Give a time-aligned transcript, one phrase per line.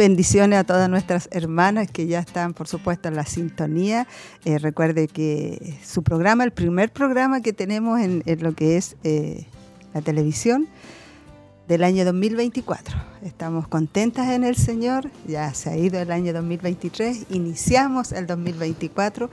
[0.00, 4.06] Bendiciones a todas nuestras hermanas que ya están, por supuesto, en la sintonía.
[4.46, 9.44] Eh, recuerde que su programa, el primer programa que tenemos en, lo que es eh,
[9.92, 10.68] la televisión
[11.68, 12.96] del año 2024.
[13.26, 19.28] Estamos contentas en el Señor, ya se ha ido el año 2023, iniciamos el 2024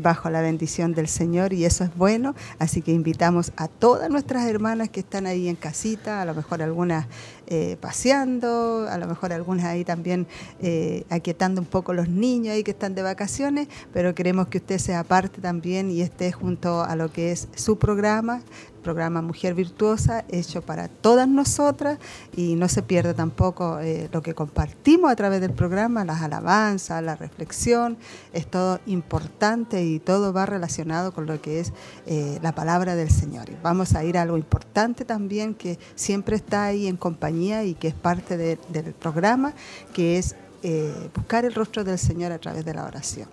[0.00, 2.34] bajo la bendición del Señor y eso es bueno.
[2.58, 6.62] Así que invitamos a todas nuestras hermanas que están ahí en casita, a lo mejor
[6.62, 7.06] algunas
[7.46, 10.28] eh, paseando, a lo mejor algunas ahí también
[10.60, 14.78] eh, aquietando un poco los niños ahí que están de vacaciones, pero queremos que usted
[14.78, 18.42] sea parte también y esté junto a lo que es su programa,
[18.80, 21.98] programa Mujer Virtuosa, hecho para todas nosotras
[22.36, 27.02] y no se pierda tampoco eh, lo que compartimos a través del programa, las alabanzas,
[27.02, 27.98] la reflexión,
[28.32, 31.72] es todo importante y todo va relacionado con lo que es
[32.06, 33.48] eh, la palabra del Señor.
[33.62, 37.88] vamos a ir a algo importante también que siempre está ahí en compañía y que
[37.88, 39.54] es parte del programa,
[39.92, 43.28] que es eh, buscar el rostro del Señor a través de la oración.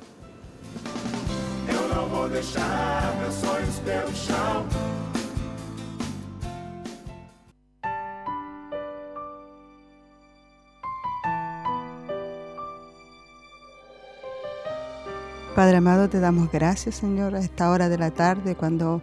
[15.58, 19.02] Padre amado, te damos gracias, Señor, a esta hora de la tarde, cuando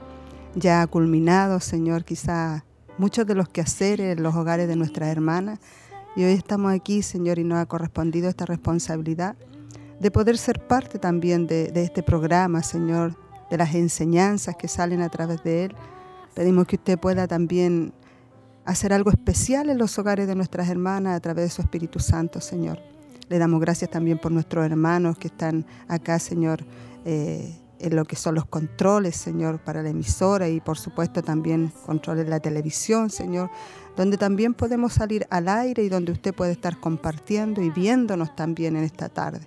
[0.54, 2.64] ya ha culminado, Señor, quizá
[2.96, 5.58] muchos de los quehaceres en los hogares de nuestras hermanas.
[6.14, 9.34] Y hoy estamos aquí, Señor, y nos ha correspondido esta responsabilidad
[9.98, 13.16] de poder ser parte también de, de este programa, Señor,
[13.50, 15.74] de las enseñanzas que salen a través de él.
[16.34, 17.92] Pedimos que usted pueda también
[18.64, 22.40] hacer algo especial en los hogares de nuestras hermanas a través de su Espíritu Santo,
[22.40, 22.93] Señor.
[23.28, 26.64] Le damos gracias también por nuestros hermanos que están acá, Señor,
[27.04, 31.72] eh, en lo que son los controles, Señor, para la emisora y por supuesto también
[31.86, 33.50] controles de la televisión, Señor,
[33.96, 38.76] donde también podemos salir al aire y donde usted puede estar compartiendo y viéndonos también
[38.76, 39.46] en esta tarde.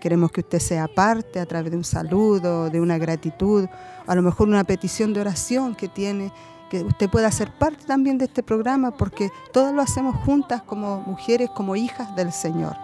[0.00, 3.68] Queremos que usted sea parte a través de un saludo, de una gratitud,
[4.06, 6.32] a lo mejor una petición de oración que tiene,
[6.70, 11.02] que usted pueda ser parte también de este programa, porque todos lo hacemos juntas como
[11.02, 12.76] mujeres, como hijas del Señor.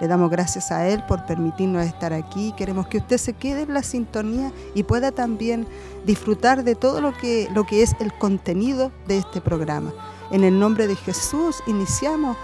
[0.00, 2.54] Le damos gracias a Él por permitirnos estar aquí.
[2.56, 5.66] Queremos que usted se quede en la sintonía y pueda también
[6.06, 9.92] disfrutar de todo lo que, lo que es el contenido de este programa.
[10.30, 12.36] En el nombre de Jesús iniciamos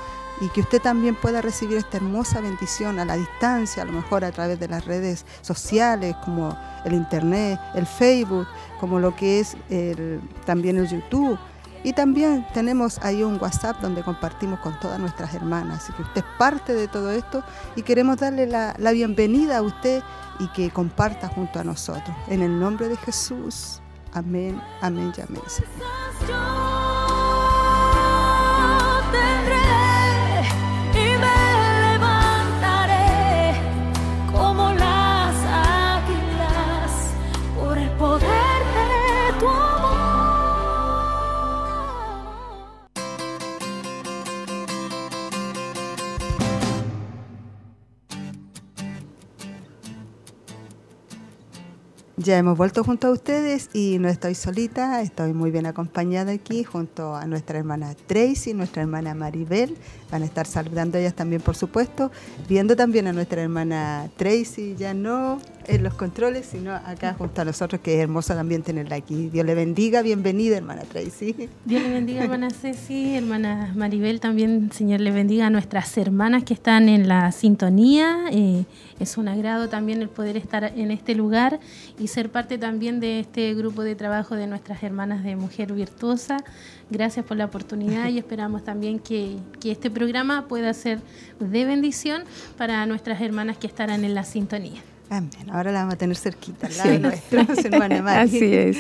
[0.43, 4.23] y que usted también pueda recibir esta hermosa bendición a la distancia, a lo mejor
[4.25, 8.47] a través de las redes sociales como el Internet, el Facebook,
[8.79, 9.57] como lo que es
[10.45, 11.39] también el YouTube
[11.87, 15.85] y también tenemos ahí un WhatsApp donde compartimos con todas nuestras hermanas.
[15.85, 17.45] Así que usted es parte de todo esto
[17.77, 20.03] y queremos darle la, la bienvenida a usted
[20.41, 22.17] y que comparta junto a nosotros.
[22.27, 23.81] En el nombre de Jesús.
[24.13, 26.86] Amén, amén y amén.
[52.27, 56.65] Ya hemos vuelto junto a ustedes y no estoy solita, estoy muy bien acompañada aquí
[56.65, 59.77] junto a nuestra hermana Tracy, nuestra hermana Maribel.
[60.11, 62.11] Van a estar saludando ellas también, por supuesto,
[62.49, 67.45] viendo también a nuestra hermana Tracy, ya no en los controles, sino acá junto a
[67.45, 69.29] nosotros, que es hermosa también tenerla aquí.
[69.31, 71.35] Dios le bendiga, bienvenida hermana Tracy.
[71.65, 76.55] Dios le bendiga hermana Ceci, hermana Maribel, también Señor le bendiga a nuestras hermanas que
[76.55, 78.27] están en la sintonía.
[78.31, 78.65] Eh,
[79.01, 81.61] es un agrado también el poder estar en este lugar
[81.99, 86.39] y ser parte también de este grupo de trabajo de nuestras hermanas de Mujer Virtuosa.
[86.89, 91.01] Gracias por la oportunidad y esperamos también que, que este programa pueda ser
[91.41, 92.23] de bendición
[92.57, 94.83] para nuestras hermanas que estarán en la sintonía.
[95.09, 95.31] Amén.
[95.53, 97.41] Ahora la vamos a tener cerquita, al lado nuestro,
[98.09, 98.77] Así es.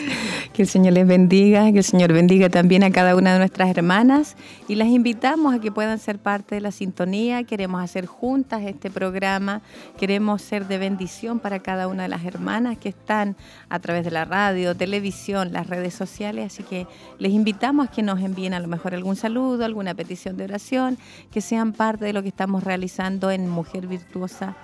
[0.52, 3.70] Que el Señor les bendiga, que el Señor bendiga también a cada una de nuestras
[3.70, 4.34] hermanas
[4.66, 7.44] y las invitamos a que puedan ser parte de la sintonía.
[7.44, 9.62] Queremos hacer juntas este programa,
[9.98, 13.36] queremos ser de bendición para cada una de las hermanas que están
[13.68, 16.52] a través de la radio, televisión, las redes sociales.
[16.52, 16.88] Así que
[17.20, 20.98] les invitamos a que nos envíen a lo mejor algún saludo, alguna petición de oración,
[21.30, 24.56] que sean parte de lo que estamos realizando en Mujer Virtuosa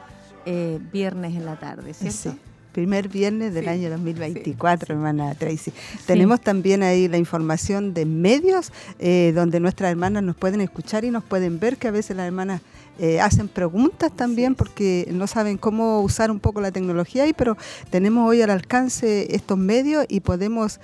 [0.47, 2.31] eh, viernes en la tarde, ¿cierto?
[2.31, 2.39] Sí.
[2.73, 5.73] Primer viernes del año 2024, hermana Tracy.
[6.07, 11.11] Tenemos también ahí la información de medios eh, donde nuestras hermanas nos pueden escuchar y
[11.11, 12.63] nos pueden ver, que a veces las hermanas
[12.99, 17.59] eh, hacen preguntas también porque no saben cómo usar un poco la tecnología ahí, pero
[17.91, 20.81] tenemos hoy al alcance estos medios y podemos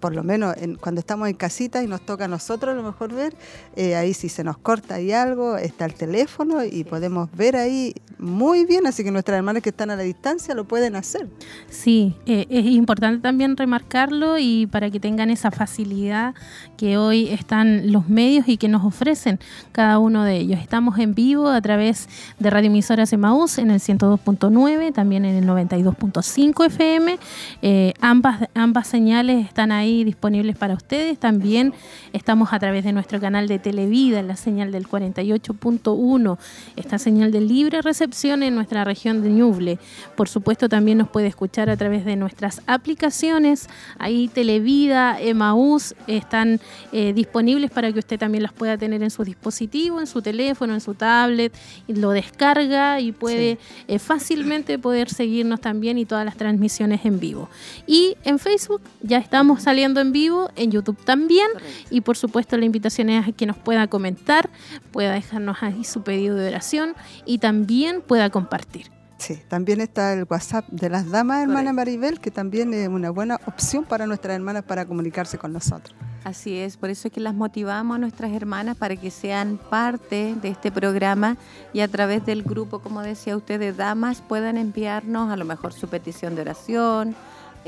[0.00, 3.12] por lo menos cuando estamos en casita y nos toca a nosotros a lo mejor
[3.14, 3.34] ver,
[3.76, 7.94] eh, ahí si se nos corta ahí algo, está el teléfono y podemos ver ahí
[8.18, 11.28] muy bien, así que nuestras hermanas que están a la distancia lo pueden hacer.
[11.68, 16.34] Sí, eh, es importante también remarcarlo y para que tengan esa facilidad
[16.76, 19.38] que hoy están los medios y que nos ofrecen
[19.72, 20.60] cada uno de ellos.
[20.60, 22.08] Estamos en vivo a través
[22.38, 27.18] de Radio Emisoras Emaús en el 102.9, también en el 92.5 FM.
[27.62, 31.18] Eh, ambas, ambas señales están ahí disponibles para ustedes.
[31.18, 31.72] También
[32.12, 36.38] estamos a través de nuestro canal de Televida, en la señal del 48.1,
[36.76, 39.78] esta señal de libre recepción en nuestra región de Ñuble.
[40.16, 43.68] Por supuesto, también nos puede escuchar a través de nuestras aplicaciones.
[43.98, 46.60] Ahí Televida, Emaús están
[46.92, 50.74] eh, disponibles para que usted también las pueda tener en su dispositivo, en su teléfono,
[50.74, 51.54] en su tablet,
[51.86, 53.58] y lo descarga y puede
[53.88, 57.48] eh, fácilmente poder seguirnos también y todas las transmisiones en vivo.
[57.86, 61.48] Y en Facebook ya estamos saliendo en vivo, en YouTube también.
[61.90, 64.48] Y por supuesto la invitación es a que nos pueda comentar,
[64.90, 66.94] pueda dejarnos ahí su pedido de oración
[67.26, 68.90] y también pueda compartir.
[69.18, 73.38] Sí, también está el WhatsApp de las damas, hermana Maribel, que también es una buena
[73.46, 75.94] opción para nuestras hermanas para comunicarse con nosotros.
[76.24, 80.34] Así es, por eso es que las motivamos a nuestras hermanas para que sean parte
[80.40, 81.36] de este programa
[81.74, 85.74] y a través del grupo, como decía usted, de damas, puedan enviarnos a lo mejor
[85.74, 87.14] su petición de oración,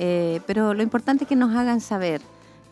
[0.00, 2.22] eh, pero lo importante es que nos hagan saber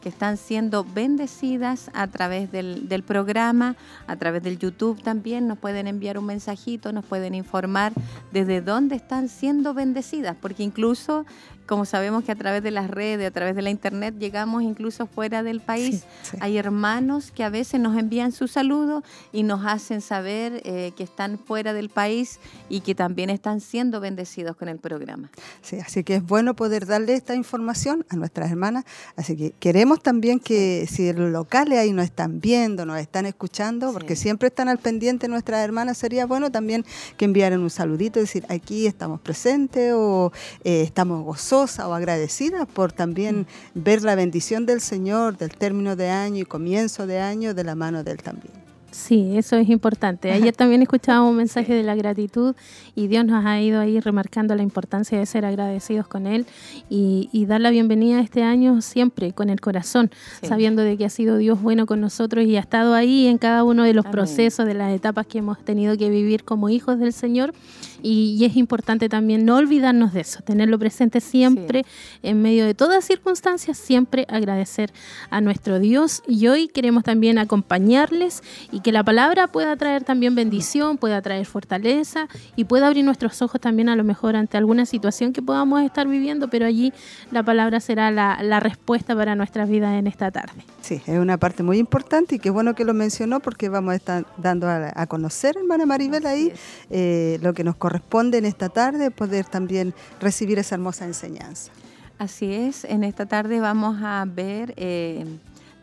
[0.00, 3.74] que están siendo bendecidas a través del, del, programa,
[4.06, 7.92] a través del YouTube también, nos pueden enviar un mensajito, nos pueden informar
[8.30, 11.26] desde dónde están siendo bendecidas, porque incluso
[11.66, 15.06] como sabemos que a través de las redes, a través de la internet, llegamos incluso
[15.06, 16.04] fuera del país.
[16.40, 19.02] Hay hermanos que a veces nos envían su saludo
[19.32, 24.00] y nos hacen saber eh, que están fuera del país y que también están siendo
[24.00, 25.30] bendecidos con el programa.
[25.62, 28.84] Sí, así que es bueno poder darle esta información a nuestras hermanas.
[29.16, 33.92] Así que queremos también que si los locales ahí nos están viendo, nos están escuchando,
[33.92, 36.84] porque siempre están al pendiente nuestras hermanas, sería bueno también
[37.16, 40.32] que enviaran un saludito, decir aquí estamos presentes o
[40.62, 46.10] eh, estamos gozosos o agradecida por también ver la bendición del Señor del término de
[46.10, 48.52] año y comienzo de año de la mano de Él también.
[48.90, 50.32] Sí, eso es importante.
[50.32, 52.54] Ayer también escuchábamos un mensaje de la gratitud
[52.94, 56.46] y Dios nos ha ido ahí remarcando la importancia de ser agradecidos con Él
[56.88, 60.10] y, dar la bienvenida este año siempre con el corazón,
[60.42, 63.62] sabiendo de que ha sido Dios bueno con nosotros y ha estado ahí en cada
[63.62, 67.12] uno de los procesos, de las etapas que hemos tenido que vivir como hijos del
[67.12, 67.54] Señor.
[68.02, 71.84] Y, es importante también no olvidarnos de eso, tenerlo presente siempre
[72.22, 74.92] en medio de todas circunstancias, siempre agradecer
[75.30, 76.22] a nuestro Dios.
[76.28, 81.46] Y hoy queremos también acompañarles y que la palabra pueda traer también bendición, pueda traer
[81.46, 85.82] fortaleza y pueda abrir nuestros ojos también a lo mejor ante alguna situación que podamos
[85.82, 86.92] estar viviendo, pero allí
[87.30, 90.64] la palabra será la, respuesta para nuestras vidas en esta tarde.
[90.80, 93.96] Sí, es una parte muy importante y qué bueno que lo mencionó porque vamos a
[93.96, 96.52] estar dando a, conocer, hermana Maribel, ahí
[96.90, 101.70] eh, lo que nos corresponde en esta tarde, poder también recibir esa hermosa enseñanza.
[102.18, 105.24] Así es, en esta tarde vamos a ver eh,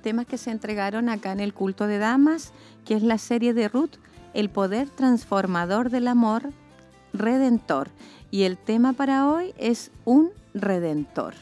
[0.01, 2.51] temas que se entregaron acá en el culto de damas
[2.83, 3.95] que es la serie de Ruth,
[4.33, 6.49] El poder transformador del amor
[7.13, 7.87] redentor.
[8.31, 11.35] Y el tema para hoy es un redentor.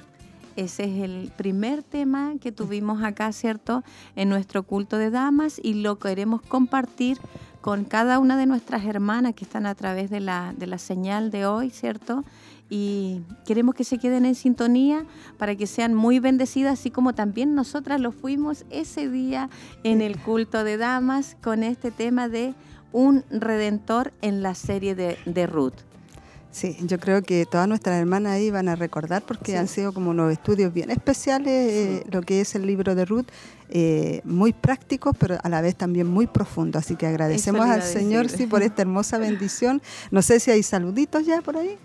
[0.58, 3.84] Ese es el primer tema que tuvimos acá, ¿cierto?
[4.16, 7.18] En nuestro culto de damas y lo queremos compartir
[7.62, 11.32] con cada una de nuestras hermanas que están a través de la, de la señal
[11.32, 12.24] de hoy, ¿cierto?
[12.74, 15.04] y queremos que se queden en sintonía
[15.38, 19.50] para que sean muy bendecidas, así como también nosotras lo fuimos ese día
[19.84, 22.56] en el culto de damas con este tema de
[22.94, 25.91] un redentor en la serie de, Ruth.
[26.52, 30.10] Sí, yo creo que todas nuestras hermanas ahí van a recordar porque han sido como
[30.10, 33.28] unos estudios bien especiales, eh, lo que es el libro de Ruth,
[33.70, 36.84] eh, muy prácticos, pero a la vez también muy profundos.
[36.84, 39.82] Así que agradecemos al Señor sí, por esta hermosa bendición.
[40.12, 41.78] No sé si hay saluditos ya por ahí.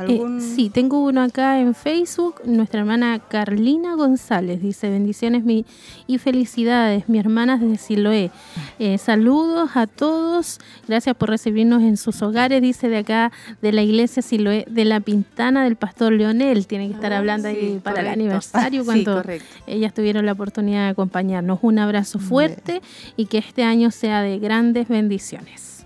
[0.00, 2.42] Eh, sí, tengo uno acá en Facebook.
[2.44, 5.64] Nuestra hermana Carlina González dice: Bendiciones mi,
[6.06, 8.30] y felicidades, mi hermanas de Siloé.
[8.78, 10.58] Eh, saludos a todos.
[10.86, 12.62] Gracias por recibirnos en sus hogares.
[12.62, 16.66] Dice de acá de la iglesia Siloé de la Pintana del Pastor Leonel.
[16.66, 19.22] Tienen que estar ah, hablando ahí para el aniversario cuando
[19.66, 21.58] ellas tuvieron la oportunidad de acompañarnos.
[21.62, 22.82] Un abrazo fuerte
[23.16, 25.77] y que este año sea de grandes bendiciones.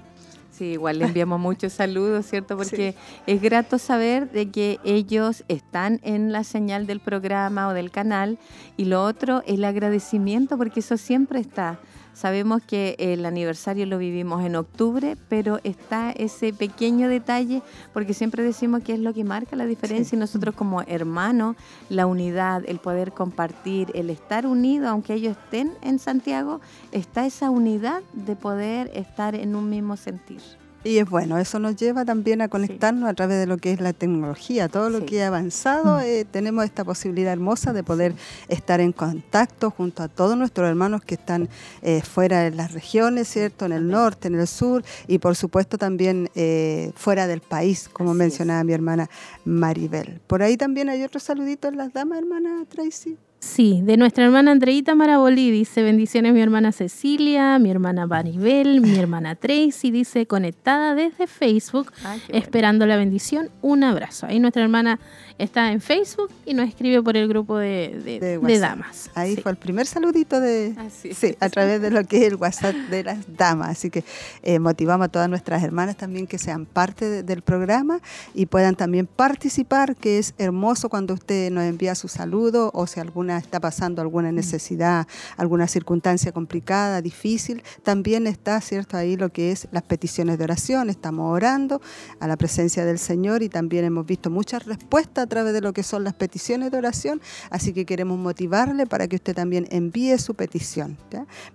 [0.63, 2.57] Sí, igual le enviamos muchos saludos, ¿cierto?
[2.57, 2.95] Porque
[3.27, 8.39] es grato saber de que ellos están en la señal del programa o del canal.
[8.77, 11.81] Y lo otro, el agradecimiento, porque eso siempre está.
[12.15, 18.43] Sabemos que el aniversario lo vivimos en octubre, pero está ese pequeño detalle, porque siempre
[18.43, 21.57] decimos que es lo que marca la diferencia y nosotros como hermanos,
[21.89, 26.61] la unidad, el poder compartir, el estar unido, aunque ellos estén en Santiago,
[26.93, 30.62] está esa unidad de poder estar en un mismo sentir.
[30.85, 33.81] Y es bueno, eso nos lleva también a conectarnos a través de lo que es
[33.81, 36.03] la tecnología, todo lo que ha avanzado, mm.
[36.03, 38.15] eh, tenemos esta posibilidad hermosa de poder
[38.49, 41.49] estar en contacto junto a todos nuestros hermanos que están
[41.83, 43.65] eh, fuera de las regiones, ¿cierto?
[43.67, 48.13] En el norte, en el sur y por supuesto también eh, fuera del país, como
[48.13, 49.09] mencionaba mi hermana
[49.45, 50.21] Maribel.
[50.27, 53.17] Por ahí también hay otro saludito en las damas, hermana Tracy.
[53.43, 58.97] Sí, de nuestra hermana Andreita Marabolí dice bendiciones mi hermana Cecilia, mi hermana Maribel, mi
[58.97, 61.93] hermana Tracy dice conectada desde Facebook,
[62.29, 64.27] esperando la bendición, un abrazo.
[64.27, 65.01] Ahí nuestra hermana
[65.39, 69.11] está en Facebook y nos escribe por el grupo de, damas.
[69.17, 72.77] Ahí fue el primer saludito de sí, a través de lo que es el WhatsApp
[72.91, 73.71] de las damas.
[73.71, 74.05] Así que
[74.45, 77.99] eh, motivamos a todas nuestras hermanas también que sean parte del programa
[78.35, 83.01] y puedan también participar, que es hermoso cuando usted nos envía su saludo o si
[83.01, 88.97] alguna está pasando alguna necesidad, alguna circunstancia complicada, difícil, también está, ¿cierto?
[88.97, 90.91] Ahí lo que es las peticiones de oración.
[90.91, 91.81] Estamos orando
[92.21, 95.73] a la presencia del Señor y también hemos visto muchas respuestas a través de lo
[95.73, 97.21] que son las peticiones de oración,
[97.51, 100.97] así que queremos motivarle para que usted también envíe su petición.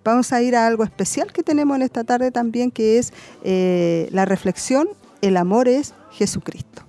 [0.03, 4.09] Vamos a ir a algo especial que tenemos en esta tarde también, que es eh,
[4.11, 4.87] la reflexión,
[5.21, 6.86] el amor es Jesucristo.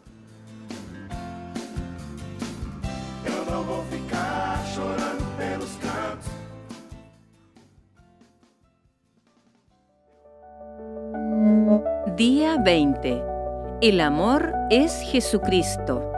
[12.59, 13.25] Día 20.
[13.83, 16.11] El amor es Jesucristo.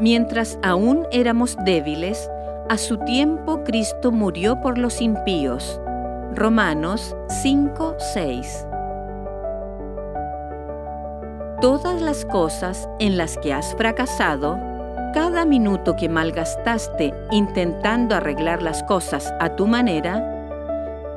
[0.00, 2.30] Mientras aún éramos débiles,
[2.68, 5.80] a su tiempo Cristo murió por los impíos.
[6.34, 8.66] Romanos 5, 6.
[11.60, 14.58] Todas las cosas en las que has fracasado,
[15.14, 20.31] cada minuto que malgastaste intentando arreglar las cosas a tu manera,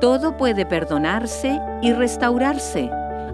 [0.00, 2.90] todo puede perdonarse y restaurarse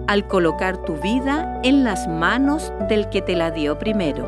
[0.07, 4.27] al colocar tu vida en las manos del que te la dio primero.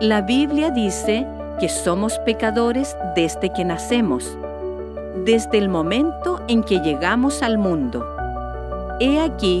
[0.00, 1.26] La Biblia dice
[1.58, 4.38] que somos pecadores desde que nacemos,
[5.24, 8.06] desde el momento en que llegamos al mundo.
[9.00, 9.60] He aquí,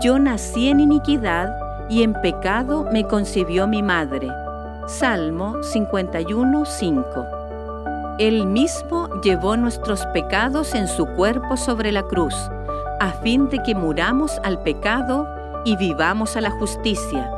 [0.00, 1.56] yo nací en iniquidad
[1.88, 4.28] y en pecado me concibió mi madre.
[4.86, 7.35] Salmo 51.5.
[8.18, 12.34] Él mismo llevó nuestros pecados en su cuerpo sobre la cruz,
[13.00, 15.28] a fin de que muramos al pecado
[15.64, 17.30] y vivamos a la justicia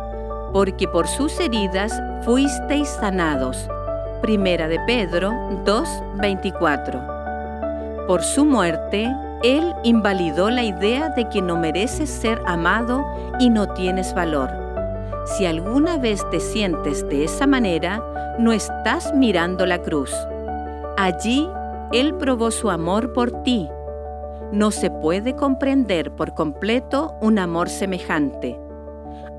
[0.53, 1.93] porque por sus heridas
[2.25, 3.69] fuisteis sanados.
[4.23, 5.33] Primera de Pedro
[5.65, 8.07] 2:24.
[8.07, 9.11] Por su muerte,
[9.43, 13.05] Él invalidó la idea de que no mereces ser amado
[13.39, 14.51] y no tienes valor.
[15.27, 18.03] Si alguna vez te sientes de esa manera,
[18.39, 20.13] no estás mirando la cruz.
[20.99, 21.49] Allí
[21.93, 23.67] Él probó su amor por ti.
[24.53, 28.59] No se puede comprender por completo un amor semejante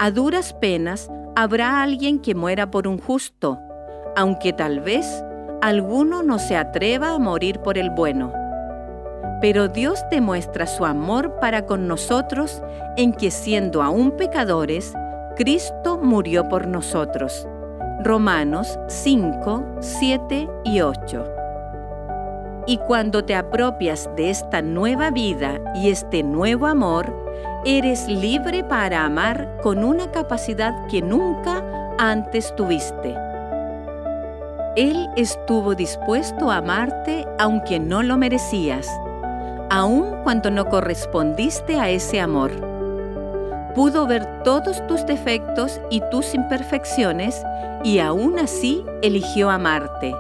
[0.02, 3.60] a duras penas habrá alguien que muera por un justo,
[4.16, 5.06] aunque tal vez
[5.62, 8.32] alguno no se atreva a morir por el bueno.
[9.42, 12.62] Pero Dios demuestra su amor para con nosotros
[12.96, 14.94] en que siendo aún pecadores,
[15.36, 17.46] Cristo murió por nosotros.
[18.02, 21.39] Romanos 5, 7 y 8.
[22.70, 27.12] Y cuando te apropias de esta nueva vida y este nuevo amor,
[27.66, 31.64] eres libre para amar con una capacidad que nunca
[31.98, 33.16] antes tuviste.
[34.76, 38.88] Él estuvo dispuesto a amarte aunque no lo merecías.
[39.72, 42.52] aun cuando no correspondiste a ese amor.
[43.74, 47.44] Pudo ver todos tus defectos y tus imperfecciones
[47.84, 50.14] y aún así eligió amarte.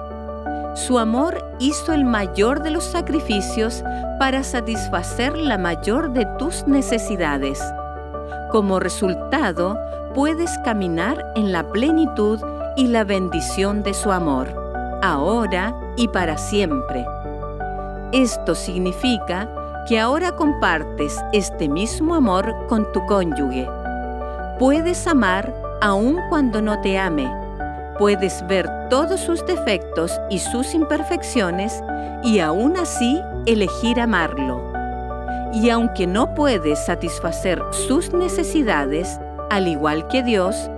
[0.76, 3.84] Su amor hizo el mayor de los sacrificios
[4.20, 7.62] para satisfacer la mayor de tus necesidades.
[8.52, 9.78] Como resultado,
[10.14, 12.40] puedes caminar en la plenitud
[12.76, 14.48] y la bendición de su amor,
[15.02, 17.06] ahora y para siempre.
[18.12, 19.50] Esto significa
[19.88, 23.68] que ahora compartes este mismo amor con tu cónyuge.
[24.60, 27.32] Puedes amar aun cuando no te ame.
[27.98, 31.84] Puedes ver todos sus defectos y sus imperfecciones
[32.24, 34.62] y aún así elegir amarlo.
[35.54, 39.20] Y aunque no puedes satisfacer sus necesidades,
[39.50, 40.70] al igual que Dios,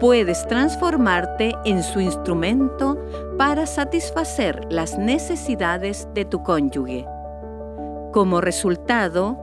[0.00, 2.98] puedes transformarte en su instrumento
[3.38, 7.06] para satisfacer las necesidades de tu cónyuge.
[8.12, 9.38] Como resultado,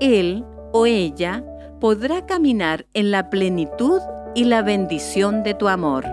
[0.00, 1.44] él o ella
[1.80, 4.00] podrá caminar en la plenitud
[4.34, 6.04] y la bendición de tu amor,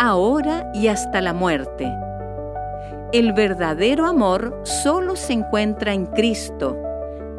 [0.00, 1.94] ahora y hasta la muerte.
[3.12, 6.74] El verdadero amor solo se encuentra en Cristo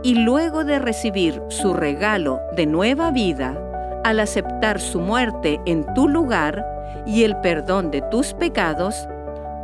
[0.03, 3.58] y luego de recibir su regalo de nueva vida,
[4.03, 6.63] al aceptar su muerte en tu lugar
[7.08, 9.08] y el perdón de tus pecados,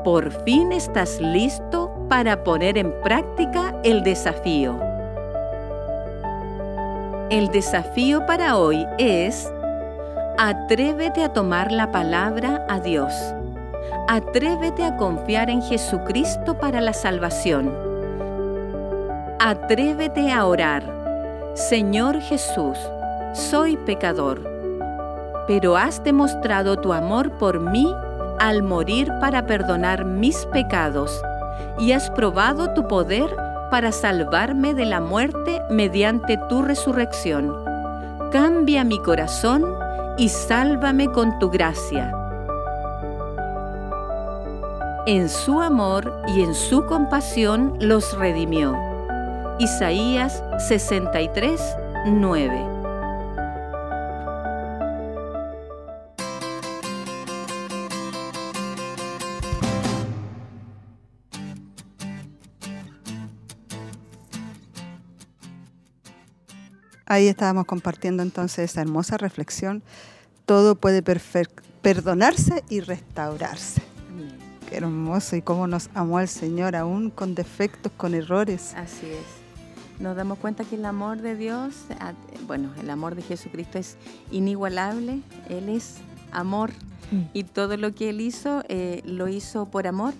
[0.03, 4.79] por fin estás listo para poner en práctica el desafío.
[7.29, 9.51] El desafío para hoy es,
[10.37, 13.11] atrévete a tomar la palabra a Dios.
[14.07, 17.73] Atrévete a confiar en Jesucristo para la salvación.
[19.39, 20.83] Atrévete a orar.
[21.55, 22.77] Señor Jesús,
[23.33, 24.47] soy pecador,
[25.47, 27.91] pero has demostrado tu amor por mí
[28.39, 31.19] al morir para perdonar mis pecados
[31.79, 33.35] y has probado tu poder
[33.71, 37.55] para salvarme de la muerte mediante tu resurrección.
[38.31, 39.76] Cambia mi corazón
[40.17, 42.11] y sálvame con tu gracia.
[45.05, 48.75] En su amor y en su compasión los redimió.
[49.59, 51.61] Isaías 63,
[52.07, 52.76] 9.
[67.09, 69.81] Ahí estábamos compartiendo entonces esa hermosa reflexión.
[70.45, 71.01] Todo puede
[71.81, 73.81] perdonarse y restaurarse.
[74.69, 78.73] Qué hermoso y cómo nos amó el Señor, aún con defectos, con errores.
[78.75, 80.01] Así es.
[80.01, 81.85] Nos damos cuenta que el amor de Dios,
[82.45, 83.95] bueno, el amor de Jesucristo es
[84.29, 85.21] inigualable.
[85.47, 85.95] Él es
[86.33, 86.71] amor
[87.11, 87.21] mm.
[87.33, 90.13] y todo lo que Él hizo, eh, lo hizo por amor.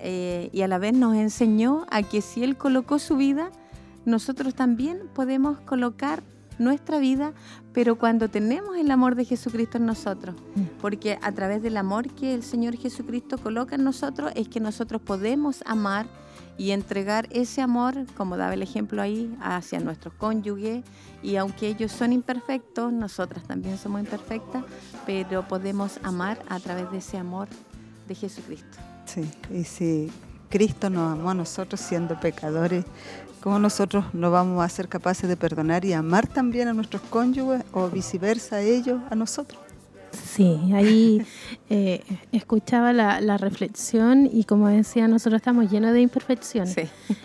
[0.00, 3.50] Eh, y a la vez nos enseñó a que si Él colocó su vida,
[4.04, 6.22] nosotros también podemos colocar
[6.58, 7.32] nuestra vida,
[7.72, 10.62] pero cuando tenemos el amor de Jesucristo en nosotros, mm.
[10.80, 15.02] porque a través del amor que el Señor Jesucristo coloca en nosotros es que nosotros
[15.02, 16.06] podemos amar
[16.56, 20.84] y entregar ese amor, como daba el ejemplo ahí, hacia nuestros cónyuges,
[21.22, 24.64] y aunque ellos son imperfectos, nosotras también somos imperfectas,
[25.04, 27.48] pero podemos amar a través de ese amor
[28.06, 28.78] de Jesucristo.
[29.06, 30.10] Sí, y si
[30.48, 32.84] Cristo nos amó a nosotros siendo pecadores,
[33.44, 37.62] ¿Cómo nosotros no vamos a ser capaces de perdonar y amar también a nuestros cónyuges
[37.72, 39.60] o viceversa a ellos, a nosotros?
[40.34, 41.22] Sí, ahí
[41.70, 46.76] eh, escuchaba la, reflexión y como decía, nosotros estamos llenos de imperfecciones.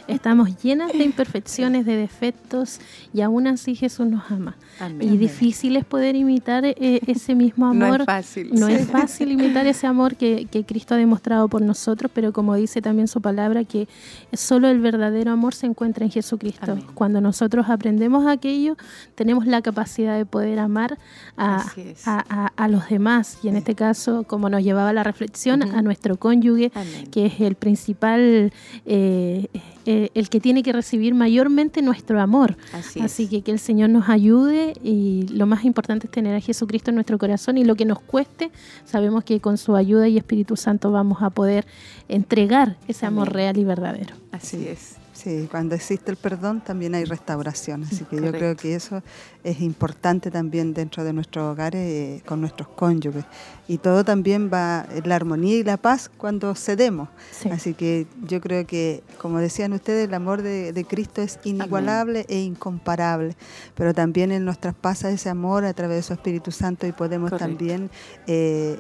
[0.08, 2.80] Estamos llenas de imperfecciones, de defectos
[3.13, 4.58] y aún así Jesús nos ama.
[5.00, 6.76] y difícil es poder imitar eh,
[7.08, 7.89] ese mismo amor.
[7.89, 8.50] No es fácil.
[8.54, 12.82] No es fácil imitar ese amor que, Cristo ha demostrado por nosotros, pero como dice
[12.82, 13.88] también su palabra, que
[14.34, 16.78] solo el verdadero amor se encuentra en Jesucristo.
[16.93, 18.76] Cuando nosotros aprendemos aquello,
[19.15, 20.98] tenemos la capacidad de poder amar
[21.38, 21.65] a,
[22.06, 22.98] a, a los demás
[23.43, 26.71] y en este caso, como nos llevaba la reflexión, a nuestro cónyuge,
[27.12, 28.51] que es el principal,
[28.85, 29.47] eh,
[29.85, 32.57] eh, el que tiene que recibir mayormente nuestro amor.
[33.01, 36.91] Así, que que el Señor nos ayude y lo más importante es tener a Jesucristo
[36.91, 38.51] en nuestro corazón y lo que nos cueste,
[38.85, 41.65] sabemos que con su ayuda y Espíritu Santo vamos a poder
[42.09, 44.15] entregar ese amor real y verdadero.
[44.31, 44.98] Así es.
[45.21, 49.03] Sí, cuando existe el perdón también hay restauración, así que yo creo que eso
[49.43, 53.25] es importante también dentro de nuestros hogares eh, con nuestros cónyuges.
[53.67, 57.10] Y todo también va en la armonía y la paz cuando cedemos.
[57.51, 62.39] Así que yo creo que, como decían ustedes, el amor de, Cristo es inigualable e
[62.39, 63.36] incomparable,
[63.75, 67.38] pero también Él nos traspasa ese amor a través de su Espíritu Santo y podemos
[67.38, 67.89] también...
[68.25, 68.79] Eh,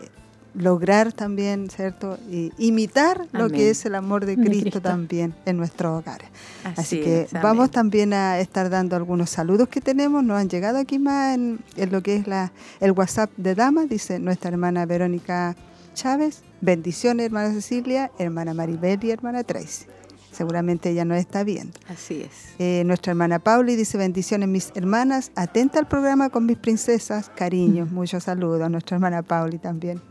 [0.53, 2.17] lograr también, ¿cierto?
[2.29, 6.29] Y imitar lo que es el amor de De Cristo, también en nuestros hogares.
[6.63, 10.23] Así, Así que es, vamos también a estar dando algunos saludos que tenemos.
[10.23, 13.85] Nos han llegado aquí más en, en lo que es la, el WhatsApp de Dama.
[13.85, 15.55] Dice nuestra hermana Verónica
[15.93, 16.43] Chávez.
[16.61, 19.85] Bendiciones, hermana Cecilia, hermana Maribel y hermana Tracy.
[20.31, 21.77] Seguramente ella nos está viendo.
[21.87, 22.53] Así es.
[22.59, 27.91] Eh, nuestra hermana Pauli dice bendiciones mis hermanas, atenta al programa con mis princesas, cariños,
[27.91, 28.69] muchos saludos.
[28.69, 30.01] Nuestra hermana Pauli también.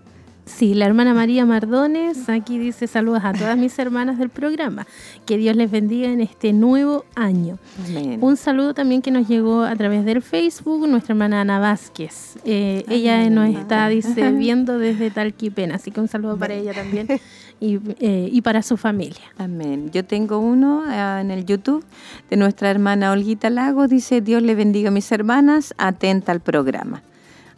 [0.49, 4.87] Sí, la hermana María Mardones aquí dice saludos a todas mis hermanas del programa.
[5.27, 7.59] Que Dios les bendiga en este nuevo año.
[7.87, 8.19] Amén.
[8.23, 12.39] Un saludo también que nos llegó a través del Facebook, nuestra hermana Ana Vázquez.
[12.45, 17.07] Eh, ella nos está, dice, viendo desde Talquipena, así que un saludo para ella también
[17.61, 19.23] y, eh, y para su familia.
[19.37, 19.91] Amén.
[19.93, 21.85] Yo tengo uno ah, en el YouTube
[22.31, 23.87] de nuestra hermana Olguita Lago.
[23.87, 27.03] Dice, Dios le bendiga a mis hermanas, atenta al programa.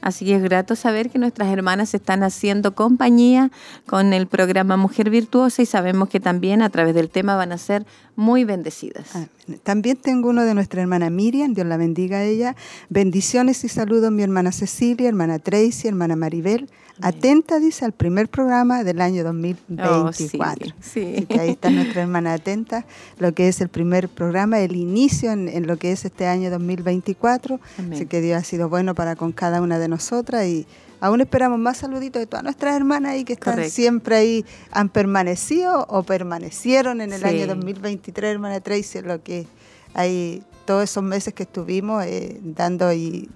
[0.00, 3.50] Así que es grato saber que nuestras hermanas están haciendo compañía
[3.86, 7.58] con el programa Mujer Virtuosa y sabemos que también a través del tema van a
[7.58, 7.86] ser
[8.16, 9.10] muy bendecidas.
[9.62, 12.56] También tengo uno de nuestra hermana Miriam, Dios la bendiga a ella.
[12.88, 16.68] Bendiciones y saludos mi hermana Cecilia, hermana Tracy, hermana Maribel.
[17.02, 20.06] Atenta, dice, al primer programa del año 2024.
[20.08, 21.14] Oh, sí, sí.
[21.16, 22.84] Así que ahí está nuestra hermana atenta,
[23.18, 26.50] lo que es el primer programa, el inicio en, en lo que es este año
[26.50, 27.60] 2024.
[27.78, 27.92] Amén.
[27.94, 30.66] Así que Dios ha sido bueno para con cada una de nosotras y
[31.00, 33.74] aún esperamos más saluditos de todas nuestras hermanas ahí que están Correcto.
[33.74, 37.26] siempre ahí, han permanecido o permanecieron en el Sí.
[37.26, 39.46] año 2023, hermana Tracy, lo que
[39.94, 43.28] hay todos esos meses que estuvimos eh, dando y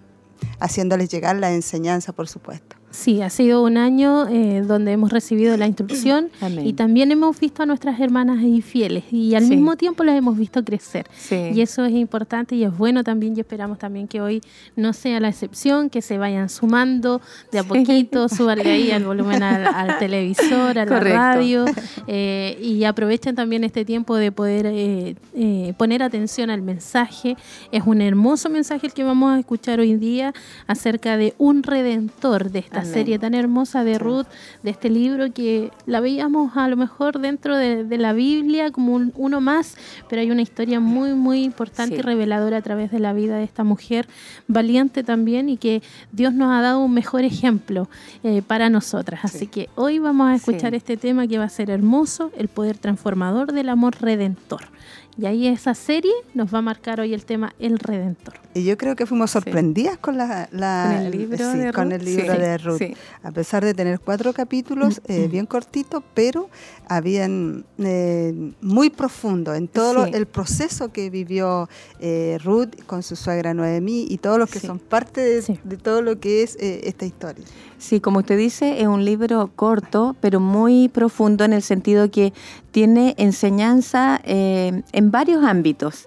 [0.60, 2.76] haciéndoles llegar la enseñanza, por supuesto.
[2.94, 6.64] Sí, ha sido un año eh, donde hemos recibido la instrucción Amén.
[6.64, 9.50] y también hemos visto a nuestras hermanas ahí fieles y al Sí.
[9.50, 11.04] mismo tiempo las hemos visto crecer.
[11.12, 11.34] Sí.
[11.52, 14.40] Y eso es importante y es bueno también y esperamos también que hoy
[14.76, 19.42] no sea la excepción, que se vayan sumando de a poquito, súbanle ahí al volumen
[19.42, 21.18] al, al televisor, a la Correcto.
[21.18, 21.64] radio
[22.06, 27.36] eh, y aprovechen también este tiempo de poder eh, eh, poner atención al mensaje.
[27.72, 30.32] Es un hermoso mensaje el que vamos a escuchar hoy día
[30.68, 32.94] acerca de un redentor de esta Amén.
[32.94, 34.26] serie tan hermosa de Ruth,
[34.62, 38.94] de este libro que la veíamos a lo mejor dentro de, de la Biblia como
[38.94, 39.76] un- uno más,
[40.08, 42.00] pero hay una historia muy, muy importante Sí.
[42.00, 44.06] y reveladora a través de la vida de esta mujer,
[44.48, 47.88] valiente también y que Dios nos ha dado un mejor ejemplo
[48.22, 49.20] eh, para nosotras.
[49.24, 50.76] Así que hoy vamos a escuchar Sí.
[50.76, 54.68] este tema que va a ser hermoso, el poder transformador del amor redentor.
[55.16, 58.34] Y ahí esa serie nos va a marcar hoy el tema El Redentor.
[58.52, 61.84] Y yo creo que fuimos sorprendidas con la, la- ¿Con el libro sí, de con
[61.90, 61.92] Ruth?
[62.00, 62.78] el libro Sí, de Ruth.
[62.78, 62.94] sí.
[63.22, 66.50] A pesar de tener cuatro capítulos eh, bien cortitos, pero
[66.88, 71.68] habían eh, muy profundo en todo lo- el proceso que vivió
[72.00, 74.66] eh, Ruth con su suegra Noemí y todos los que Sí.
[74.66, 75.58] son parte de, Sí.
[75.64, 77.44] de todo lo que es eh, esta historia.
[77.78, 82.32] Sí, como usted dice, es un libro corto, pero muy profundo en el sentido que
[82.74, 86.06] tiene enseñanza eh, en varios ámbitos.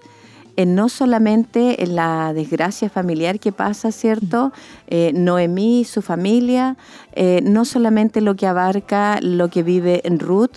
[0.54, 4.52] En no solamente en la desgracia familiar que pasa, ¿cierto?
[4.86, 6.76] Eh, Noemí su familia,
[7.12, 10.56] eh, no solamente lo que abarca lo que vive en Ruth.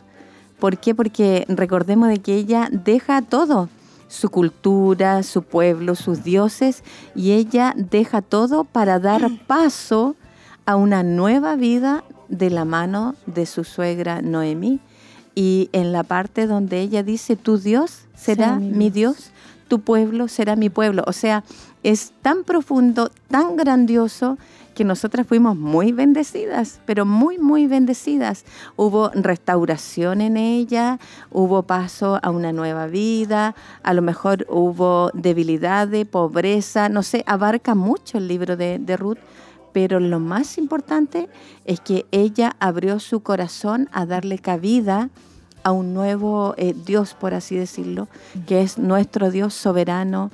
[0.59, 0.93] ¿Por qué?
[0.93, 3.69] Porque recordemos de que ella deja todo,
[4.09, 6.83] su cultura, su pueblo, sus dioses,
[7.15, 10.17] y ella deja todo para dar paso
[10.65, 14.81] a una nueva vida de la mano de su suegra Noemí.
[15.35, 19.31] Y en la parte donde ella dice, tu Dios será mi Dios,
[19.67, 21.03] tu pueblo será mi pueblo.
[21.07, 21.43] O sea,
[21.83, 24.37] es tan profundo, tan grandioso,
[24.73, 28.45] que nosotras fuimos muy bendecidas, pero muy, muy bendecidas.
[28.75, 35.89] Hubo restauración en ella, hubo paso a una nueva vida, a lo mejor hubo debilidad,
[36.09, 39.19] pobreza, no sé, abarca mucho el libro de, de Ruth,
[39.73, 41.29] pero lo más importante
[41.65, 45.09] es que ella abrió su corazón a darle cabida
[45.63, 48.07] a un nuevo eh, Dios, por así decirlo,
[48.47, 50.31] que es nuestro Dios soberano.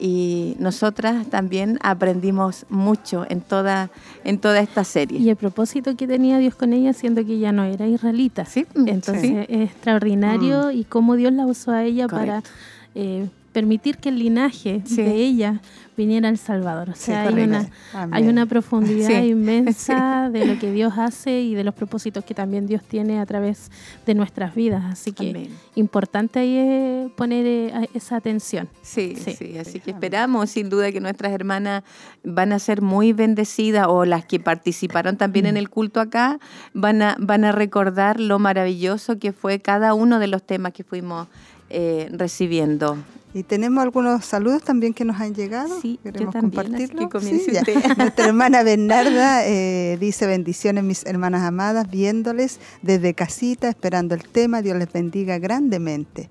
[0.00, 3.90] Y nosotras también aprendimos mucho en toda,
[4.22, 5.18] en toda esta serie.
[5.18, 8.44] Y el propósito que tenía Dios con ella, siendo que ella no era israelita.
[8.44, 9.36] Sí, Entonces sí.
[9.48, 12.50] es extraordinario y cómo Dios la usó a ella para Correcto.
[12.94, 14.96] eh, permitir que el linaje Sí.
[15.02, 15.60] de ella
[15.96, 16.90] viniera al Salvador.
[16.90, 17.68] O Sí, sea, hay una,
[18.12, 19.30] hay una profundidad Sí.
[19.30, 23.26] inmensa de lo que Dios hace y de los propósitos que también Dios tiene a
[23.26, 23.70] través
[24.06, 24.84] de nuestras vidas.
[24.84, 25.48] Así que Amén.
[25.74, 28.68] importante ahí es poner eh, esa atención.
[28.82, 29.32] Sí, Sí.
[29.32, 31.82] sí, así que esperamos sin duda que nuestras hermanas
[32.22, 36.38] van a ser muy bendecidas o las que participaron también en el culto acá
[36.74, 40.84] van a, van a recordar lo maravilloso que fue cada uno de los temas que
[40.84, 41.26] fuimos
[41.70, 42.96] eh, recibiendo
[43.34, 45.80] Y tenemos algunos saludos también que nos han llegado.
[45.80, 47.08] Sí, queremos yo también, compartirlo.
[47.98, 54.62] Nuestra hermana Bernarda eh, dice bendiciones mis hermanas amadas, viéndoles desde casita, esperando el tema.
[54.62, 56.30] Dios les bendiga grandemente.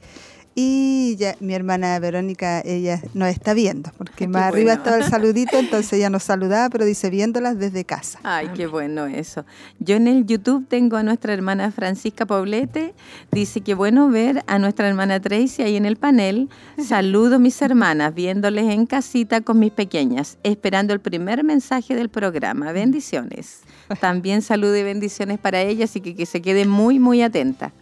[0.59, 5.59] Y ya mi hermana Verónica, ella nos está viendo, porque más arriba estaba el saludito,
[5.59, 8.19] entonces ella nos saludaba, pero dice viéndolas desde casa.
[8.23, 9.45] Ay, qué bueno eso.
[9.77, 12.95] Yo en el YouTube tengo a nuestra hermana Francisca Paulete,
[13.31, 16.49] dice que bueno ver a nuestra hermana Tracy ahí en el panel.
[16.83, 22.71] Saludo mis hermanas, viéndoles en casita con mis pequeñas, esperando el primer mensaje del programa.
[22.71, 23.59] Bendiciones.
[23.99, 27.73] También saludo y bendiciones para ellas y que, que se quede muy, muy atenta.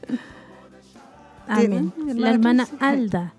[1.48, 1.94] Amén.
[2.16, 3.34] La hermana Alda.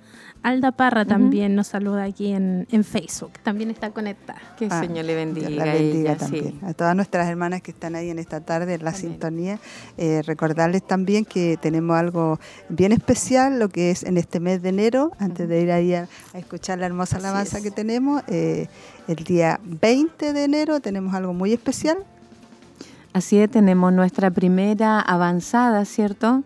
[0.47, 3.33] Alda Parra también nos saluda aquí en, Facebook.
[3.43, 4.41] También está conectada.
[4.57, 5.51] Que el ah, Señor le bendiga.
[5.51, 6.61] La bendiga también.
[6.63, 9.59] A todas nuestras hermanas que están ahí en esta tarde en la sintonía.
[9.97, 12.39] Eh, recordarles también que tenemos algo
[12.69, 16.09] bien especial, lo que es en este mes de enero, antes de ir ahí a,
[16.35, 18.23] escuchar la hermosa alabanza que tenemos.
[18.29, 18.69] Eh,
[19.09, 21.99] el día 20 de enero tenemos algo muy especial.
[23.13, 26.45] Así es, tenemos nuestra primera avanzada, ¿cierto?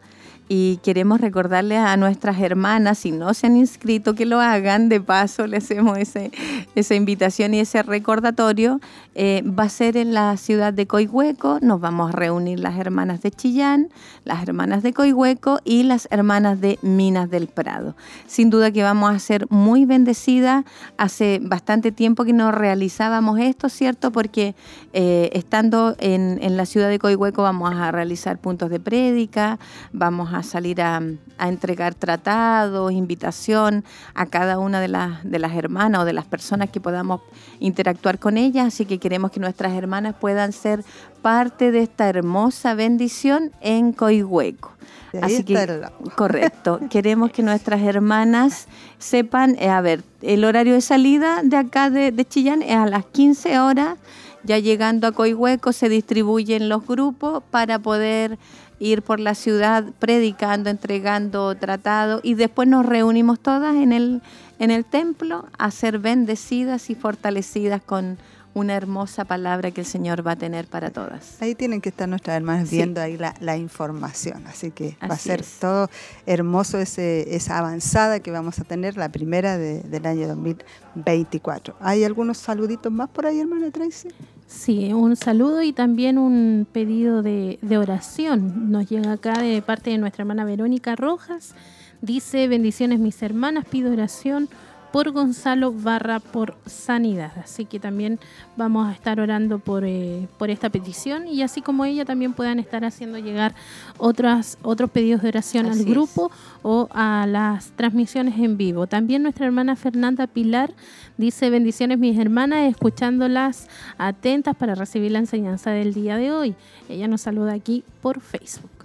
[0.53, 4.89] Y queremos recordarle a nuestras hermanas, si no se han inscrito, que lo hagan.
[4.89, 6.33] De paso, le hacemos ese,
[6.75, 8.81] esa invitación y ese recordatorio.
[9.15, 11.61] Eh, va a ser en la ciudad de Coihueco.
[11.63, 13.91] Nos vamos a reunir las hermanas de Chillán,
[14.25, 17.95] las hermanas de Coihueco y las hermanas de Minas del Prado.
[18.27, 20.65] Sin duda que vamos a ser muy bendecidas.
[20.97, 24.11] Hace bastante tiempo que no realizábamos esto, ¿cierto?
[24.11, 24.57] Porque
[24.95, 29.61] eh, estando en, en la ciudad de Coihueco vamos a realizar puntos de prédica,
[29.93, 31.03] vamos a salir a,
[31.39, 36.71] entregar tratados, invitación a cada una de las, de las hermanas o de las personas
[36.71, 37.21] que podamos
[37.59, 38.67] interactuar con ellas.
[38.67, 40.85] Así que queremos que nuestras hermanas puedan ser
[41.23, 44.73] parte de esta hermosa bendición en Coihueco.
[45.21, 45.83] Así que,
[46.15, 46.81] correcto.
[46.91, 52.13] Queremos que nuestras hermanas sepan, eh, a ver, el horario de salida de acá de,
[52.13, 53.99] de Chillán es a las 15 horas.
[54.43, 58.39] Ya llegando a Coihueco se distribuyen los grupos para poder
[58.81, 64.23] ir por la ciudad predicando, entregando tratado y después nos reunimos todas en el,
[64.59, 68.19] en el templo a ser bendecidas y fortalecidas con
[68.53, 71.41] una hermosa palabra que el Señor va a tener para todas.
[71.41, 75.45] Ahí tienen que estar nuestras hermanas viendo ahí la, información, así que va a ser
[75.61, 75.89] todo
[76.27, 81.77] hermoso ese, esa avanzada que vamos a tener, la primera del año 2024.
[81.81, 84.09] ¿Hay algunos saluditos más por ahí, hermana Tracy?
[84.51, 88.73] Sí, un saludo y también un pedido de, oración.
[88.73, 91.55] Nos llega acá de parte de nuestra hermana Verónica Rojas.
[92.03, 94.49] Dice, bendiciones mis hermanas, pido oración
[94.93, 97.33] por Gonzalo barra por sanidad.
[97.43, 98.19] Así que también
[98.57, 102.59] vamos a estar orando por, eh, por esta petición y así como ella también puedan
[102.59, 103.55] estar haciendo llegar
[103.99, 106.31] otras, otros pedidos de oración al grupo
[106.63, 108.87] o a las transmisiones en vivo.
[108.87, 110.73] También nuestra hermana Fernanda Pilar
[111.17, 116.55] dice bendiciones mis hermanas, escuchándolas atentas para recibir la enseñanza del día de hoy.
[116.89, 118.80] Ella nos saluda aquí por Facebook.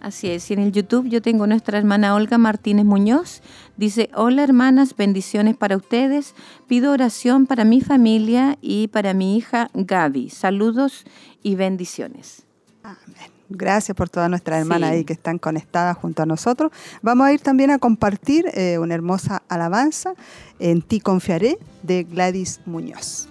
[0.00, 3.42] Así es, y en el YouTube yo tengo nuestra hermana Olga Martínez Muñoz.
[3.76, 6.34] Dice, hola hermanas, bendiciones para ustedes.
[6.66, 10.30] Pido oración para mi familia y para mi hija Gaby.
[10.30, 11.04] Saludos
[11.42, 12.44] y bendiciones.
[12.82, 13.30] Amén.
[13.50, 16.70] Gracias por todas nuestras hermanas ahí que están conectadas junto a nosotros.
[17.02, 20.14] Vamos a ir también a compartir eh, una hermosa alabanza,
[20.60, 23.29] En ti confiaré, de Gladys Muñoz.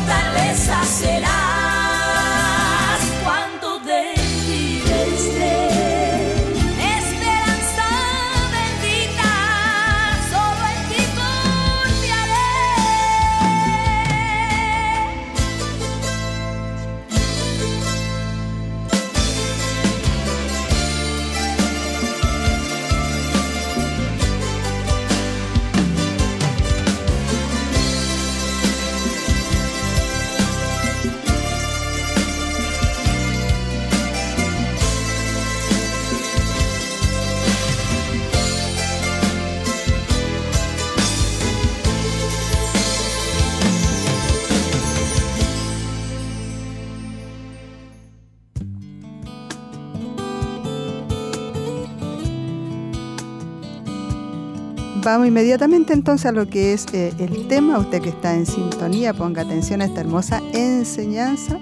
[0.00, 1.39] fortaleza será.
[55.12, 57.80] Vamos inmediatamente entonces a lo que es eh, el tema.
[57.80, 61.58] Usted que está en sintonía, ponga atención a esta hermosa enseñanza.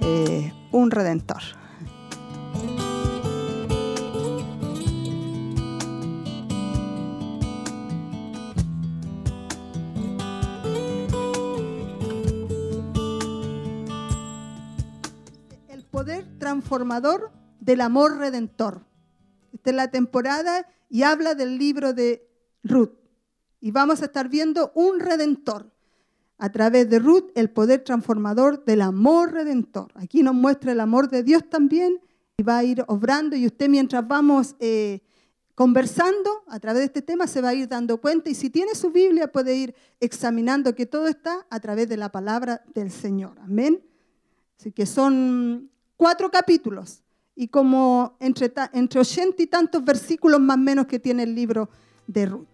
[0.00, 1.42] Eh, un redentor.
[15.68, 17.30] El poder transformador
[17.60, 18.86] del amor redentor.
[19.52, 22.26] Esta es la temporada y habla del libro de
[22.68, 22.92] Ruth.
[23.60, 25.70] Y vamos a estar viendo un redentor.
[26.38, 29.90] A través de Ruth, el poder transformador del amor redentor.
[29.94, 31.98] Aquí nos muestra el amor de Dios también
[32.36, 33.36] y va a ir obrando.
[33.36, 35.00] Y usted mientras vamos eh,
[35.54, 38.28] conversando a través de este tema se va a ir dando cuenta.
[38.28, 42.12] Y si tiene su Biblia puede ir examinando que todo está a través de la
[42.12, 43.38] palabra del Señor.
[43.40, 43.82] Amén.
[44.60, 47.02] Así que son cuatro capítulos
[47.34, 51.70] y como entre, entre 80 y tantos versículos más menos que tiene el libro
[52.06, 52.46] de Ruth.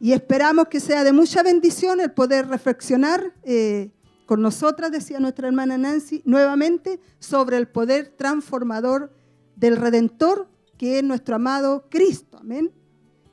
[0.00, 3.90] Y esperamos que sea de mucha bendición el poder reflexionar eh,
[4.26, 9.12] con nosotras, decía nuestra hermana Nancy, nuevamente sobre el poder transformador
[9.56, 12.38] del Redentor, que es nuestro amado Cristo.
[12.38, 12.72] Amén.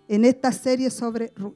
[0.08, 1.56] En esta serie sobre Ruth.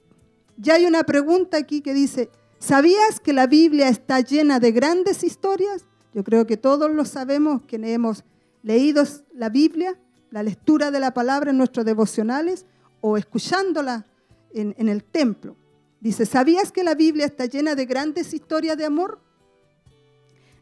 [0.58, 2.30] Ya hay una pregunta aquí que dice,
[2.60, 5.86] ¿sabías que la Biblia está llena de grandes historias?
[6.14, 8.24] Yo creo que todos lo sabemos, que hemos
[8.64, 9.04] leído
[9.34, 10.00] la Biblia,
[10.32, 12.66] la lectura de la palabra en nuestros devocionales
[13.02, 14.06] o escuchándola
[14.56, 15.56] en, el templo.
[16.00, 19.20] Dice, ¿sabías que la Biblia está llena de grandes historias de amor?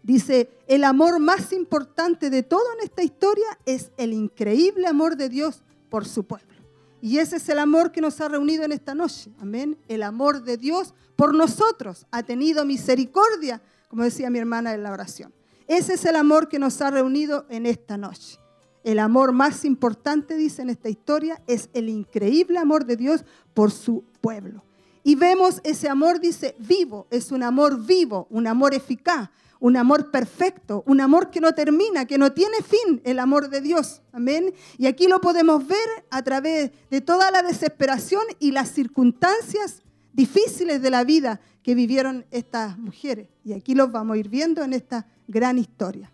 [0.01, 5.29] Dice, el amor más importante de todo en esta historia es el increíble amor de
[5.29, 6.53] Dios por su pueblo.
[7.01, 9.31] Y ese es el amor que nos ha reunido en esta noche.
[9.39, 9.77] Amén.
[9.87, 14.91] El amor de Dios por nosotros ha tenido misericordia, como decía mi hermana en la
[14.91, 15.33] oración.
[15.67, 18.39] Ese es el amor que nos ha reunido en esta noche.
[18.83, 23.23] El amor más importante, dice en esta historia, es el increíble amor de Dios
[23.53, 24.63] por su pueblo.
[25.03, 29.29] Y vemos ese amor, dice, vivo, es un amor vivo, un amor eficaz,
[29.59, 33.61] un amor perfecto, un amor que no termina, que no tiene fin, el amor de
[33.61, 34.01] Dios.
[34.11, 34.53] Amén.
[34.77, 39.81] Y aquí lo podemos ver a través de toda la desesperación y las circunstancias
[40.11, 43.29] difíciles de la vida que vivieron estas mujeres.
[43.45, 46.11] Y aquí los vamos a ir viendo en esta gran historia.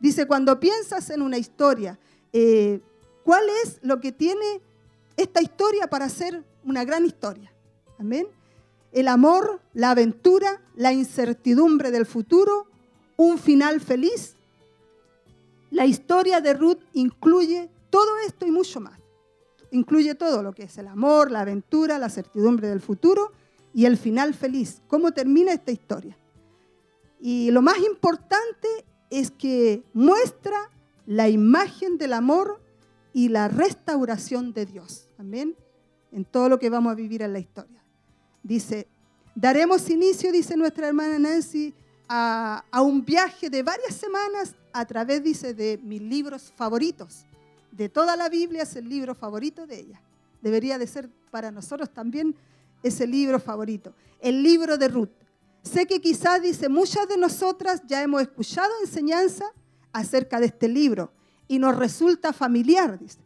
[0.00, 1.98] Dice, cuando piensas en una historia,
[2.32, 2.80] eh,
[3.22, 4.60] ¿cuál es lo que tiene
[5.16, 7.52] esta historia para ser una gran historia?
[7.98, 8.26] Amén.
[8.92, 12.66] El amor, la aventura, la incertidumbre del futuro,
[13.16, 14.36] un final feliz.
[15.70, 18.98] La historia de Ruth incluye todo esto y mucho más.
[19.70, 23.32] Incluye todo lo que es el amor, la aventura, la certidumbre del futuro
[23.74, 24.80] y el final feliz.
[24.88, 26.16] ¿Cómo termina esta historia?
[27.20, 28.68] Y lo más importante
[29.10, 30.70] es que muestra
[31.06, 32.60] la imagen del amor
[33.12, 35.08] y la restauración de Dios.
[35.18, 35.56] Amén.
[36.12, 37.82] En todo lo que vamos a vivir en la historia.
[38.42, 38.88] Dice,
[39.34, 41.74] daremos inicio, dice nuestra hermana Nancy,
[42.08, 47.24] a, a, un viaje de varias semanas a través, dice, de mis libros favoritos.
[47.70, 50.02] De toda la Biblia es el libro favorito de ella.
[50.42, 52.34] Debería de ser para nosotros también
[52.82, 53.94] ese libro favorito.
[54.20, 55.19] El libro de Ruth.
[55.62, 59.44] Sé que quizás, dice, muchas de nosotras ya hemos escuchado enseñanza
[59.92, 61.12] acerca de este libro
[61.48, 63.18] y nos resulta familiar, dice.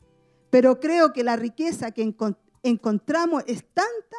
[0.51, 2.15] Pero creo que la riqueza que
[2.63, 4.17] encontramos es tanta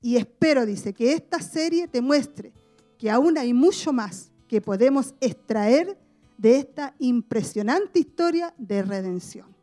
[0.00, 2.52] y espero, dice, que esta serie te muestre
[2.98, 5.98] que aún hay mucho más que podemos extraer
[6.38, 9.54] de esta impresionante historia de redención.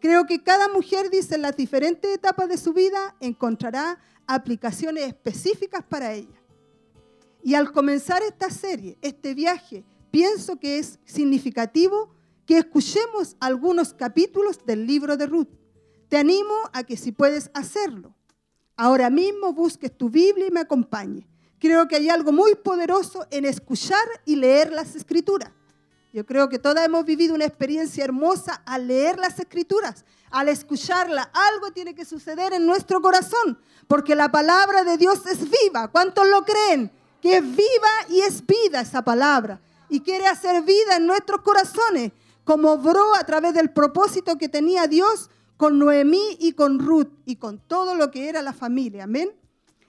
[0.00, 5.84] Creo que cada mujer, dice, en las diferentes etapas de su vida encontrará aplicaciones específicas
[5.84, 6.41] para ella.
[7.42, 12.14] Y al comenzar esta serie, este viaje, pienso que es significativo
[12.46, 15.48] que escuchemos algunos capítulos del libro de Ruth.
[16.08, 18.14] Te animo a que si puedes hacerlo,
[18.76, 21.26] ahora mismo busques tu Biblia y me acompañe.
[21.58, 25.50] Creo que hay algo muy poderoso en escuchar y leer las escrituras.
[26.12, 31.30] Yo creo que todas hemos vivido una experiencia hermosa al leer las escrituras, al escucharla.
[31.32, 35.88] Algo tiene que suceder en nuestro corazón, porque la palabra de Dios es viva.
[35.88, 36.92] ¿Cuántos lo creen?
[37.22, 39.62] Que es viva y es vida esa palabra.
[39.88, 42.12] Y quiere hacer vida en nuestros corazones,
[42.44, 47.36] como obró a través del propósito que tenía Dios con Noemí y con Ruth y
[47.36, 49.04] con todo lo que era la familia.
[49.04, 49.30] Amén.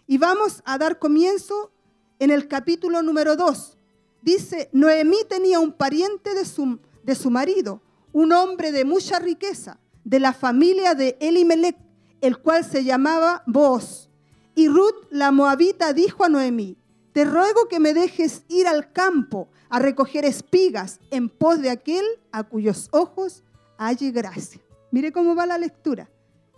[0.08, 1.72] Y vamos a dar comienzo
[2.20, 3.78] en el capítulo número 2
[4.24, 7.82] dice, Noemí tenía un pariente de su, de su marido,
[8.12, 11.78] un hombre de mucha riqueza, de la familia de Elimelech,
[12.22, 14.10] el cual se llamaba Boaz.
[14.56, 16.78] Y Ruth, la moabita, dijo a Noemí,
[17.14, 22.06] te ruego que me dejes ir al campo a recoger espigas en pos de aquel
[22.32, 23.44] a cuyos ojos
[23.78, 24.62] halle gracia.
[24.92, 26.10] Mire cómo va la lectura.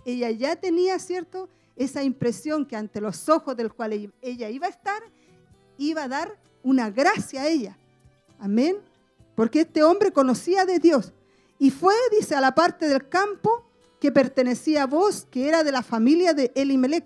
[0.05, 4.69] Ella ya tenía, ¿cierto?, esa impresión que ante los ojos del cual ella iba a
[4.69, 5.03] estar,
[5.77, 7.77] iba a dar una gracia a ella.
[8.39, 8.77] Amén.
[9.35, 11.11] Porque este hombre conocía de Dios.
[11.59, 13.65] Y fue, dice, a la parte del campo
[13.99, 17.05] que pertenecía a vos, que era de la familia de Elimelech.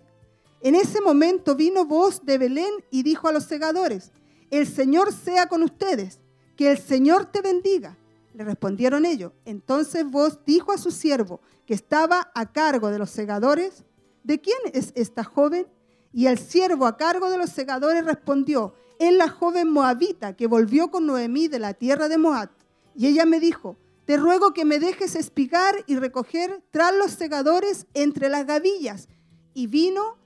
[0.62, 4.12] En ese momento vino vos de Belén y dijo a los segadores,
[4.51, 6.20] el Señor sea con ustedes,
[6.57, 7.97] que el Señor te bendiga.
[8.34, 9.32] Le respondieron ellos.
[9.45, 13.86] Entonces vos dijo a su siervo, que estaba a cargo de los segadores,
[14.24, 15.68] ¿de quién es esta joven?
[16.12, 20.91] Y el siervo a cargo de los segadores respondió, es la joven moabita que volvió
[20.91, 22.49] con Noemí de la tierra de Moab.
[22.95, 27.86] Y ella me dijo, te ruego que me dejes espigar y recoger tras los segadores
[27.93, 29.07] entre las gavillas.
[29.53, 30.18] Y vino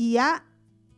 [0.00, 0.46] y ha,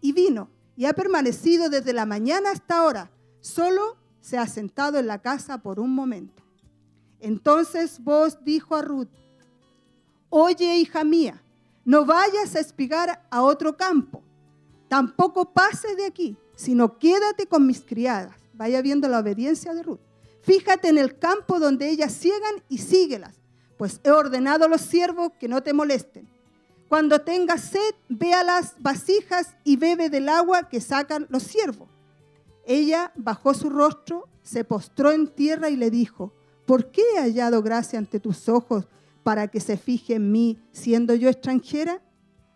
[0.01, 3.11] y vino y ha permanecido desde la mañana hasta ahora.
[3.41, 6.45] Solo se ha sentado en la casa por un momento.
[7.19, 9.09] Entonces vos dijo a Ruth,
[10.29, 11.43] oye hija mía,
[11.85, 14.23] no vayas a espigar a otro campo,
[14.87, 18.37] tampoco pases de aquí sino quédate con mis criadas.
[18.55, 19.99] Vaya viendo la obediencia de Ruth.
[20.43, 23.35] Fíjate en el campo donde ellas ciegan y síguelas,
[23.77, 26.32] pues he ordenado a los siervos que no te molesten.
[26.93, 31.89] Cuando tengas sed, ve a las vasijas y bebe del agua que sacan los siervos.
[32.67, 36.35] Ella bajó su rostro, se postró en tierra y le dijo,
[36.67, 38.89] ¿por qué he hallado gracia ante tus ojos
[39.23, 42.03] para que se fije en mí siendo yo extranjera?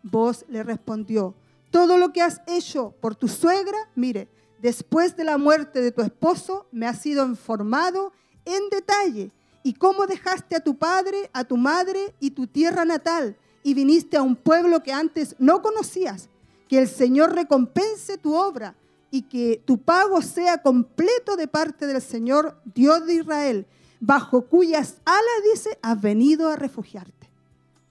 [0.03, 1.35] Vos le respondió,
[1.71, 4.29] todo lo que has hecho por tu suegra, mire,
[4.61, 8.13] después de la muerte de tu esposo, me ha sido informado
[8.45, 9.33] en detalle.
[9.63, 14.17] Y cómo dejaste a tu padre, a tu madre y tu tierra natal, y viniste
[14.17, 16.29] a un pueblo que antes no conocías.
[16.69, 18.77] Que el Señor recompense tu obra
[19.11, 23.67] y que tu pago sea completo de parte del Señor, Dios de Israel,
[23.99, 27.29] bajo cuyas alas, dice, has venido a refugiarte.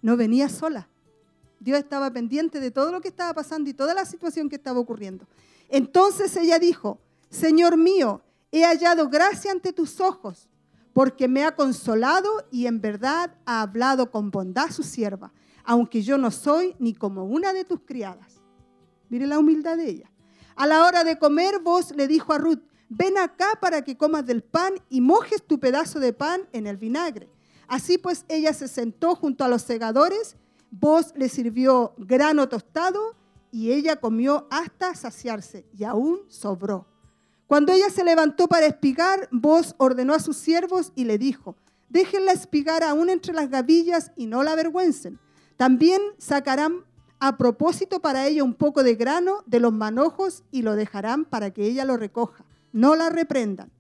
[0.02, 0.88] No venía sola,
[1.60, 4.80] Dios estaba pendiente de todo lo que estaba pasando y toda la situación que estaba
[4.80, 5.28] ocurriendo.
[5.68, 7.00] Entonces ella dijo,
[7.30, 10.48] Señor mío, he hallado gracia ante tus ojos,
[10.94, 15.34] porque me ha consolado y en verdad ha hablado con bondad su sierva,
[15.66, 18.42] aunque yo no soy ni como una de tus criadas.
[19.10, 20.12] Mire la humildad de ella.
[20.56, 24.26] A la hora de comer, vos le dijo a Ruth, ven acá para que comas
[24.26, 27.30] del pan y mojes tu pedazo de pan en el vinagre.
[27.68, 30.38] Así pues ella se sentó junto a los segadores
[30.78, 33.16] Vos le sirvió grano tostado
[33.50, 36.86] y ella comió hasta saciarse y aún sobró.
[37.48, 41.56] Cuando ella se levantó para espigar, vos ordenó a sus siervos y le dijo,
[41.88, 45.18] Déjenla espigar aún entre las gavillas y no la avergüencen.
[45.58, 46.84] También sacarán
[47.20, 51.52] a propósito para ella un poco de grano de los manojos y lo dejarán para
[51.52, 52.44] que ella lo recoja.
[52.72, 53.72] No la reprendan.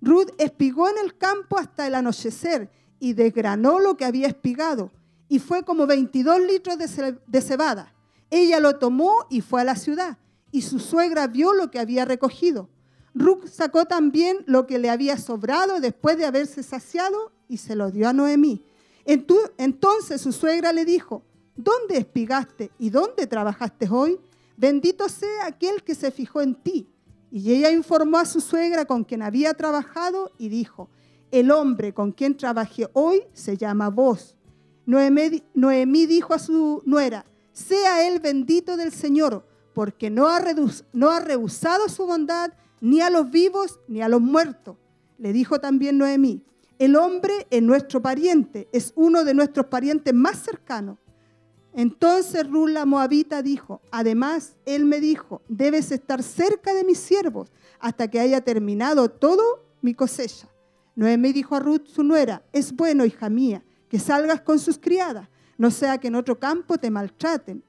[0.00, 2.70] Ruth espigó en el campo hasta el anochecer
[3.00, 4.90] y desgranó lo que había espigado,
[5.28, 7.92] y fue como 22 litros de cebada.
[8.30, 10.18] Ella lo tomó y fue a la ciudad,
[10.50, 12.68] y su suegra vio lo que había recogido.
[13.14, 17.90] Ruth sacó también lo que le había sobrado después de haberse saciado y se lo
[17.90, 18.64] dio a Noemí.
[19.08, 21.22] Entonces su suegra le dijo,
[21.56, 24.20] ¿dónde espigaste y dónde trabajaste hoy?
[24.54, 26.86] Bendito sea aquel que se fijó en ti.
[27.30, 30.90] Y ella informó a su suegra con quien había trabajado y dijo,
[31.30, 34.34] el hombre con quien trabajé hoy se llama vos.
[34.84, 40.42] Noemí, dijo a su nuera, sea él bendito del Señor, porque no ha,
[40.92, 44.76] no ha rehusado su bondad ni a los vivos ni a los muertos.
[45.16, 46.42] Le dijo también Noemí,
[46.78, 50.98] el hombre es nuestro pariente, es uno de nuestros parientes más cercanos.
[51.74, 57.52] Entonces Ruth la Moabita dijo, además él me dijo, debes estar cerca de mis siervos
[57.78, 60.48] hasta que haya terminado todo mi cosecha.
[60.94, 65.28] Noemí dijo a Ruth, su nuera, es bueno, hija mía, que salgas con sus criadas,
[65.56, 67.62] no sea que en otro campo te maltraten.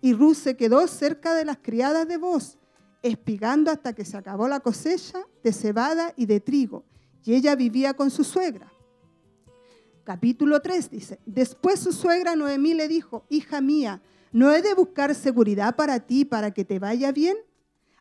[0.00, 2.58] Y Ruth se quedó cerca de las criadas de vos,
[3.02, 6.84] espigando hasta que se acabó la cosecha de cebada y de trigo,
[7.24, 8.70] y ella vivía con su suegra.
[10.04, 14.02] Capítulo 3 dice, después su suegra Noemí le dijo, hija mía,
[14.32, 17.36] ¿no he de buscar seguridad para ti para que te vaya bien?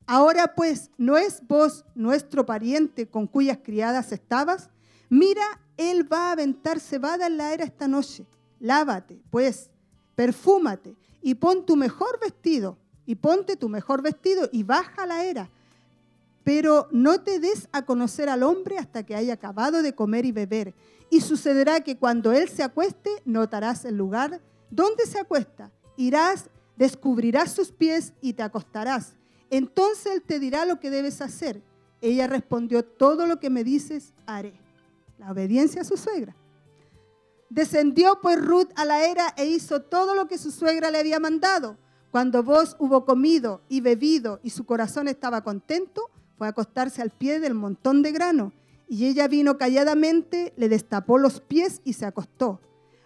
[0.06, 4.70] Ahora pues, ¿no es vos nuestro pariente con cuyas criadas estabas?
[5.10, 5.44] Mira,
[5.78, 8.26] él va a aventar cebada en la era esta noche.
[8.60, 9.70] Lávate, pues,
[10.16, 15.50] perfúmate y pon tu mejor vestido, y ponte tu mejor vestido y baja la era.
[16.44, 20.32] Pero no te des a conocer al hombre hasta que haya acabado de comer y
[20.32, 20.74] beber.
[21.10, 25.72] Y sucederá que cuando él se acueste, notarás el lugar donde se acuesta.
[25.96, 29.16] Irás, descubrirás sus pies y te acostarás.
[29.50, 31.62] Entonces él te dirá lo que debes hacer.
[32.02, 34.60] Ella respondió, todo lo que me dices, haré.
[35.20, 36.36] La obediencia a su suegra.
[37.50, 41.20] Descendió pues Ruth a la era e hizo todo lo que su suegra le había
[41.20, 41.78] mandado.
[42.10, 47.10] Cuando vos hubo comido y bebido y su corazón estaba contento, fue a acostarse al
[47.10, 48.54] pie del montón de grano.
[48.88, 52.60] Y ella vino calladamente, le destapó los pies y se acostó.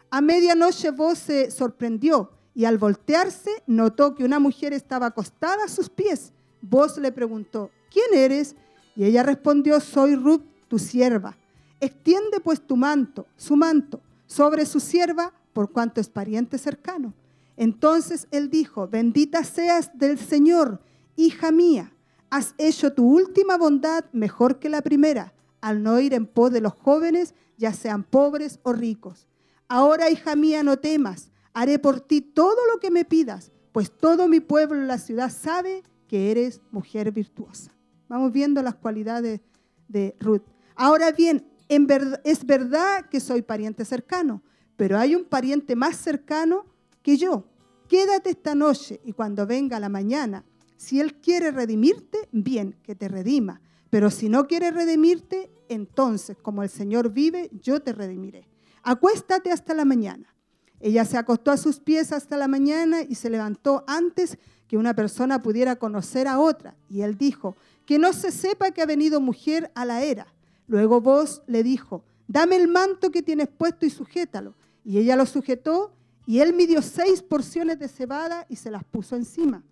[0.10, 5.70] A medianoche vos se sorprendió y al voltearse notó que una mujer estaba acostada a
[5.70, 6.34] sus pies.
[6.62, 8.56] Vos le preguntó, ¿quién eres?
[8.96, 11.38] Y ella respondió, soy Ruth, tu sierva.
[11.80, 17.14] Extiende pues tu manto, su manto, sobre su sierva, por cuanto es pariente cercano.
[17.56, 20.82] Entonces él dijo, bendita seas del Señor,
[21.16, 21.94] hija mía
[22.30, 26.62] Has hecho tu última bondad mejor que la primera, al no ir en pos de
[26.62, 29.28] los jóvenes, ya sean pobres o ricos.
[29.70, 34.28] Ahora, hija mía, no temas, haré por ti todo lo que me pidas, pues todo
[34.28, 37.72] mi pueblo en la ciudad sabe que eres mujer virtuosa.
[38.08, 39.42] Vamos viendo las cualidades
[39.88, 40.44] de Ruth.
[40.76, 44.42] Ahora bien, es verdad que soy pariente cercano,
[44.76, 46.66] pero hay un pariente más cercano
[47.02, 47.46] que yo.
[47.88, 50.44] Quédate esta noche y cuando venga la mañana
[50.78, 53.62] si Él quiere redimirte, bien, que te redima.
[53.90, 58.48] Pero si no quiere redimirte, entonces, como el Señor vive, yo te redimiré.
[58.84, 60.34] Acuéstate hasta la mañana.
[60.80, 64.94] Ella se acostó a sus pies hasta la mañana y se levantó antes que una
[64.94, 66.76] persona pudiera conocer a otra.
[66.88, 67.56] Y él dijo,
[67.86, 70.28] que no se sepa que ha venido mujer a la era.
[70.68, 74.54] Luego vos le dijo, dame el manto que tienes puesto y sujétalo.
[74.84, 75.94] Y ella lo sujetó
[76.26, 79.64] y él midió seis porciones de cebada y se las puso encima.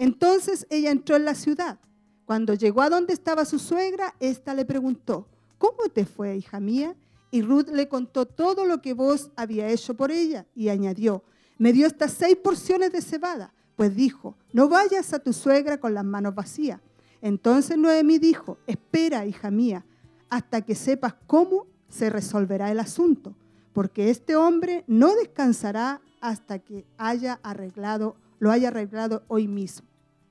[0.00, 1.78] Entonces ella entró en la ciudad.
[2.24, 5.28] Cuando llegó a donde estaba su suegra, ésta le preguntó,
[5.58, 6.96] ¿cómo te fue, hija mía?
[7.30, 11.22] Y Ruth le contó todo lo que vos había hecho por ella y añadió,
[11.58, 15.92] me dio estas seis porciones de cebada, pues dijo, no vayas a tu suegra con
[15.92, 16.80] las manos vacías.
[17.20, 19.84] Entonces Noemí dijo, espera, hija mía,
[20.30, 23.34] hasta que sepas cómo se resolverá el asunto,
[23.74, 29.89] porque este hombre no descansará hasta que haya arreglado, lo haya arreglado hoy mismo.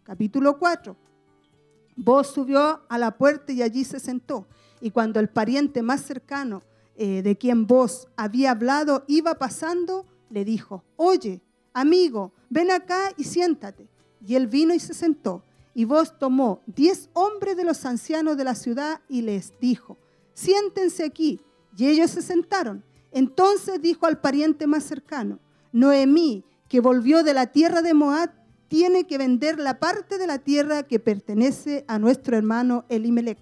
[0.10, 0.96] Capítulo 4.
[1.96, 4.48] Vos subió a la puerta y allí se sentó.
[4.82, 6.64] Y cuando el pariente más cercano
[6.96, 11.44] eh, de quien vos había hablado iba pasando, le dijo, oye,
[11.74, 13.88] amigo, ven acá y siéntate.
[14.26, 15.44] Y él vino y se sentó.
[15.76, 19.96] Y vos tomó diez hombres de los ancianos de la ciudad y les dijo,
[20.34, 21.40] siéntense aquí.
[21.78, 22.84] Y ellos se sentaron.
[23.12, 25.38] Entonces dijo al pariente más cercano,
[25.72, 28.39] Noemí, que volvió de la tierra de Moab,
[28.70, 33.40] tiene que vender la parte de la tierra que pertenece a nuestro hermano Elimelech.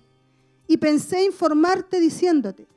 [0.67, 2.67] Y pensé informarte diciéndote,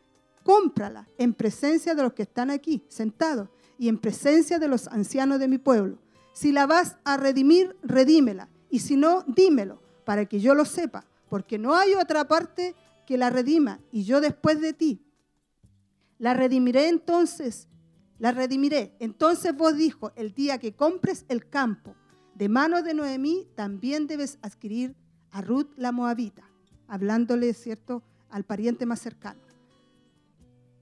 [0.42, 3.48] cómprala en presencia de los que están aquí sentados
[3.78, 5.98] y en presencia de los ancianos de mi pueblo.
[6.32, 8.48] Si la vas a redimir, redímela.
[8.68, 12.74] Y si no, dímelo, para que yo lo sepa, porque no hay otra parte
[13.07, 15.05] que la redima, y yo después de ti.
[16.18, 17.68] La redimiré entonces,
[18.18, 18.96] la redimiré.
[18.98, 21.94] Entonces vos dijo, el día que compres el campo
[22.41, 24.97] de manos de Noemí, también debes adquirir
[25.30, 26.43] a Ruth la Moabita,
[26.88, 29.43] hablándole, ¿cierto?, al pariente más cercano.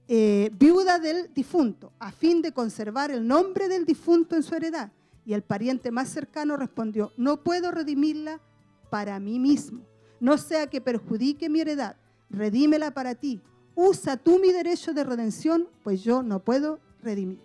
[0.07, 4.93] Eh, viuda del difunto, a fin de conservar el nombre del difunto en su heredad.
[5.25, 8.39] Y el pariente más cercano respondió, no puedo redimirla
[8.89, 9.81] para mí mismo,
[10.21, 11.97] no sea que perjudique mi heredad,
[12.29, 13.41] redímela para ti.
[13.75, 17.43] Usa tú mi derecho de redención, pues yo no puedo redimirla.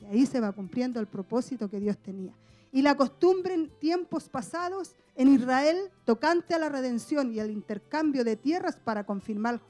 [0.00, 2.32] Y ahí se va cumpliendo el propósito que Dios tenía.
[2.72, 8.24] Y la costumbre en tiempos pasados en Israel tocante a la redención y al intercambio
[8.24, 9.60] de tierras para confirmar,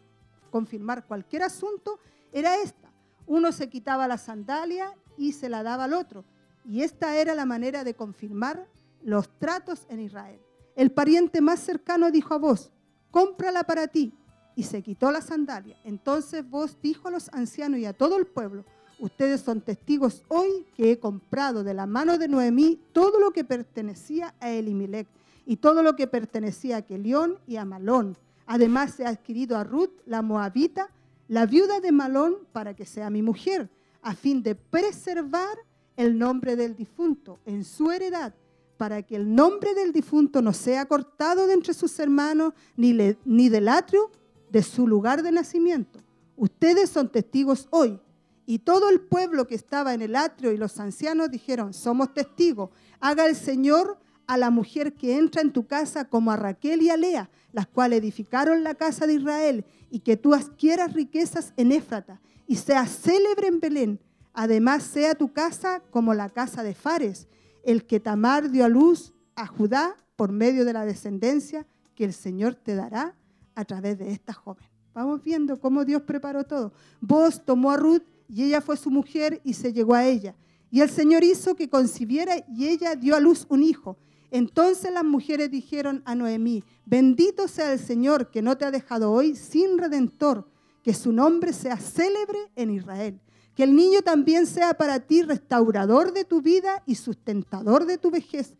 [0.50, 1.98] confirmar cualquier asunto
[2.32, 2.90] era esta.
[3.26, 6.24] Uno se quitaba la sandalia y se la daba al otro.
[6.64, 8.66] Y esta era la manera de confirmar
[9.02, 10.40] los tratos en Israel.
[10.76, 12.70] El pariente más cercano dijo a vos,
[13.10, 14.14] cómprala para ti.
[14.54, 15.78] Y se quitó la sandalia.
[15.84, 18.64] Entonces vos dijo a los ancianos y a todo el pueblo,
[19.02, 23.42] ustedes son testigos hoy que he comprado de la mano de Noemí todo lo que
[23.42, 25.08] pertenecía a Elimelech
[25.44, 28.16] y todo lo que pertenecía a Kelión y a Malón.
[28.46, 30.88] Además ha adquirido a Ruth, la moabita,
[31.26, 33.68] la viuda de Malón para que sea mi mujer,
[34.02, 35.58] a fin de preservar
[35.96, 38.32] el nombre del difunto en su heredad,
[38.76, 43.48] para que el nombre del difunto no sea cortado de entre sus hermanos, ni, ni
[43.48, 44.12] del atrio
[44.48, 45.98] de su lugar de nacimiento.
[46.36, 47.98] Ustedes son testigos hoy.
[48.46, 52.70] Y todo el pueblo que estaba en el atrio y los ancianos dijeron, somos testigos,
[53.00, 56.90] haga el Señor a la mujer que entra en tu casa como a Raquel y
[56.90, 61.70] a Lea, las cuales edificaron la casa de Israel, y que tú adquieras riquezas en
[61.70, 64.00] Éfrata, y seas célebre en Belén.
[64.32, 67.28] Además, sea tu casa como la casa de Fares,
[67.64, 72.12] el que Tamar dio a luz a Judá por medio de la descendencia que el
[72.12, 73.14] Señor te dará
[73.54, 74.64] a través de esta joven.
[74.94, 76.72] Vamos viendo cómo Dios preparó todo.
[77.00, 78.02] Vos tomó a Ruth
[78.32, 80.34] y ella fue su mujer y se llegó a ella.
[80.70, 83.98] Y el Señor hizo que concibiera y ella dio a luz un hijo.
[84.30, 89.12] Entonces las mujeres dijeron a Noemí, bendito sea el Señor que no te ha dejado
[89.12, 90.48] hoy sin redentor,
[90.82, 93.20] que su nombre sea célebre en Israel.
[93.54, 98.10] Que el niño también sea para ti restaurador de tu vida y sustentador de tu
[98.10, 98.54] vejez,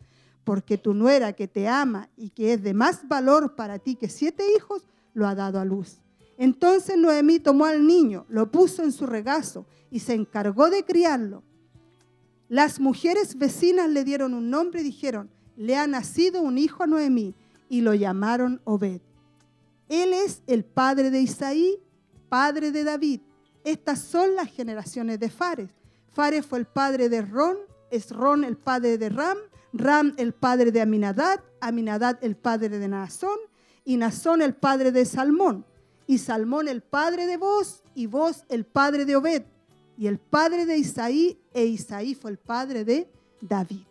[0.45, 4.11] porque tu nuera que te ama y que es de más valor para ti que
[4.11, 6.02] siete hijos, lo ha dado a luz.
[6.39, 11.43] Entonces Noemí tomó al niño, lo puso en su regazo y se encargó de criarlo.
[12.49, 16.87] Las mujeres vecinas le dieron un nombre y dijeron, le ha nacido un hijo a
[16.87, 17.35] Noemí
[17.69, 19.01] y lo llamaron Obed.
[19.89, 21.79] Él es el padre de Isaí,
[22.29, 23.21] padre de David.
[23.65, 25.71] Estas son las generaciones de Fares.
[26.13, 27.57] Fares fue el padre de Ron,
[27.91, 29.39] es Ron el padre de Ram,
[29.73, 33.39] Ram el padre de Aminadad, Aminadad el padre de Nazón
[33.85, 35.65] y Nazón el padre de Salmón,
[36.07, 39.43] y Salmón el padre de Vos y Vos el padre de Obed,
[39.97, 43.09] y el padre de Isaí, e Isaí fue el padre de
[43.41, 43.83] David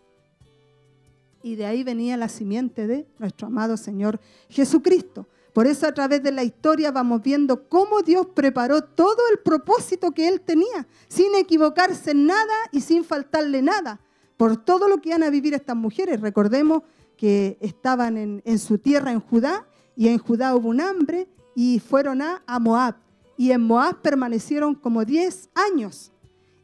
[1.43, 5.28] y de ahí venía la simiente de nuestro amado Señor Jesucristo.
[5.53, 10.12] Por eso a través de la historia vamos viendo cómo Dios preparó todo el propósito
[10.12, 13.99] que Él tenía, sin equivocarse en nada y sin faltarle nada,
[14.38, 16.22] por todo lo que iban a vivir estas mujeres.
[16.22, 16.84] Recordemos
[17.18, 22.22] que estaban en, su tierra, en Judá, y en Judá hubo un hambre y fueron
[22.22, 22.95] a, a Moab.
[23.38, 26.12] Y en Moab permanecieron como 10 años.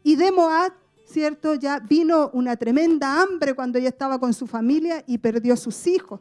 [0.04, 0.74] Y de Moab
[1.08, 1.56] ¿cierto?
[1.56, 6.20] Ya vino una tremenda hambre cuando ella estaba con su familia y perdió sus hijos.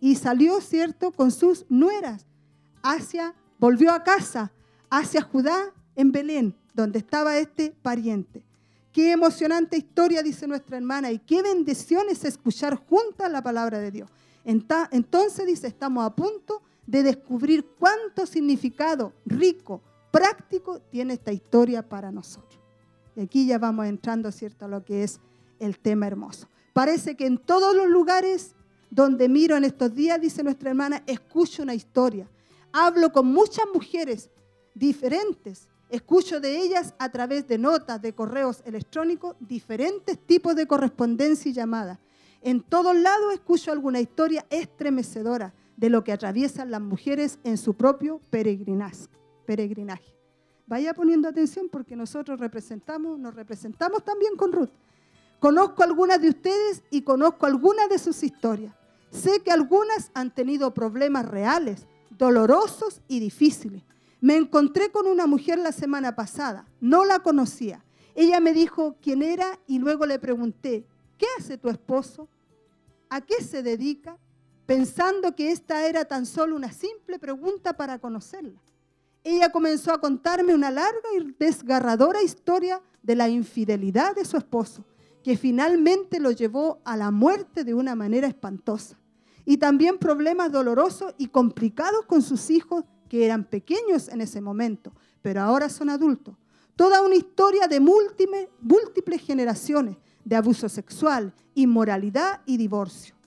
[0.00, 2.24] Y salió, ¿cierto?, con sus nueras
[2.82, 4.50] hacia, volvió a casa,
[4.88, 8.42] hacia Judá, en Belén, donde estaba este pariente.
[8.92, 13.90] Qué emocionante historia, dice nuestra hermana, y qué bendición es escuchar juntas la palabra de
[13.90, 14.10] Dios.
[14.44, 22.10] Entonces, dice, estamos a punto de descubrir cuánto significado rico, práctico tiene esta historia para
[22.10, 22.60] nosotros.
[23.16, 25.20] Y aquí ya vamos entrando, ¿cierto?, a lo que es
[25.58, 26.48] el tema hermoso.
[26.72, 28.54] Parece que en todos los lugares
[28.90, 32.28] donde miro en estos días, dice nuestra hermana, escucho una historia.
[32.72, 34.30] Hablo con muchas mujeres
[34.74, 35.68] diferentes.
[35.88, 41.52] Escucho de ellas a través de notas, de correos electrónicos, diferentes tipos de correspondencia y
[41.52, 41.98] llamadas.
[42.42, 47.72] En todos lados escucho alguna historia estremecedora de lo que atraviesan las mujeres en su
[47.72, 50.14] propio peregrinaje.
[50.66, 54.68] Vaya poniendo atención porque nosotros representamos, nos representamos también con Ruth.
[55.38, 58.74] Conozco algunas de ustedes y conozco algunas de sus historias.
[59.10, 63.82] Sé que algunas han tenido problemas reales, dolorosos y difíciles,
[64.20, 67.82] Me encontré con una mujer la semana pasada, no la conocía.
[68.14, 70.84] Ella me dijo quién era y luego le pregunté,
[71.16, 72.28] ¿qué hace tu esposo?
[73.08, 74.18] ¿A qué se dedica?
[74.70, 78.62] Pensando que esta era tan solo una simple pregunta para conocerla.
[79.24, 84.84] Ella comenzó a contarme una larga y desgarradora historia de la infidelidad de su esposo,
[85.24, 88.96] que finalmente lo llevó a la muerte de una manera espantosa.
[89.44, 94.92] Y también problemas dolorosos y complicados con sus hijos, que eran pequeños en ese momento,
[95.20, 96.36] pero ahora son adultos.
[96.76, 103.19] Toda una historia de múltiples, múltiples generaciones de abuso sexual, inmoralidad y divorcio.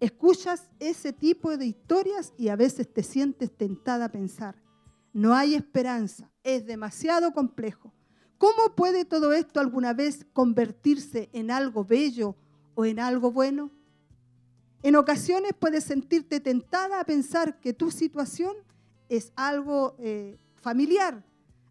[0.00, 4.62] Escuchas ese tipo de historias y a veces te sientes tentada a pensar,
[5.12, 7.92] no hay esperanza, es demasiado complejo.
[8.38, 12.36] ¿Cómo puede todo esto alguna vez convertirse en algo bello
[12.76, 13.72] o en algo bueno?
[14.84, 18.54] En ocasiones puedes sentirte tentada a pensar que tu situación
[19.08, 21.24] es algo eh, familiar,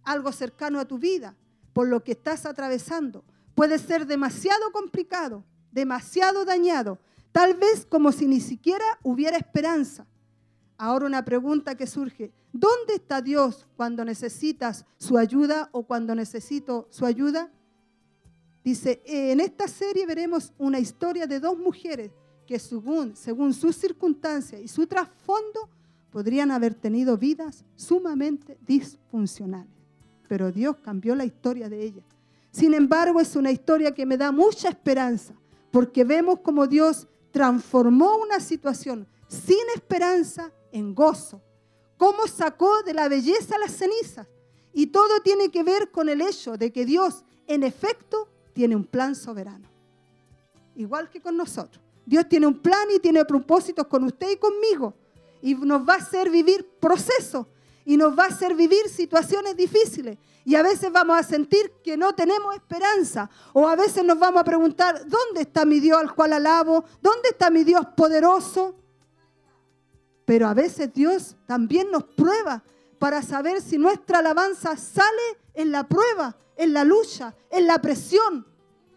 [0.03, 1.37] algo cercano a tu vida,
[1.71, 3.23] por lo que estás atravesando.
[3.55, 6.99] Puede ser demasiado complicado, demasiado dañado,
[7.31, 10.05] tal vez como si ni siquiera hubiera esperanza.
[10.77, 16.87] Ahora una pregunta que surge, ¿dónde está Dios cuando necesitas su ayuda o cuando necesito
[16.91, 17.51] su ayuda?
[18.63, 22.11] Dice, en esta serie veremos una historia de dos mujeres
[22.45, 25.69] que según, según sus circunstancias y su trasfondo
[26.11, 29.71] podrían haber tenido vidas sumamente disfuncionales.
[30.27, 32.05] Pero Dios cambió la historia de ellas.
[32.51, 35.33] Sin embargo, es una historia que me da mucha esperanza,
[35.71, 37.07] porque vemos como Dios
[37.37, 41.39] transformó una situación sin esperanza en gozo,
[41.95, 44.25] cómo sacó de la belleza las cenizas.
[44.73, 48.85] Y todo tiene que ver con el hecho de que Dios, en efecto, tiene un
[48.85, 49.67] plan soberano,
[50.75, 51.79] igual que con nosotros.
[52.07, 54.95] Dios tiene un plan y tiene propósitos con usted y conmigo.
[55.43, 57.45] Y nos va a hacer vivir procesos
[57.87, 60.17] y nos va a hacer vivir situaciones difíciles.
[60.43, 63.29] Y a veces vamos a sentir que no tenemos esperanza.
[63.53, 66.83] O a veces nos vamos a preguntar, ¿dónde está mi Dios al cual alabo?
[67.01, 68.75] ¿Dónde está mi Dios poderoso?
[70.25, 72.61] Pero a veces Dios también nos prueba
[72.99, 78.45] para saber si nuestra alabanza sale en la prueba, en la lucha, en la presión.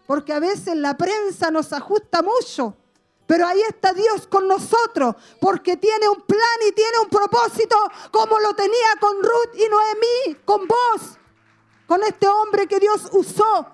[0.08, 2.76] Porque a veces la prensa nos ajusta mucho
[3.30, 7.76] pero ahí está Dios con nosotros, porque tiene un plan y tiene un propósito,
[8.10, 11.16] como lo tenía con Ruth y Noemí, con vos,
[11.86, 13.68] con este hombre que Dios usó.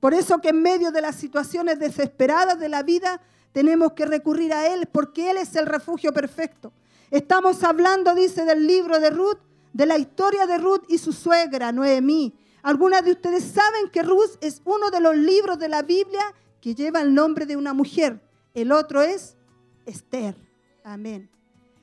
[0.00, 3.20] Por eso que en medio de las situaciones desesperadas de la vida
[3.52, 6.72] tenemos que recurrir a Él, porque Él es el refugio perfecto.
[7.12, 9.38] Estamos hablando, dice, del libro de Ruth,
[9.72, 12.36] de la historia de Ruth y su suegra, Noemí.
[12.64, 16.74] Algunas de ustedes saben que Ruth es uno de los libros de la Biblia que
[16.74, 18.20] lleva el nombre de una mujer.
[18.54, 19.36] El otro es
[19.86, 20.36] Esther.
[20.84, 21.30] Amén.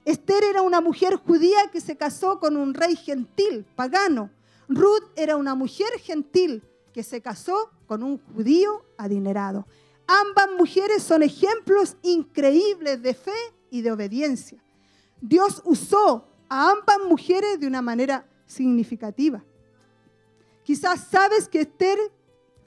[0.03, 4.30] Esther era una mujer judía que se casó con un rey gentil, pagano.
[4.67, 6.63] Ruth era una mujer gentil
[6.93, 9.65] que se casó con un judío adinerado.
[10.07, 13.32] Ambas mujeres son ejemplos increíbles de fe
[13.71, 14.63] y de obediencia.
[15.19, 19.43] Dios usó a ambas mujeres de una manera significativa.
[20.63, 21.97] Quizás sabes que Esther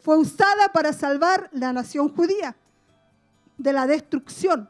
[0.01, 2.57] fue usada para salvar la nación judía
[3.57, 4.69] de la destrucción.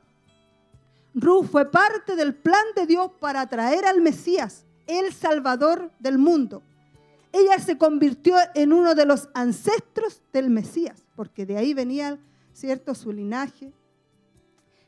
[1.14, 6.62] Ruth fue parte del plan de Dios para traer al Mesías, el Salvador del mundo.
[7.32, 12.18] Ella se convirtió en uno de los ancestros del Mesías, porque de ahí venía,
[12.52, 13.72] ¿cierto?, su linaje.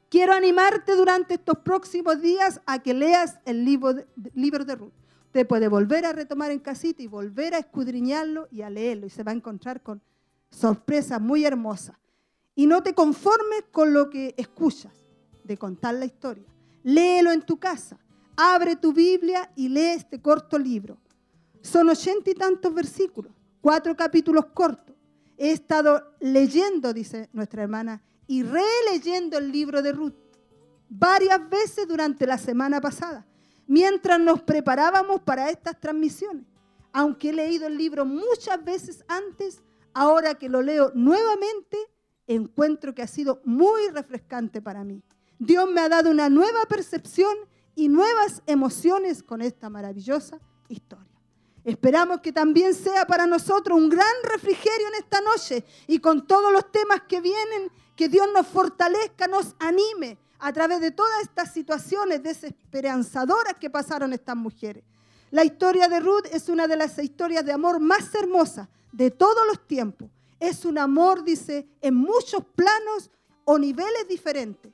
[0.09, 4.93] Quiero animarte durante estos próximos días a que leas el libro de, libro de Ruth.
[5.27, 9.11] Usted puede volver a retomar en casita y volver a escudriñarlo y a leerlo y
[9.11, 10.03] se va a encontrar con
[10.51, 11.99] sorpresa muy hermosa.
[12.55, 14.93] Y no te conformes con lo que escuchas
[15.45, 16.45] de contar la historia.
[16.83, 17.99] Léelo en tu casa.
[18.37, 20.99] Abre tu Biblia y lee este corto libro.
[21.63, 24.97] Son ochenta y tantos versículos, cuatro capítulos cortos.
[25.37, 30.15] He estado leyendo, dice nuestra hermana, y releyendo el libro de Ruth
[30.89, 33.27] varias veces durante la semana pasada,
[33.67, 36.45] mientras nos preparábamos para estas transmisiones.
[36.93, 39.63] Aunque he leído el libro muchas veces antes,
[39.95, 41.79] ahora que lo leo nuevamente,
[42.27, 45.03] encuentro que ha sido muy refrescante para mí.
[45.39, 47.35] Dios me ha dado una nueva percepción
[47.75, 50.39] y nuevas emociones con esta maravillosa
[50.69, 51.07] historia.
[51.65, 56.53] Esperamos que también sea para nosotros un gran refrigerio en esta noche y con todos
[56.53, 61.53] los temas que vienen, que Dios nos fortalezca, nos anime a través de todas estas
[61.53, 64.85] situaciones desesperanzadoras que pasaron estas mujeres.
[65.31, 69.47] La historia de Ruth es una de las historias de amor más hermosas de todos
[69.47, 70.11] los tiempos.
[70.39, 73.11] Es un amor, dice, en muchos planos
[73.45, 74.73] o niveles diferentes.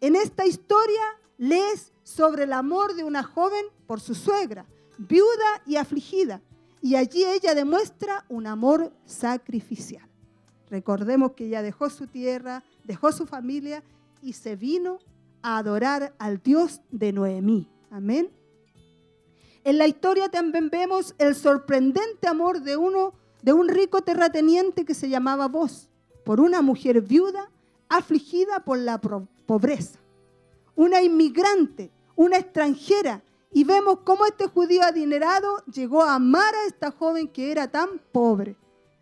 [0.00, 1.02] En esta historia
[1.38, 4.66] lees sobre el amor de una joven por su suegra,
[4.98, 6.42] viuda y afligida,
[6.80, 10.06] y allí ella demuestra un amor sacrificial.
[10.68, 13.82] Recordemos que ella dejó su tierra, dejó su familia
[14.20, 14.98] y se vino
[15.42, 17.68] a adorar al Dios de Noemí.
[17.90, 18.30] Amén.
[19.62, 24.94] En la historia también vemos el sorprendente amor de uno de un rico terrateniente que
[24.94, 25.90] se llamaba Vos,
[26.24, 27.50] por una mujer viuda
[27.90, 29.98] afligida por la pobreza.
[30.74, 33.22] Una inmigrante, una extranjera,
[33.52, 38.00] y vemos cómo este judío adinerado llegó a amar a esta joven que era tan
[38.12, 38.56] pobre.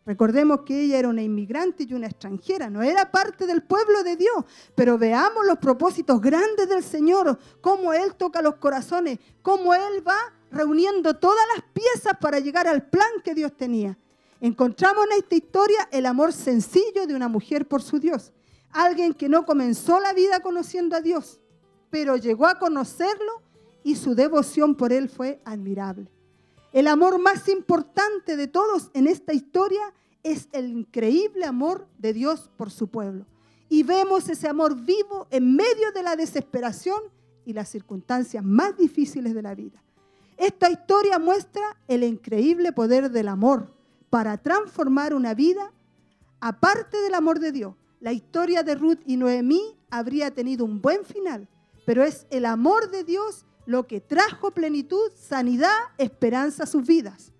[0.04, 4.16] Recordemos que ella era una inmigrante y una extranjera, no era parte del pueblo de
[4.16, 10.04] Dios, pero veamos los propósitos grandes del Señor, cómo Él toca los corazones, cómo Él
[10.04, 10.18] va
[10.50, 13.96] reuniendo todas las piezas para llegar al plan que Dios tenía.
[14.42, 18.32] Encontramos en esta historia el amor sencillo de una mujer por su Dios.
[18.72, 21.40] Alguien que no comenzó la vida conociendo a Dios,
[21.90, 23.40] pero llegó a conocerlo
[23.84, 26.10] y su devoción por él fue admirable.
[26.72, 32.50] El amor más importante de todos en esta historia es el increíble amor de Dios
[32.56, 33.24] por su pueblo.
[33.68, 37.00] Y vemos ese amor vivo en medio de la desesperación
[37.44, 39.80] y las circunstancias más difíciles de la vida.
[40.36, 43.80] Esta historia muestra el increíble poder del amor
[44.12, 45.72] para transformar una vida
[46.38, 47.74] aparte del amor de Dios.
[47.98, 51.48] La historia de Ruth y Noemí habría tenido un buen final,
[51.86, 57.32] pero es el amor de Dios lo que trajo plenitud, sanidad, esperanza a sus vidas.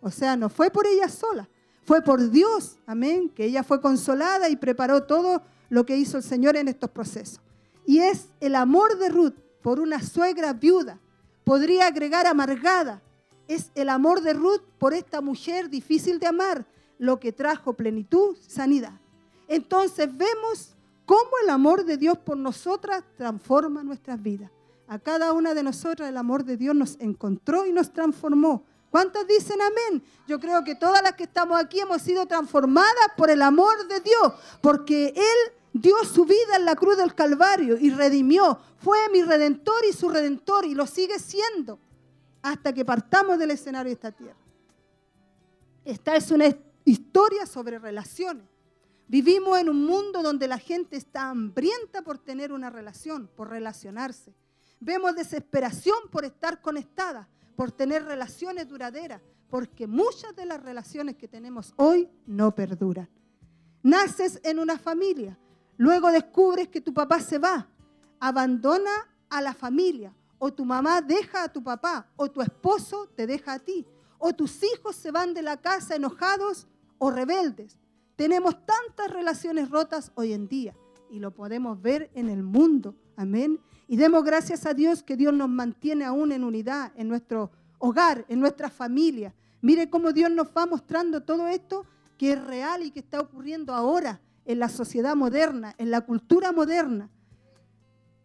[0.00, 1.48] O sea, no fue por ella sola,
[1.84, 6.22] fue por Dios, amén, que ella fue consolada y preparó todo lo que hizo el
[6.22, 7.40] Señor en estos procesos.
[7.86, 11.00] Y es el amor de Ruth por una suegra viuda,
[11.42, 13.02] podría agregar amargada,
[13.50, 16.64] es el amor de Ruth por esta mujer difícil de amar,
[16.98, 18.92] lo que trajo plenitud, sanidad.
[19.48, 24.52] Entonces vemos cómo el amor de Dios por nosotras transforma nuestras vidas.
[24.86, 28.62] A cada una de nosotras el amor de Dios nos encontró y nos transformó.
[28.88, 30.00] ¿Cuántas dicen amén?
[30.28, 33.98] Yo creo que todas las que estamos aquí hemos sido transformadas por el amor de
[34.00, 38.60] Dios, porque Él dio su vida en la cruz del Calvario y redimió.
[38.78, 41.80] Fue mi redentor y su redentor y lo sigue siendo
[42.42, 44.38] hasta que partamos del escenario de esta tierra.
[45.84, 46.46] Esta es una
[46.84, 48.46] historia sobre relaciones.
[49.08, 54.34] Vivimos en un mundo donde la gente está hambrienta por tener una relación, por relacionarse.
[54.78, 61.28] Vemos desesperación por estar conectada, por tener relaciones duraderas, porque muchas de las relaciones que
[61.28, 63.08] tenemos hoy no perduran.
[63.82, 65.36] Naces en una familia,
[65.76, 67.68] luego descubres que tu papá se va,
[68.20, 68.92] abandona
[69.28, 73.52] a la familia, o tu mamá deja a tu papá, o tu esposo te deja
[73.52, 73.86] a ti,
[74.18, 76.66] o tus hijos se van de la casa enojados
[76.98, 77.78] o rebeldes.
[78.16, 80.74] Tenemos tantas relaciones rotas hoy en día
[81.10, 82.94] y lo podemos ver en el mundo.
[83.16, 83.60] Amén.
[83.86, 88.24] Y demos gracias a Dios que Dios nos mantiene aún en unidad en nuestro hogar,
[88.28, 89.34] en nuestra familia.
[89.60, 91.84] Mire cómo Dios nos va mostrando todo esto
[92.16, 96.50] que es real y que está ocurriendo ahora en la sociedad moderna, en la cultura
[96.50, 97.10] moderna.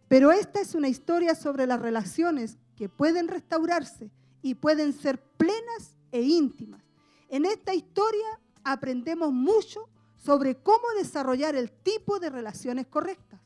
[0.08, 5.98] Pero esta es una historia sobre las relaciones que pueden restaurarse y pueden ser plenas
[6.12, 6.84] e íntimas.
[7.30, 13.42] En esta historia aprendemos mucho sobre cómo desarrollar el tipo de relaciones correctas.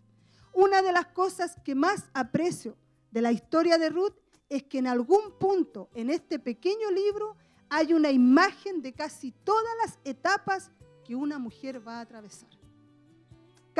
[0.54, 2.78] Una de las cosas que más aprecio
[3.12, 4.16] de la historia de Ruth
[4.50, 7.38] es que en algún punto en este pequeño libro
[7.70, 10.72] hay una imagen de casi todas las etapas
[11.06, 12.59] que una mujer va a atravesar.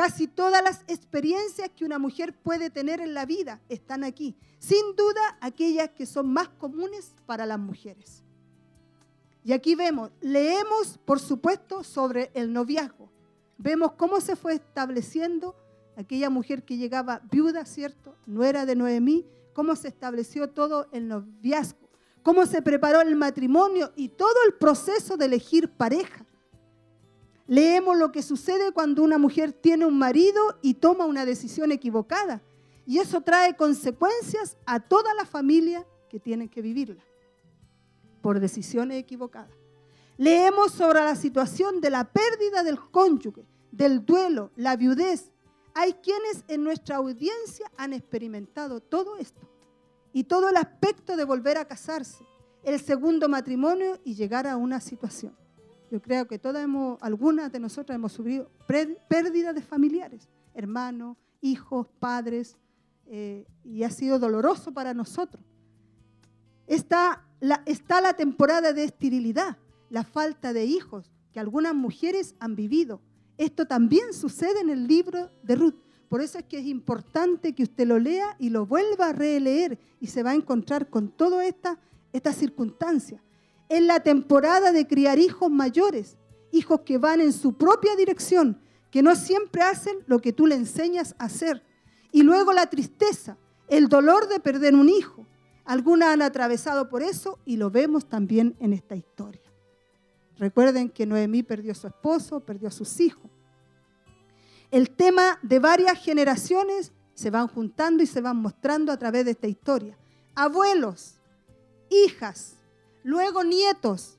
[0.00, 4.34] Casi todas las experiencias que una mujer puede tener en la vida están aquí.
[4.58, 8.24] Sin duda, aquellas que son más comunes para las mujeres.
[9.44, 13.10] Y aquí vemos, leemos, por supuesto, sobre el noviazgo.
[13.58, 15.54] Vemos cómo se fue estableciendo
[15.98, 18.16] aquella mujer que llegaba viuda, ¿cierto?
[18.24, 21.90] No era de Noemí, cómo se estableció todo el noviazgo,
[22.22, 26.24] cómo se preparó el matrimonio y todo el proceso de elegir pareja.
[27.50, 32.42] Leemos lo que sucede cuando una mujer tiene un marido y toma una decisión equivocada.
[32.86, 37.02] Y eso trae consecuencias a toda la familia que tiene que vivirla
[38.22, 39.50] por decisiones equivocadas.
[40.16, 45.32] Leemos sobre la situación de la pérdida del cónyuge, del duelo, la viudez.
[45.74, 49.50] Hay quienes en nuestra audiencia han experimentado todo esto
[50.12, 52.24] y todo el aspecto de volver a casarse,
[52.62, 55.39] el segundo matrimonio y llegar a una situación.
[55.90, 58.50] Yo creo que todas hemos, algunas de nosotras hemos sufrido
[59.08, 62.56] pérdidas de familiares, hermanos, hijos, padres,
[63.06, 65.44] eh, y ha sido doloroso para nosotros.
[66.68, 69.56] Está la, está la temporada de esterilidad,
[69.88, 73.00] la falta de hijos que algunas mujeres han vivido.
[73.36, 75.74] Esto también sucede en el libro de Ruth.
[76.08, 79.78] Por eso es que es importante que usted lo lea y lo vuelva a releer
[80.00, 81.78] y se va a encontrar con todas estas
[82.12, 83.22] esta circunstancias.
[83.70, 86.18] Es la temporada de criar hijos mayores,
[86.50, 88.60] hijos que van en su propia dirección,
[88.90, 91.62] que no siempre hacen lo que tú le enseñas a hacer.
[92.10, 95.24] Y luego la tristeza, el dolor de perder un hijo.
[95.64, 99.40] Algunas han atravesado por eso y lo vemos también en esta historia.
[100.36, 103.30] Recuerden que Noemí perdió a su esposo, perdió a sus hijos.
[104.72, 109.30] El tema de varias generaciones se van juntando y se van mostrando a través de
[109.30, 109.96] esta historia.
[110.34, 111.20] Abuelos,
[111.88, 112.56] hijas,
[113.02, 114.18] luego nietos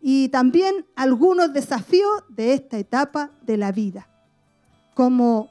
[0.00, 4.08] y también algunos desafíos de esta etapa de la vida,
[4.94, 5.50] como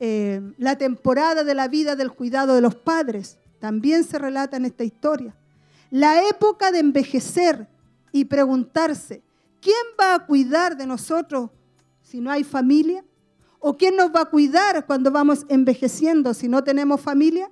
[0.00, 4.66] eh, la temporada de la vida del cuidado de los padres, también se relata en
[4.66, 5.34] esta historia.
[5.90, 7.66] La época de envejecer
[8.12, 9.22] y preguntarse,
[9.60, 11.50] ¿quién va a cuidar de nosotros
[12.02, 13.04] si no hay familia?
[13.58, 17.50] ¿O quién nos va a cuidar cuando vamos envejeciendo si no tenemos familia?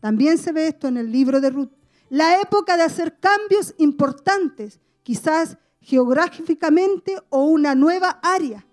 [0.00, 1.70] También se ve esto en el libro de Ruth.
[2.12, 8.66] La época de hacer cambios importantes, quizás geográficamente o una nueva área,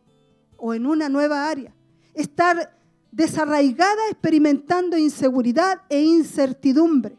[0.58, 1.74] o en una nueva área.
[2.14, 2.78] Estar
[3.14, 7.18] desarraigada experimentando inseguridad e incertidumbre.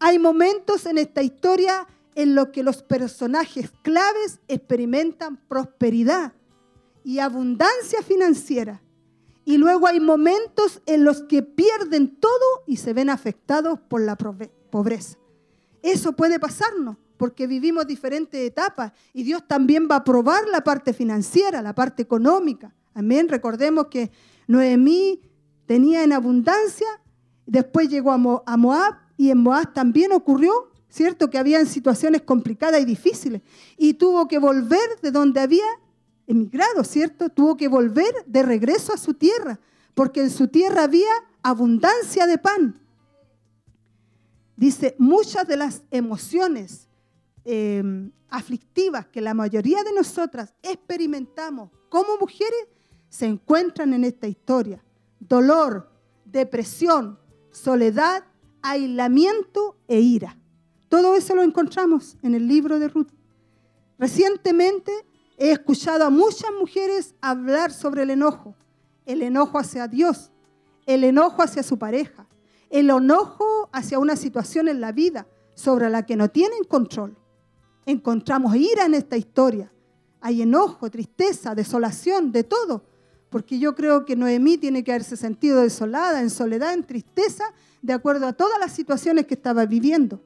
[0.00, 1.86] Hay momentos en esta historia
[2.16, 6.32] en los que los personajes claves experimentan prosperidad
[7.04, 8.82] y abundancia financiera.
[9.44, 14.16] Y luego hay momentos en los que pierden todo y se ven afectados por la
[14.16, 15.16] pobreza.
[15.84, 20.94] Eso puede pasarnos porque vivimos diferentes etapas y Dios también va a probar la parte
[20.94, 22.74] financiera, la parte económica.
[22.94, 23.28] Amén.
[23.28, 24.10] Recordemos que
[24.46, 25.20] Noemí
[25.66, 26.86] tenía en abundancia,
[27.44, 31.28] después llegó a Moab y en Moab también ocurrió, ¿cierto?
[31.28, 33.42] Que habían situaciones complicadas y difíciles
[33.76, 35.66] y tuvo que volver de donde había
[36.26, 37.28] emigrado, ¿cierto?
[37.28, 39.60] Tuvo que volver de regreso a su tierra,
[39.92, 41.12] porque en su tierra había
[41.42, 42.80] abundancia de pan.
[44.56, 46.88] Dice, muchas de las emociones
[47.44, 52.68] em, aflictivas que la mayoría de nosotras experimentamos como mujeres
[53.08, 54.82] se encuentran en esta historia.
[55.20, 55.90] Dolor,
[56.24, 57.18] depresión,
[57.50, 58.24] soledad,
[58.62, 60.36] aislamiento e ira.
[60.88, 63.10] Todo eso lo encontramos en el libro de Ruth.
[63.98, 64.92] Recientemente
[65.36, 68.54] he escuchado a muchas mujeres hablar sobre el enojo.
[69.06, 70.30] El enojo hacia Dios,
[70.86, 72.26] el enojo hacia su pareja,
[72.78, 77.16] el enojo hacia una situación en la vida sobre la que no tienen control.
[77.86, 79.72] Encontramos ira en esta historia.
[80.20, 82.84] Hay enojo, tristeza, desolación, de todo
[83.34, 87.42] porque yo creo que Noemí tiene que haberse sentido desolada, en soledad, en tristeza,
[87.82, 90.22] de acuerdo a todas las situaciones que estaba viviendo.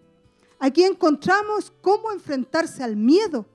[0.58, 3.46] Aquí encontramos cómo enfrentarse al miedo.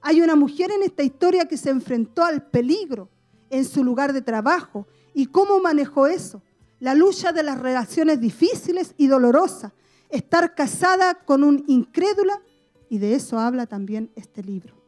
[0.00, 3.10] Hay una mujer en esta historia que se enfrentó al peligro
[3.50, 6.40] en su lugar de trabajo y cómo manejó eso.
[6.80, 9.72] La lucha de las relaciones difíciles y dolorosas.
[10.08, 12.40] Estar casada con un incrédula
[12.88, 14.84] y de eso habla también este libro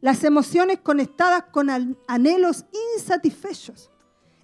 [0.00, 1.68] las emociones conectadas con
[2.06, 2.64] anhelos
[2.96, 3.90] insatisfechos.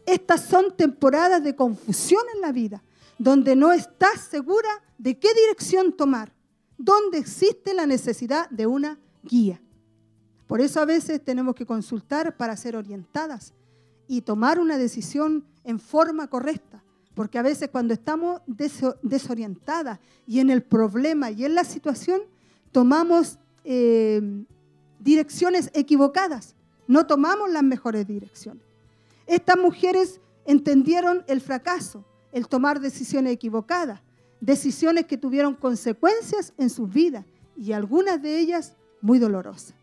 [0.04, 2.82] Estas son temporadas de confusión en la vida,
[3.18, 4.68] donde no estás segura
[4.98, 6.32] de qué dirección tomar,
[6.78, 9.60] donde existe la necesidad de una guía.
[10.46, 13.52] Por eso a veces tenemos que consultar para ser orientadas
[14.06, 16.82] y tomar una decisión en forma correcta,
[17.14, 18.40] porque a veces cuando estamos
[19.02, 22.22] desorientadas y en el problema y en la situación,
[22.72, 24.20] tomamos eh,
[25.00, 26.54] direcciones equivocadas.
[26.86, 28.62] No tomamos las mejores direcciones.
[29.26, 34.00] Estas mujeres entendieron el fracaso, el tomar decisiones equivocadas,
[34.40, 37.24] decisiones que tuvieron consecuencias en sus vidas
[37.56, 39.74] y algunas de ellas muy dolorosas.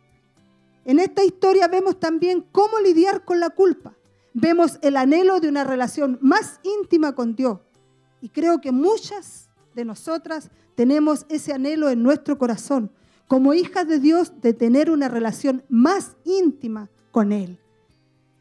[0.86, 3.94] En esta historia vemos también cómo lidiar con la culpa.
[4.34, 7.60] Vemos el anhelo de una relación más íntima con Dios.
[8.22, 12.92] Y creo que muchas de nosotras tenemos ese anhelo en nuestro corazón,
[13.28, 17.60] como hijas de Dios, de tener una relación más íntima con Él.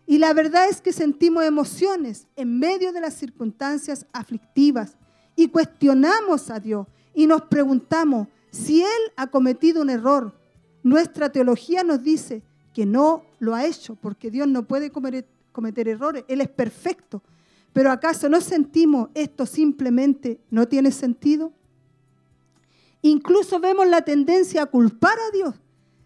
[0.06, 4.96] Y la verdad es que sentimos emociones en medio de las circunstancias aflictivas
[5.36, 10.34] y cuestionamos a Dios y nos preguntamos si Él ha cometido un error.
[10.82, 12.42] Nuestra teología nos dice
[12.74, 15.26] que no lo ha hecho porque Dios no puede cometer
[15.76, 17.22] errores, Él es perfecto.
[17.72, 21.52] Pero ¿acaso no sentimos esto simplemente no tiene sentido?
[23.00, 25.54] Incluso vemos la tendencia a culpar a Dios.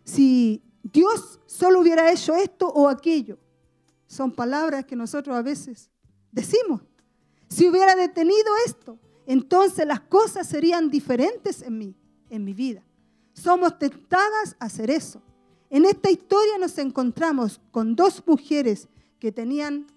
[0.05, 3.39] Si Dios solo hubiera hecho esto o aquello.
[4.07, 5.91] Son palabras que nosotros a veces
[6.31, 6.83] decimos.
[7.49, 11.97] Si hubiera detenido esto, entonces las cosas serían diferentes en mí,
[12.31, 12.83] en mi vida.
[13.33, 15.21] Somos tentadas a hacer eso.
[15.69, 18.89] En esta historia nos encontramos con dos mujeres
[19.27, 19.89] que tenían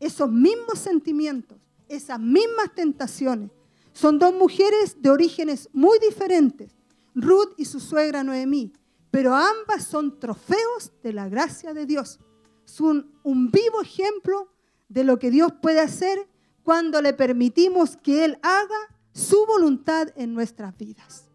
[0.00, 1.58] esos mismos sentimientos,
[1.88, 3.50] esas mismas tentaciones.
[3.92, 6.74] Son dos mujeres de orígenes muy diferentes,
[7.14, 8.72] Ruth y su suegra Noemí,
[9.10, 12.18] pero ambas son trofeos de la gracia de Dios.
[12.64, 14.50] Son un vivo ejemplo
[14.88, 16.26] de lo que Dios puede hacer
[16.62, 21.28] cuando le permitimos que Él haga su voluntad en nuestras vidas.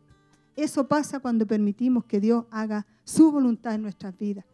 [0.55, 4.45] Eso pasa cuando permitimos que Dios haga su voluntad en nuestras vidas.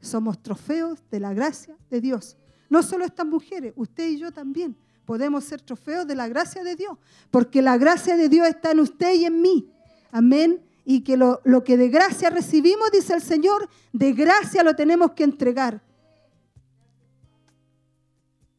[0.00, 2.36] Somos trofeos de la gracia de Dios.
[2.74, 6.74] No solo estas mujeres, usted y yo también podemos ser trofeos de la gracia de
[6.74, 6.98] Dios,
[7.30, 9.70] porque la gracia de Dios está en usted y en mí.
[10.10, 10.60] Amén.
[10.84, 15.22] Y que lo, que de gracia recibimos, dice el Señor, de gracia lo tenemos que
[15.22, 15.84] entregar.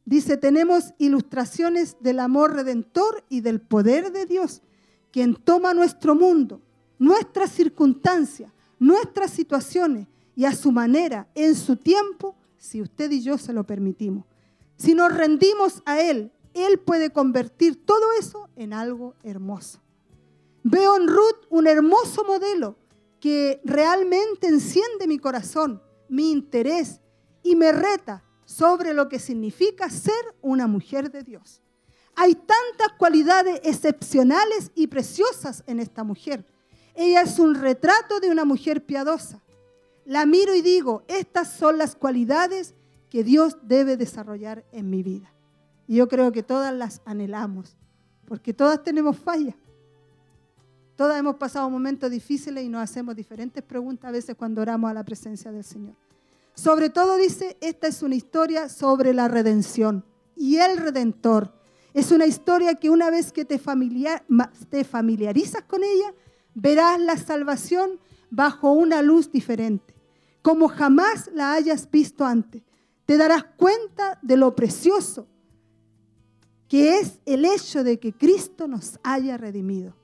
[0.06, 4.62] Dice, tenemos ilustraciones del amor redentor y del poder de Dios,
[5.12, 6.62] quien toma nuestro mundo,
[6.98, 8.50] nuestras circunstancias,
[8.80, 10.08] nuestras situaciones
[10.38, 12.34] y a su manera, en su tiempo,
[12.66, 14.26] si usted y yo se lo permitimos.
[14.76, 19.80] Si nos rendimos a Él, Él puede convertir todo eso en algo hermoso.
[20.64, 22.76] Veo en Ruth un hermoso modelo
[23.20, 27.02] que realmente enciende mi corazón, mi interés
[27.44, 31.62] y me reta sobre lo que significa ser una mujer de Dios.
[32.16, 36.46] Hay tantas cualidades excepcionales y preciosas en esta mujer.
[36.96, 39.45] Ella es un retrato de una mujer piadosa.
[40.06, 42.76] La miro y digo, estas son las cualidades
[43.10, 45.34] que Dios debe desarrollar en mi vida.
[45.88, 47.76] Y yo creo que todas las anhelamos,
[48.26, 49.56] porque todas tenemos fallas.
[50.96, 54.94] Todas hemos pasado momentos difíciles y nos hacemos diferentes preguntas a veces cuando oramos a
[54.94, 55.96] la presencia del Señor.
[56.54, 60.06] Sobre todo dice, esta es una historia sobre la redención
[60.38, 61.54] y el redentor.
[61.94, 63.60] Es una historia que una vez que te,
[64.70, 66.14] te familiarizas con ella,
[66.54, 68.00] verás la salvación
[68.30, 69.95] bajo una luz diferente,
[70.46, 72.62] como jamás la hayas visto antes.
[73.08, 75.28] Te darás cuenta de lo precioso
[76.68, 79.96] que es el hecho de que Cristo nos haya redimido.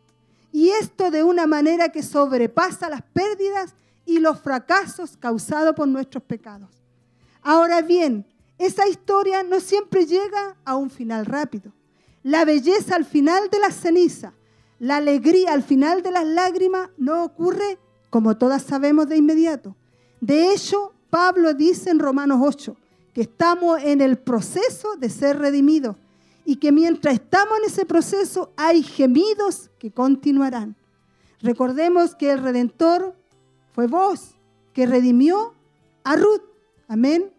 [0.52, 6.24] Y esto de una manera que sobrepasa las pérdidas y los fracasos causados por nuestros
[6.24, 6.72] pecados.
[7.44, 8.26] Ahora bien,
[8.58, 11.72] esa historia no siempre llega a un final rápido.
[12.24, 14.34] La belleza al final de la ceniza,
[14.80, 17.78] la alegría al final de las lágrimas no ocurre
[18.10, 19.76] como todas sabemos de inmediato.
[20.22, 22.78] De hecho, Pablo dice en Romanos 8
[23.14, 25.98] que estamos en el proceso de ser redimidos
[26.46, 30.76] y que mientras estamos en ese proceso hay gemidos que continuarán.
[31.42, 33.16] Recordemos que el Redentor
[33.74, 34.36] fue vos
[34.74, 35.56] que redimió
[36.04, 36.44] a Ruth.
[36.88, 37.34] Amén.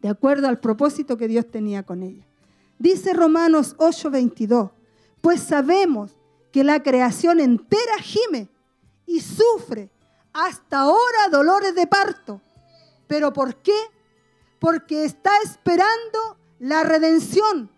[0.00, 2.26] De acuerdo al propósito que Dios tenía con ella.
[2.78, 4.70] Dice Romanos 8:22,
[5.20, 6.16] pues sabemos
[6.50, 8.48] que la creación entera gime
[9.06, 9.91] y sufre
[10.32, 12.40] hasta ahora dolores de parto.
[13.06, 13.76] ¿Pero por qué?
[14.58, 17.70] Porque está esperando la redención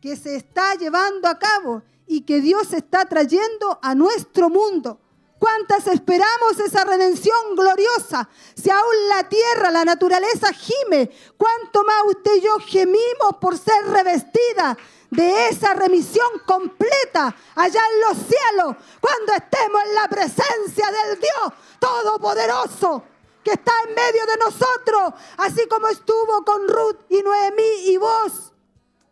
[0.00, 5.00] que se está llevando a cabo y que Dios está trayendo a nuestro mundo.
[5.38, 8.28] ¿Cuántas esperamos esa redención gloriosa?
[8.54, 13.84] Si aún la tierra, la naturaleza gime, ¿cuánto más usted y yo gemimos por ser
[13.86, 14.76] revestida
[15.10, 21.52] de esa remisión completa allá en los cielos, cuando estemos en la presencia del Dios
[21.78, 23.02] Todopoderoso?
[23.42, 28.52] que está en medio de nosotros, así como estuvo con Ruth y Noemí y vos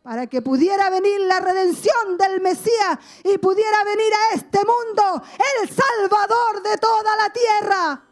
[0.05, 5.23] para que pudiera venir la redención del Mesías y pudiera venir a este mundo
[5.63, 8.05] el Salvador de toda la tierra.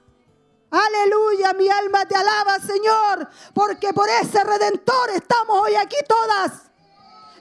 [0.71, 6.53] Aleluya, mi alma te alaba, Señor, porque por ese redentor estamos hoy aquí todas.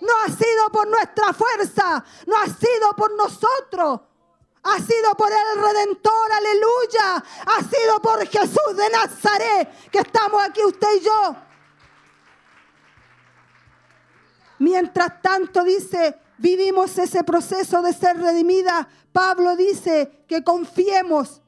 [0.01, 4.01] No ha sido por nuestra fuerza, no ha sido por nosotros.
[4.63, 7.23] Ha sido por el Redentor, aleluya.
[7.47, 11.35] Ha sido por Jesús de Nazaret que estamos aquí usted y yo.
[14.59, 18.87] Mientras tanto dice, vivimos ese proceso de ser redimida.
[19.11, 21.41] Pablo dice que confiemos.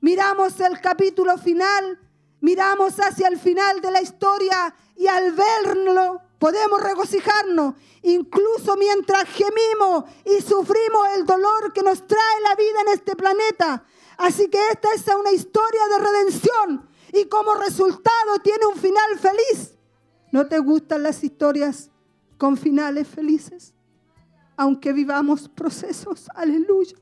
[0.00, 2.00] Miramos el capítulo final,
[2.40, 10.04] miramos hacia el final de la historia y al verlo podemos regocijarnos, incluso mientras gemimos
[10.24, 13.84] y sufrimos el dolor que nos trae la vida en este planeta.
[14.16, 19.74] Así que esta es una historia de redención y como resultado tiene un final feliz.
[20.30, 21.90] ¿No te gustan las historias
[22.38, 23.74] con finales felices,
[24.56, 26.96] aunque vivamos procesos, aleluya,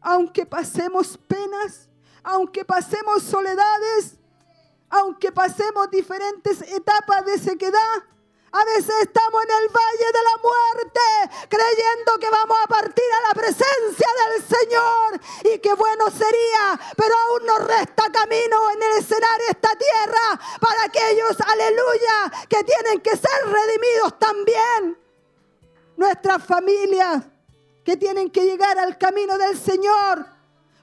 [0.00, 1.88] aunque pasemos penas,
[2.22, 4.16] aunque pasemos soledades,
[4.88, 8.04] aunque pasemos diferentes etapas de sequedad,
[8.52, 13.28] A veces estamos en el valle de la muerte, creyendo que vamos a partir a
[13.28, 15.20] la presencia del Señor
[15.54, 20.40] y qué bueno sería, pero aún nos resta camino en el escenario de esta tierra
[20.58, 24.98] para aquellos, aleluya, que tienen que ser redimidos también.
[25.96, 27.22] Nuestras familias
[27.84, 30.26] que tienen que llegar al camino del Señor.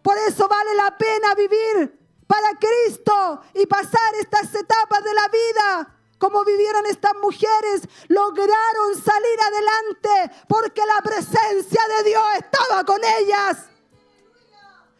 [0.01, 5.96] Por eso vale la pena vivir para Cristo y pasar estas etapas de la vida
[6.17, 13.57] como vivieron estas mujeres, lograron salir adelante porque la presencia de Dios estaba con ellas.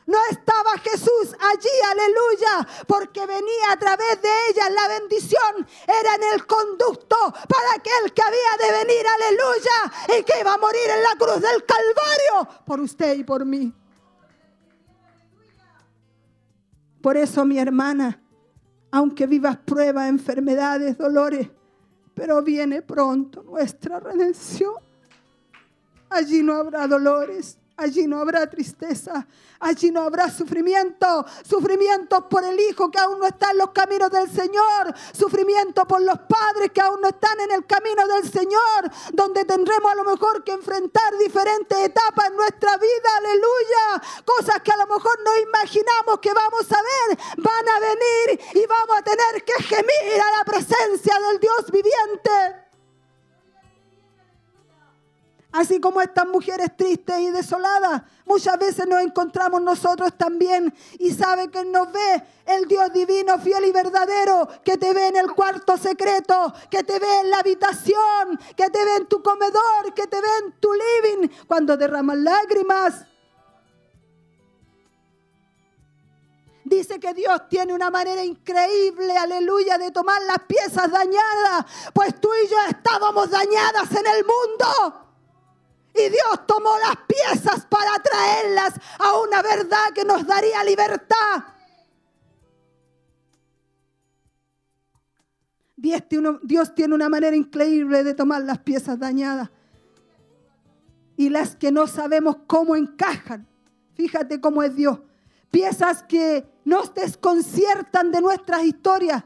[0.05, 5.67] No estaba Jesús allí, aleluya, porque venía a través de ellas la bendición.
[5.85, 7.17] Era en el conducto
[7.49, 11.41] para aquel que había de venir, aleluya, y que iba a morir en la cruz
[11.41, 13.73] del Calvario por usted y por mí.
[17.01, 18.21] Por eso, mi hermana,
[18.97, 21.47] aunque vivas pruebas, enfermedades, dolores,
[22.15, 24.73] pero viene pronto nuestra redención.
[26.09, 29.27] Allí no habrá dolores, Allí no habrá tristeza,
[29.59, 34.09] allí no habrá sufrimiento, sufrimiento por el hijo que aún no está en los caminos
[34.09, 38.89] del Señor, sufrimiento por los padres que aún no están en el camino del Señor,
[39.13, 44.71] donde tendremos a lo mejor que enfrentar diferentes etapas en nuestra vida, aleluya, cosas que
[44.71, 49.03] a lo mejor no imaginamos que vamos a ver, van a venir y vamos a
[49.03, 52.66] tener que gemir a la presencia del Dios viviente.
[55.57, 61.49] Así como estas mujeres tristes y desoladas, muchas veces nos encontramos nosotros también y sabe
[61.49, 65.75] que nos ve el Dios divino, fiel y verdadero, que te ve en el cuarto
[65.75, 70.21] secreto, que te ve en la habitación, que te ve en tu comedor, que te
[70.21, 73.05] ve en tu living, cuando derramas lágrimas.
[76.65, 81.65] Dice que Dios tiene una manera increíble, aleluya, de tomar las piezas dañadas,
[81.95, 85.06] pues tú y yo estábamos dañadas en el mundo.
[85.97, 91.43] Y Dios tomó las piezas para traerlas a una verdad que nos daría libertad.
[95.75, 99.49] Dios tiene una manera increíble de tomar las piezas dañadas
[101.15, 103.47] y las que no sabemos cómo encajan.
[103.95, 104.99] Fíjate cómo es Dios.
[105.49, 109.23] Piezas que nos desconciertan de nuestras historias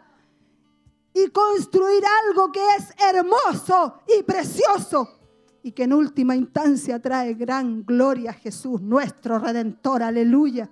[1.14, 5.21] y construir algo que es hermoso y precioso
[5.64, 10.02] y que en última instancia trae gran gloria a Jesús, nuestro redentor.
[10.02, 10.70] Aleluya.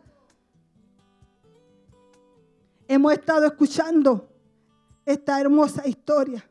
[2.88, 4.30] Hemos estado escuchando
[5.06, 6.44] esta hermosa historia,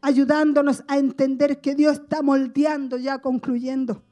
[0.00, 4.02] ayudándonos a entender que Dios está moldeando, ya concluyendo,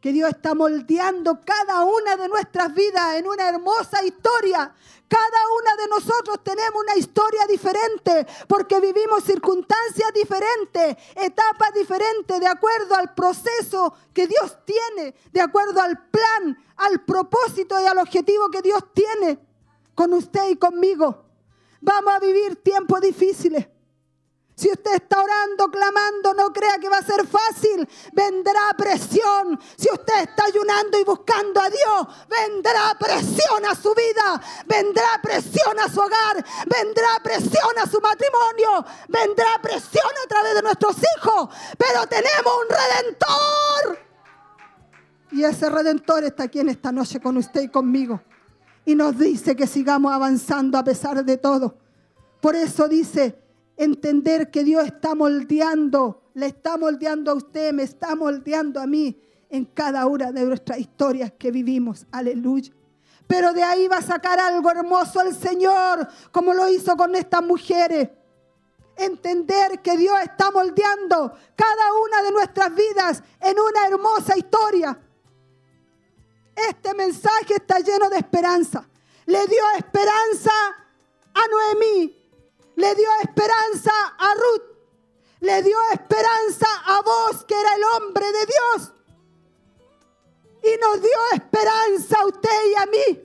[0.00, 4.72] que Dios está moldeando cada una de nuestras vidas en una hermosa historia.
[5.08, 12.46] Cada una de nosotros tenemos una historia diferente porque vivimos circunstancias diferentes, etapas diferentes, de
[12.46, 18.50] acuerdo al proceso que Dios tiene, de acuerdo al plan, al propósito y al objetivo
[18.50, 19.38] que Dios tiene
[19.94, 21.24] con usted y conmigo.
[21.80, 23.66] Vamos a vivir tiempos difíciles.
[24.58, 27.88] Si usted está orando, clamando, no crea que va a ser fácil.
[28.12, 29.56] Vendrá presión.
[29.76, 34.42] Si usted está ayunando y buscando a Dios, vendrá presión a su vida.
[34.66, 36.44] Vendrá presión a su hogar.
[36.66, 38.84] Vendrá presión a su matrimonio.
[39.06, 41.50] Vendrá presión a través de nuestros hijos.
[41.78, 44.06] Pero tenemos un redentor.
[45.30, 48.20] Y ese redentor está aquí en esta noche con usted y conmigo.
[48.84, 51.76] Y nos dice que sigamos avanzando a pesar de todo.
[52.40, 53.38] Por eso dice,
[53.78, 59.18] entender que Dios está moldeando, le está moldeando a usted, me está moldeando a mí
[59.48, 62.06] en cada una de nuestras historias que vivimos.
[62.10, 62.72] Aleluya.
[63.26, 67.42] Pero de ahí va a sacar algo hermoso el Señor, como lo hizo con estas
[67.42, 68.10] mujeres.
[68.96, 74.98] Entender que Dios está moldeando cada una de nuestras vidas en una hermosa historia.
[76.56, 78.88] Este mensaje está lleno de esperanza.
[79.26, 80.50] Le dio esperanza
[81.34, 82.17] a Noemí,
[82.78, 84.62] le dio esperanza a Ruth,
[85.40, 88.92] le dio esperanza a vos, que era el hombre de Dios.
[90.62, 93.24] Y nos dio esperanza a usted y a mí.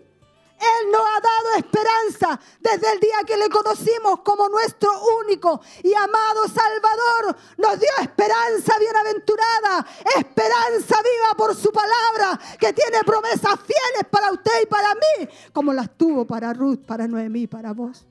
[0.57, 4.89] Él nos ha dado esperanza desde el día que le conocimos como nuestro
[5.21, 7.37] único y amado Salvador.
[7.57, 9.85] Nos dio esperanza bienaventurada,
[10.17, 15.73] esperanza viva por su palabra, que tiene promesas fieles para usted y para mí, como
[15.73, 18.07] las tuvo para Ruth, para Noemí, para vos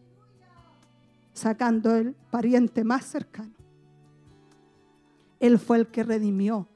[1.42, 3.52] sacando el pariente más cercano.
[5.40, 6.68] Él fue el que redimió.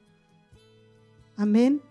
[1.37, 1.81] Amén.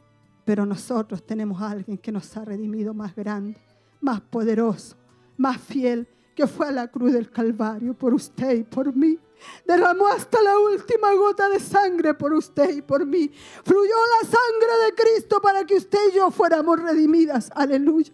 [0.44, 3.58] Pero nosotros tenemos a alguien que nos ha redimido más grande,
[4.00, 4.94] más poderoso,
[5.38, 9.18] más fiel, que fue a la cruz del Calvario por usted y por mí.
[9.66, 13.30] Derramó hasta la última gota de sangre por usted y por mí.
[13.64, 17.50] Fluyó la sangre de Cristo para que usted y yo fuéramos redimidas.
[17.54, 18.12] Aleluya.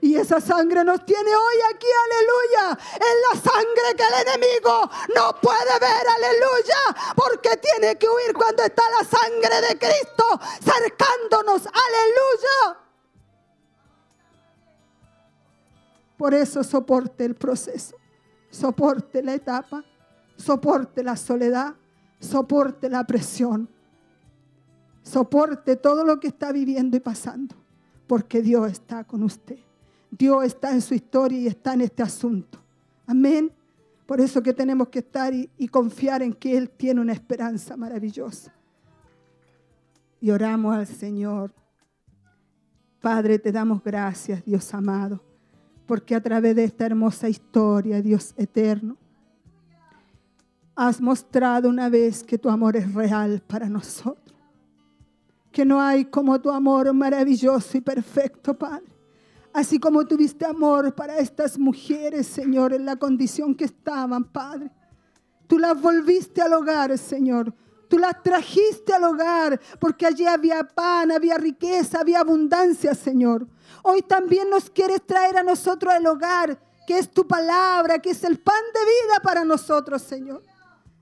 [0.00, 2.78] Y esa sangre nos tiene hoy aquí, aleluya.
[2.94, 7.14] Es la sangre que el enemigo no puede ver, aleluya.
[7.16, 10.24] Porque tiene que huir cuando está la sangre de Cristo
[10.62, 12.80] cercándonos, aleluya.
[16.16, 17.96] Por eso soporte el proceso,
[18.50, 19.82] soporte la etapa,
[20.36, 21.74] soporte la soledad,
[22.18, 23.70] soporte la presión,
[25.02, 27.56] soporte todo lo que está viviendo y pasando,
[28.06, 29.58] porque Dios está con usted.
[30.10, 32.58] Dios está en su historia y está en este asunto.
[33.06, 33.52] Amén.
[34.06, 37.76] Por eso que tenemos que estar y, y, confiar en que Él tiene una esperanza
[37.76, 38.52] maravillosa.
[40.20, 41.52] Y oramos al Señor.
[43.00, 45.22] Padre, te damos gracias, Dios amado,
[45.86, 48.96] porque a través de esta hermosa historia, Dios eterno,
[50.74, 54.36] has mostrado una vez que tu amor es real para nosotros.
[55.52, 58.99] Que no hay como tu amor maravilloso y perfecto, Padre.
[59.52, 64.70] Así como tuviste amor para estas mujeres, Señor, en la condición que estaban, Padre.
[65.48, 67.52] Tú las volviste al hogar, Señor.
[67.88, 73.48] Tú las trajiste al hogar porque allí había pan, había riqueza, había abundancia, Señor.
[73.82, 76.56] Hoy también nos quieres traer a nosotros al hogar,
[76.86, 80.42] que es tu palabra, que es el pan de vida para nosotros, Señor.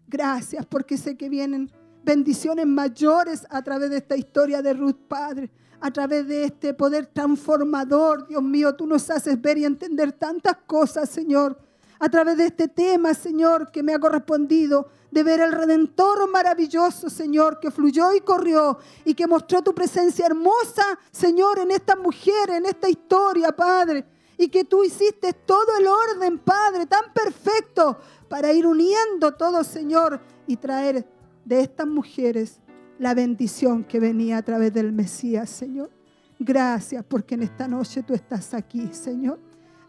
[0.07, 1.71] Gracias porque sé que vienen
[2.03, 5.51] bendiciones mayores a través de esta historia de Ruth, Padre
[5.81, 10.57] a través de este poder transformador, Dios mío, tú nos haces ver y entender tantas
[10.67, 11.59] cosas, Señor.
[12.01, 17.11] A través de este tema, Señor, que me ha correspondido de ver el Redentor maravilloso,
[17.11, 22.51] Señor, que fluyó y corrió y que mostró tu presencia hermosa, Señor, en esta mujer,
[22.51, 24.05] en esta historia, Padre.
[24.37, 27.99] Y que tú hiciste todo el orden, Padre, tan perfecto
[28.29, 31.05] para ir uniendo todo, Señor, y traer
[31.45, 32.61] de estas mujeres
[32.99, 35.91] la bendición que venía a través del Mesías, Señor.
[36.39, 39.39] Gracias porque en esta noche tú estás aquí, Señor,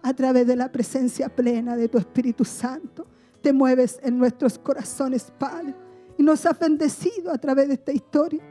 [0.01, 3.05] a través de la presencia plena de tu Espíritu Santo.
[3.41, 5.75] Te mueves en nuestros corazones, Padre,
[6.17, 8.41] y nos has bendecido a través de esta historia.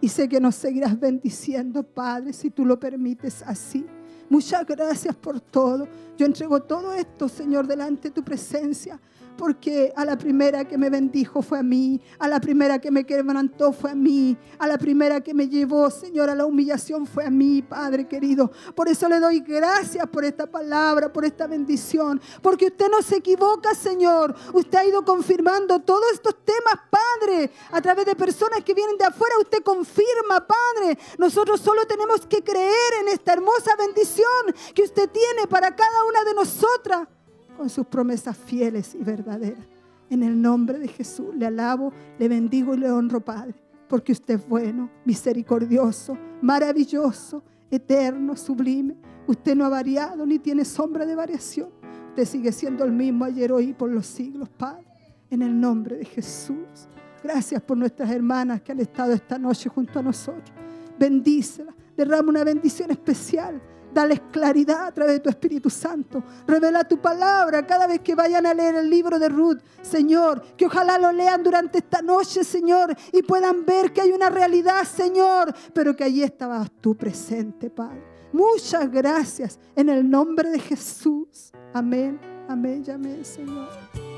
[0.00, 3.86] Y sé que nos seguirás bendiciendo, Padre, si tú lo permites así.
[4.28, 5.88] Muchas gracias por todo.
[6.18, 9.00] Yo entrego todo esto, Señor, delante de tu presencia
[9.36, 13.04] porque a la primera que me bendijo fue a mí, a la primera que me
[13.04, 17.24] quebrantó fue a mí, a la primera que me llevó, Señor, a la humillación fue
[17.24, 18.50] a mí, Padre querido.
[18.74, 23.16] Por eso le doy gracias por esta palabra, por esta bendición, porque usted no se
[23.16, 24.34] equivoca, Señor.
[24.52, 29.04] Usted ha ido confirmando todos estos temas, Padre, a través de personas que vienen de
[29.04, 29.34] afuera.
[29.40, 30.98] Usted confirma, Padre.
[31.18, 34.26] Nosotros solo tenemos que creer en esta hermosa bendición
[34.74, 37.08] que usted tiene para cada una de nosotras
[37.56, 39.66] con sus promesas fieles y verdaderas.
[40.08, 43.54] En el nombre de Jesús le alabo, le bendigo y le honro, Padre,
[43.88, 48.96] porque usted es bueno, misericordioso, maravilloso, eterno, sublime.
[49.26, 51.70] Usted no ha variado ni tiene sombra de variación.
[52.10, 54.84] Usted sigue siendo el mismo ayer, hoy y por los siglos, Padre.
[55.28, 56.88] En el nombre de Jesús.
[57.22, 60.52] Gracias por nuestras hermanas que han estado esta noche junto a nosotros.
[60.98, 61.74] Bendícelas.
[61.96, 63.60] Derrama una bendición especial
[63.96, 66.22] Dales claridad a través de tu Espíritu Santo.
[66.46, 70.42] Revela tu palabra cada vez que vayan a leer el libro de Ruth, Señor.
[70.54, 74.84] Que ojalá lo lean durante esta noche, Señor, y puedan ver que hay una realidad,
[74.84, 78.04] Señor, pero que allí estabas tú presente, Padre.
[78.34, 81.50] Muchas gracias en el nombre de Jesús.
[81.72, 82.20] Amén,
[82.50, 84.15] amén amén, Señor.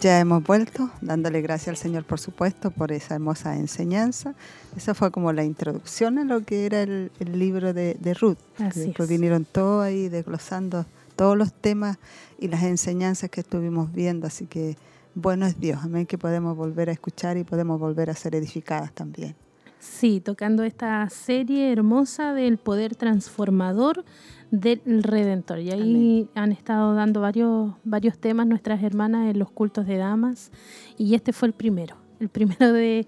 [0.00, 4.34] Ya hemos vuelto, dándole gracias al Señor, por supuesto, por esa hermosa enseñanza.
[4.76, 8.38] Esa fue como la introducción a lo que era el, libro de, Ruth.
[8.74, 11.98] Después vinieron todos ahí desglosando todos los temas
[12.38, 14.26] y las enseñanzas que estuvimos viendo.
[14.26, 14.76] Así que
[15.14, 18.92] bueno es Dios, amén, que podemos volver a escuchar y podemos volver a ser edificadas
[18.92, 19.34] también.
[19.80, 24.04] Sí, tocando esta serie hermosa del poder transformador
[24.50, 25.60] del Redentor.
[25.60, 30.50] Y ahí han estado dando varios, varios temas nuestras hermanas en los cultos de damas
[30.96, 31.96] y este fue el primero.
[32.20, 33.06] El primero de,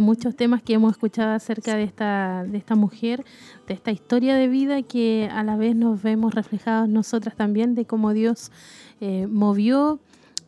[0.00, 3.24] muchos temas que hemos escuchado acerca de esta, de esta mujer,
[3.66, 7.86] de esta historia de vida que a la vez nos vemos reflejados nosotras también, de
[7.86, 8.52] cómo Dios
[9.00, 9.98] eh, movió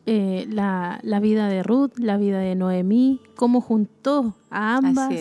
[0.07, 5.11] eh, la, la, vida de Ruth, la vida de Noemí, cómo juntó a ambas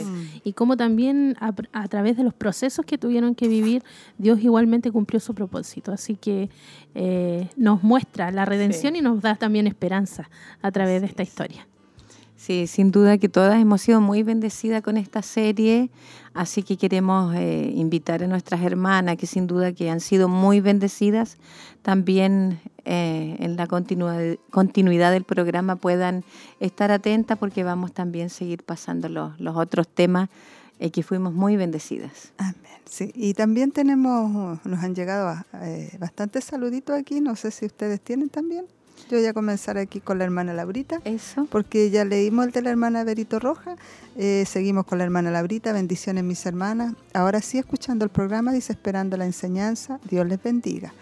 [0.45, 3.83] y cómo también a, a, través de los procesos que tuvieron que vivir,
[4.19, 5.91] Dios igualmente cumplió su propósito.
[5.91, 6.51] Así que
[6.95, 8.99] eh, nos muestra la redención sí.
[8.99, 10.29] y nos da también esperanza
[10.61, 11.67] a través de esta historia.
[12.45, 15.89] Sí, sin duda que todas hemos sido muy bendecidas con esta serie,
[16.35, 20.61] así que queremos eh, invitar a nuestras hermanas que sin duda que han sido muy
[20.61, 21.39] bendecidas,
[21.81, 26.23] también eh, en la continuidad, continuidad del programa puedan
[26.61, 30.29] estar atentas porque vamos también a seguir pasando los, los otros temas
[30.81, 32.35] eh, que fuimos muy bendecidas.
[32.37, 32.55] Amén.
[32.85, 38.03] Sí, y también tenemos, nos han llegado eh, bastantes saluditos aquí, no sé si ustedes
[38.03, 38.67] tienen también.
[39.11, 41.01] Yo voy a comenzar aquí con la hermana Laurita.
[41.05, 41.47] Eso.
[41.51, 43.77] Porque ya leímos el de la hermana Berito Roja.
[44.17, 45.73] Eh, seguimos con la hermana Laurita.
[45.73, 46.95] Bendiciones, mis hermanas.
[47.13, 50.01] Ahora sí, escuchando el programa, dice esperando la enseñanza.
[50.09, 50.95] Dios les bendiga.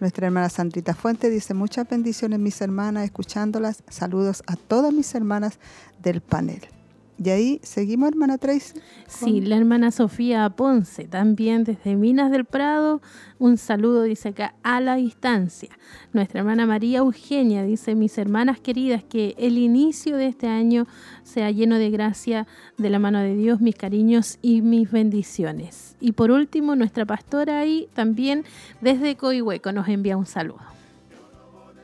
[0.00, 3.82] Nuestra hermana Sandrita Fuente dice muchas bendiciones, mis hermanas, escuchándolas.
[3.90, 5.58] Saludos a todas mis hermanas
[6.02, 6.79] del panel.
[7.22, 8.80] Y ahí seguimos, hermana Tracy.
[9.06, 13.02] Sí, la hermana Sofía Ponce, también desde Minas del Prado.
[13.38, 15.68] Un saludo, dice acá, a la distancia.
[16.14, 20.86] Nuestra hermana María Eugenia dice, mis hermanas queridas, que el inicio de este año
[21.22, 22.46] sea lleno de gracia
[22.78, 25.96] de la mano de Dios, mis cariños y mis bendiciones.
[26.00, 28.44] Y por último, nuestra pastora ahí también
[28.80, 30.79] desde Coihueco nos envía un saludo.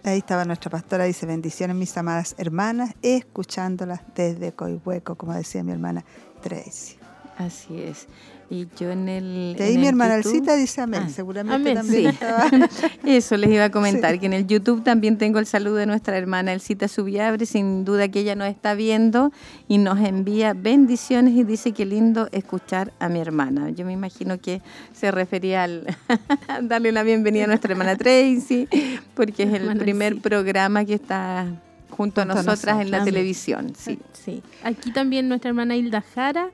[0.07, 5.73] Ahí estaba nuestra pastora, dice bendiciones mis amadas hermanas, escuchándolas desde Coihueco, como decía mi
[5.73, 6.05] hermana
[6.43, 6.97] Tracy.
[7.37, 8.07] Así es.
[8.49, 9.57] Y yo en el.
[9.59, 11.03] De ahí en mi el hermana YouTube- Alcita dice amén.
[11.07, 12.07] Ah, Seguramente amén, también sí.
[12.09, 12.49] estaba.
[13.05, 14.19] Eso les iba a comentar, Sí.
[14.21, 18.07] que en el YouTube también tengo el saludo de nuestra hermana Elcita Subiabre, sin duda
[18.09, 19.33] que ella nos está viendo
[19.67, 23.71] y nos envía bendiciones y dice que lindo escuchar a mi hermana.
[23.71, 24.63] Yo me imagino que
[24.93, 25.85] se refería al
[26.63, 28.69] darle la bienvenida a nuestra hermana Tracy,
[29.15, 31.47] porque es el Hermana primer programa que está
[31.91, 33.73] junto a nosotras en la televisión.
[33.77, 33.99] Sí.
[34.13, 34.43] Sí.
[34.63, 36.51] Aquí también nuestra hermana Hilda Jara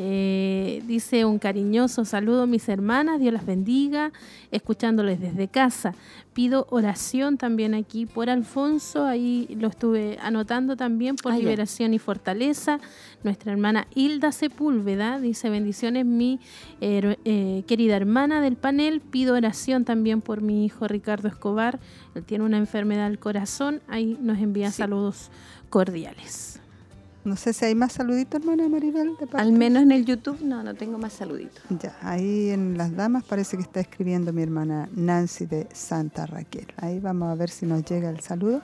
[0.00, 4.12] eh, dice un cariñoso saludo mis hermanas, Dios las bendiga,
[4.52, 5.92] escuchándoles desde casa.
[6.34, 12.78] Pido oración también aquí por Alfonso, ahí lo estuve anotando también por liberación y fortaleza.
[13.24, 16.38] Nuestra hermana Hilda Sepúlveda dice bendiciones mi
[16.80, 21.80] eh, eh, querida hermana del panel, pido oración también por mi hijo Ricardo Escobar,
[22.14, 24.76] él tiene una enfermedad al corazón, ahí nos envía Sí.
[24.78, 25.32] saludos
[25.70, 26.57] cordiales.
[27.24, 29.10] No sé si hay más saluditos, hermana Maribel.
[29.18, 29.38] De parte.
[29.38, 31.62] Al menos en el YouTube no, no tengo más saluditos.
[31.80, 36.66] Ya, ahí en las damas parece que está escribiendo mi hermana Nancy de Santa Raquel.
[36.76, 38.62] Ahí vamos a ver si nos llega el saludo.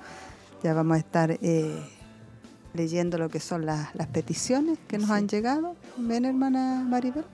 [0.63, 1.79] Ya vamos a estar eh,
[2.73, 5.13] leyendo lo que son las, las peticiones que nos Sí.
[5.15, 5.77] han llegado.
[5.99, 7.25] ¿Ven, hermana Maribel?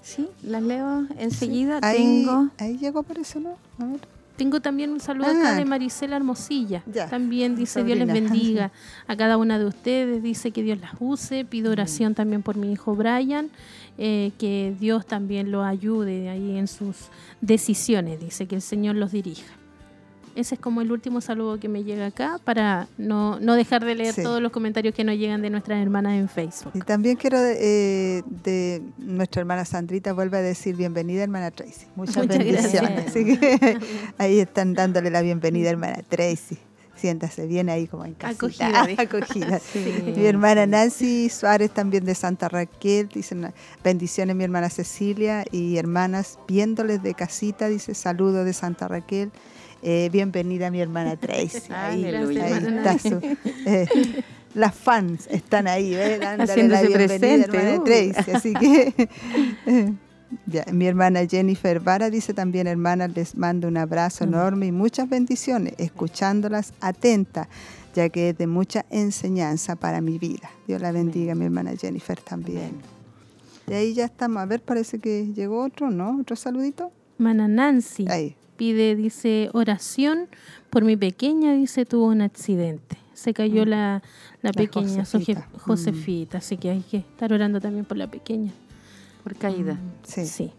[0.00, 1.80] Sí, las leo enseguida.
[1.82, 2.48] Ahí, Tengo.
[2.58, 3.56] ahí llegó, parece, ¿no?
[3.78, 4.00] A ver.
[4.42, 5.54] Tengo también un saludo acá Ah.
[5.54, 6.82] de Maricela Hermosilla.
[6.92, 8.72] Ya, También dice Dios les bendiga
[9.06, 10.20] a cada una de ustedes.
[10.20, 11.44] Dice que Dios las use.
[11.44, 13.50] Pido oración también por mi hijo Brian.
[13.98, 16.96] eh, que Dios también lo ayude ahí en sus
[17.40, 18.18] decisiones.
[18.18, 19.44] Dice que el Señor los dirija.
[20.34, 23.94] Ese es como el último saludo que me llega acá para no, no dejar de
[23.94, 24.22] leer Sí.
[24.22, 26.72] todos los comentarios que nos llegan de nuestras hermanas en Facebook.
[26.74, 31.86] Y también quiero eh, de nuestra hermana Sandrita vuelve a decir bienvenida hermana Tracy.
[31.96, 32.90] Muchas, Muchas bendiciones.
[32.90, 33.08] gracias.
[33.08, 33.78] Así que
[34.18, 36.56] ahí están dándole la bienvenida hermana Tracy.
[36.94, 38.68] Siéntase bien ahí como en casita.
[38.68, 39.02] Acogida.
[39.02, 39.58] Acogida.
[39.58, 40.14] Sí.
[40.16, 43.34] Mi hermana Nancy Suárez también de Santa Raquel, dice
[43.82, 49.30] bendiciones mi hermana Cecilia y hermanas viéndoles de casita, dice saludo de Santa Raquel.
[49.82, 51.72] Eh, bienvenida mi hermana Tracy.
[51.72, 52.44] Ahí, Aleluya.
[52.44, 53.20] ahí hermana está su,
[53.66, 53.88] eh,
[54.54, 56.18] las fans están ahí, ¿eh?
[56.20, 57.84] dándole la Haciéndose bienvenida presente, hermana uh.
[57.84, 58.30] Tracy.
[58.30, 59.08] Así que
[59.66, 59.92] eh,
[60.46, 65.08] ya, mi hermana Jennifer Vara dice también, hermana, les mando un abrazo enorme y muchas
[65.08, 67.48] bendiciones, escuchándolas atenta,
[67.92, 70.48] ya que es de mucha enseñanza para mi vida.
[70.68, 72.70] Dios la bendiga, mi hermana Jennifer también.
[73.66, 74.42] Y ahí ya estamos.
[74.42, 76.20] A ver, parece que llegó otro, ¿no?
[76.20, 76.92] Otro saludito.
[77.18, 78.06] Hermana Nancy.
[78.08, 78.36] Ahí.
[78.62, 80.28] Pide, dice, oración
[80.70, 82.96] por mi pequeña, dice, tuvo un accidente.
[83.12, 84.02] Se cayó la,
[84.40, 85.48] la La pequeña Soje- Josefita.
[85.58, 88.52] Josefita, así que hay que estar orando también por la pequeña.
[89.24, 89.80] Por caída.
[90.04, 90.26] Sí.
[90.26, 90.52] Sí.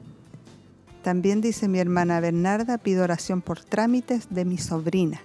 [1.01, 5.21] También dice mi hermana Bernarda, pido oración por trámites de mi sobrina.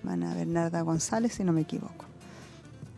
[0.00, 2.04] Hermana Bernarda González, si no me equivoco.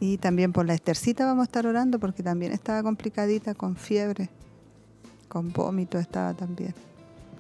[0.00, 4.30] Y también por la Estercita vamos a estar orando porque también estaba complicadita con fiebre,
[5.28, 6.74] con vómito estaba también.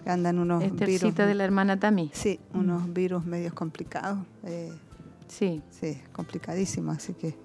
[0.06, 0.80] Andan unos virus.
[0.80, 2.10] Estercita de la hermana Tami.
[2.14, 4.18] Sí, unos virus medios complicados.
[4.44, 4.72] eh,
[5.28, 5.62] Sí.
[5.70, 6.96] sí, complicadísimos.
[6.96, 7.36] Así que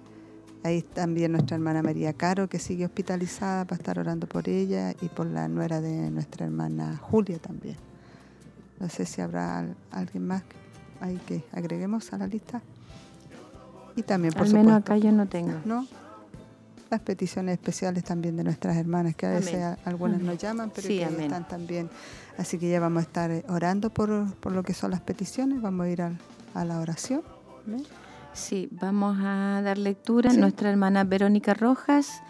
[0.64, 5.08] ahí también nuestra hermana María Caro, que sigue hospitalizada, para estar orando por ella y
[5.08, 7.76] por la nuera de nuestra hermana Julia también.
[8.80, 10.42] No sé si habrá al- alguien más
[11.00, 12.60] ahí que agreguemos a la lista.
[13.94, 15.52] Y también, por Al supuesto, menos acá yo no tengo.
[15.64, 15.86] ¿no?
[16.90, 19.78] Las peticiones especiales también de nuestras hermanas, que a veces Amén.
[19.84, 21.20] algunas nos llaman, pero Sí, que amén.
[21.22, 21.88] están también.
[22.38, 25.60] Así que ya vamos a estar eh, orando por, por lo que son las peticiones.
[25.62, 26.18] Vamos a ir a,
[26.64, 27.22] la oración.
[28.32, 30.30] Sí, vamos a dar lectura.
[30.30, 30.38] Sí.
[30.38, 32.22] Nuestra hermana Verónica Rojas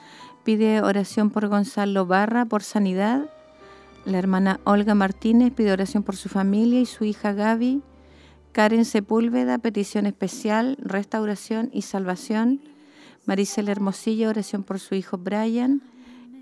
[0.44, 3.30] pide oración por Gonzalo Barra por sanidad.
[4.04, 7.82] La hermana Olga Martínez pide oración por su familia y su hija Gaby.
[8.52, 12.60] Karen Sepúlveda, petición especial, restauración y salvación.
[13.26, 15.82] Maricela Hermosillo, oración por su hijo Brian.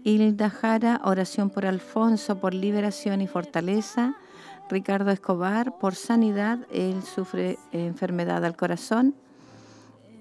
[0.07, 4.15] Hilda Jara, oración por Alfonso, por liberación y fortaleza.
[4.69, 9.15] Ricardo Escobar, por sanidad, él sufre enfermedad al corazón.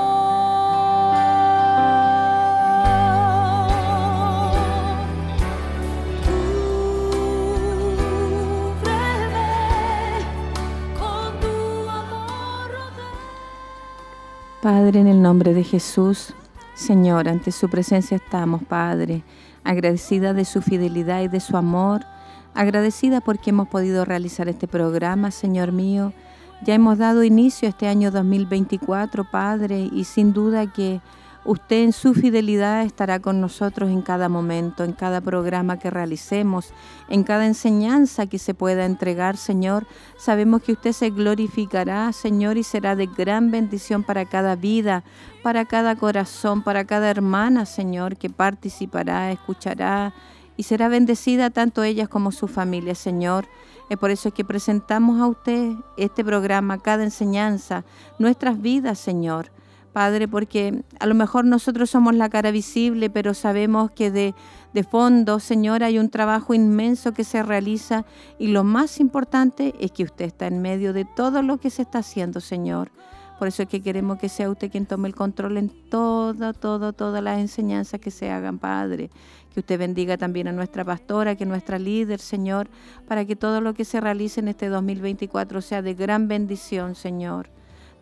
[14.65, 16.33] Padre, en el nombre de Jesús,
[16.73, 19.23] Señor, ante su presencia estamos, Padre,
[19.63, 22.07] agradecida de su fidelidad y de su amor,
[22.55, 26.15] agradecida porque hemos podido realizar este programa, Señor mío.
[26.63, 31.03] Ya hemos dado inicio a este año 2024, Padre, y sin duda que
[31.45, 36.73] usted en su fidelidad estará con nosotros en cada momento, en cada programa que realicemos,
[37.09, 39.87] en cada enseñanza que se pueda entregar, Señor.
[40.17, 45.05] Sabemos que usted se glorificará, Señor, y será de gran bendición para cada vida,
[45.43, 50.15] para cada corazón, para cada hermana, Señor, que participará, escuchará
[50.57, 53.47] y será bendecida tanto ellas como su familia, Señor.
[53.91, 57.85] Es por eso que presentamos a usted este programa, cada enseñanza,
[58.19, 59.51] nuestras vidas, Señor.
[59.95, 64.35] Padre, porque a lo mejor nosotros somos la cara visible, pero sabemos que de,
[64.83, 68.05] fondo, Señor, hay un trabajo inmenso que se realiza
[68.41, 71.83] y lo más importante es que usted está en medio de todo lo que se
[71.83, 72.91] está haciendo, Señor.
[73.39, 76.93] Por eso es que queremos que sea usted quien tome el control en todo, todo,
[76.93, 79.11] todas las enseñanzas que se hagan, Padre.
[79.53, 82.69] Que usted bendiga también a nuestra pastora, que nuestra líder, Señor,
[83.07, 87.49] para que todo lo que se realice en este 2024 sea de gran bendición, Señor.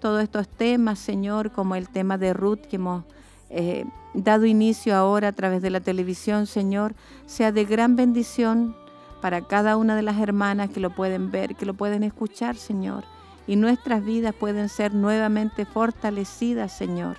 [0.02, 3.04] Todos estos temas, Señor, como el tema de Ruth que hemos
[3.50, 3.84] eh,
[4.14, 6.96] dado inicio ahora a través de la televisión, Señor,
[7.26, 8.74] sea de gran bendición
[9.20, 13.04] para cada una de las hermanas que lo pueden ver, que lo pueden escuchar, Señor.
[13.46, 17.16] Y nuestras vidas pueden ser nuevamente fortalecidas, Señor.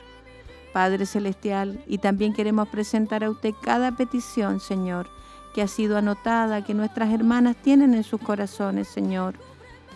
[0.74, 5.08] Padre Celestial, y también queremos presentar a usted cada petición, Señor,
[5.56, 9.36] que ha sido anotada, que nuestras hermanas tienen en sus corazones, Señor.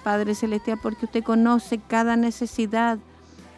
[0.08, 2.98] Padre Celestial, porque usted conoce cada necesidad.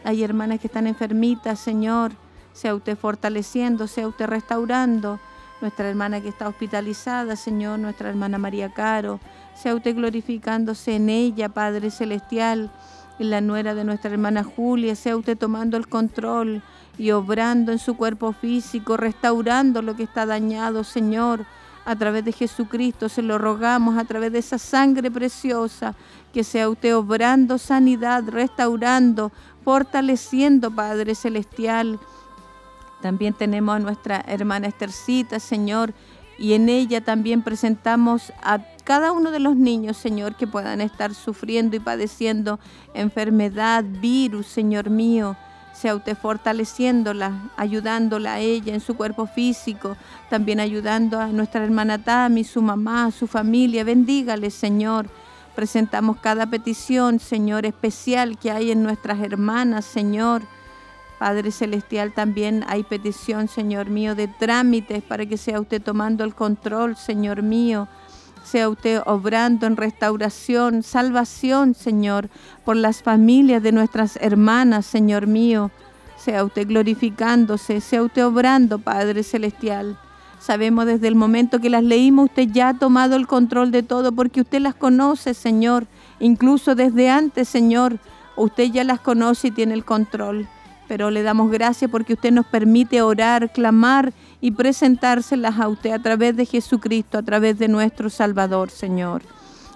[0.03, 2.11] Hay hermanas que están enfermitas, Señor.
[2.53, 5.19] Sea usted fortaleciendo, sea usted restaurando.
[5.61, 9.19] Nuestra hermana que está hospitalizada, Señor, nuestra hermana María Caro.
[9.53, 12.71] Sea usted glorificándose en ella, Padre Celestial.
[13.19, 16.63] En la nuera de nuestra hermana Julia, sea usted tomando el control
[16.97, 21.45] y obrando en su cuerpo físico, restaurando lo que está dañado, Señor
[21.89, 25.95] a través de Jesucristo, se lo rogamos a través de esa sangre preciosa,
[26.34, 29.31] que sea usted obrando sanidad, restaurando,
[29.64, 31.99] fortaleciendo, Padre Celestial.
[33.01, 35.93] También tenemos a nuestra hermana Estercita, Señor,
[36.38, 41.14] y en ella también presentamos a cada uno de los niños, Señor, que puedan estar
[41.14, 42.60] sufriendo y padeciendo
[42.93, 45.35] enfermedad, virus, Señor mío
[45.80, 49.95] sea usted fortaleciéndola, ayudándola a ella en su cuerpo físico,
[50.30, 53.85] también ayudando a nuestra hermana Tami, su mamá, su familia.
[53.85, 55.10] Bendígale, Señor.
[55.60, 60.41] Presentamos cada petición, Señor, especial que hay en nuestras hermanas, Señor.
[61.19, 66.34] Padre Celestial, también hay petición, Señor mío, de trámites para que sea usted tomando el
[66.34, 67.90] control, Señor mío
[68.45, 72.30] sea usted obrando en restauración, salvación, Señor,
[72.64, 75.72] por las familias de nuestras hermanas, Señor mío.
[76.15, 79.98] Sea usted glorificándose, sea usted obrando, Padre Celestial.
[80.40, 84.14] Sabemos desde el momento que las leímos, usted ya ha tomado el control de todo,
[84.14, 85.86] porque usted las conoce, Señor.
[86.20, 87.99] Incluso desde antes, Señor,
[88.38, 90.48] usted ya las conoce y tiene el control.
[90.88, 95.99] Pero le damos gracias porque usted nos permite orar, clamar y presentárselas a usted a
[95.99, 99.22] través de Jesucristo, a través de nuestro Salvador, Señor.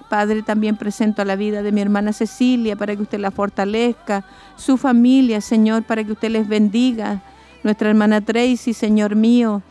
[0.10, 4.26] Padre, también presento a la vida de mi hermana Cecilia para que usted la fortalezca,
[4.56, 7.22] su familia, Señor, para que usted les bendiga.
[7.64, 9.61] Nuestra hermana Tracy, Señor mío,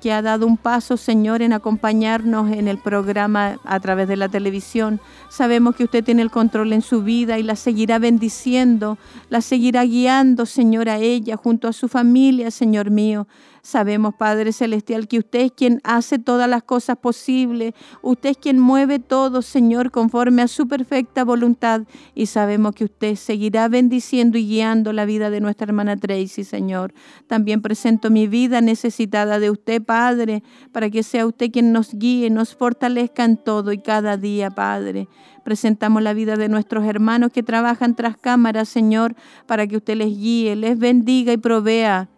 [0.00, 4.28] que ha dado un paso, Señor, en acompañarnos en el programa a través de la
[4.28, 5.00] televisión.
[5.28, 8.98] Sabemos que usted tiene el control en su vida y la seguirá bendiciendo,
[9.28, 13.26] la seguirá guiando, Señor, a ella, junto a su familia, Señor mío.
[13.62, 17.74] Sabemos, Padre Celestial, que usted es quien hace todas las cosas posibles.
[18.02, 21.82] Usted es quien mueve todo, Señor, conforme a su perfecta voluntad.
[22.14, 26.94] Y sabemos que usted seguirá bendiciendo y guiando la vida de nuestra hermana Tracy, Señor.
[27.26, 30.42] También presento mi vida necesitada de usted, Padre,
[30.72, 35.08] para que sea usted quien nos guíe, nos fortalezca en todo y cada día, Padre.
[35.44, 39.14] Presentamos la vida de nuestros hermanos que trabajan tras cámaras, Señor,
[39.46, 42.08] para que usted les guíe, les bendiga y provea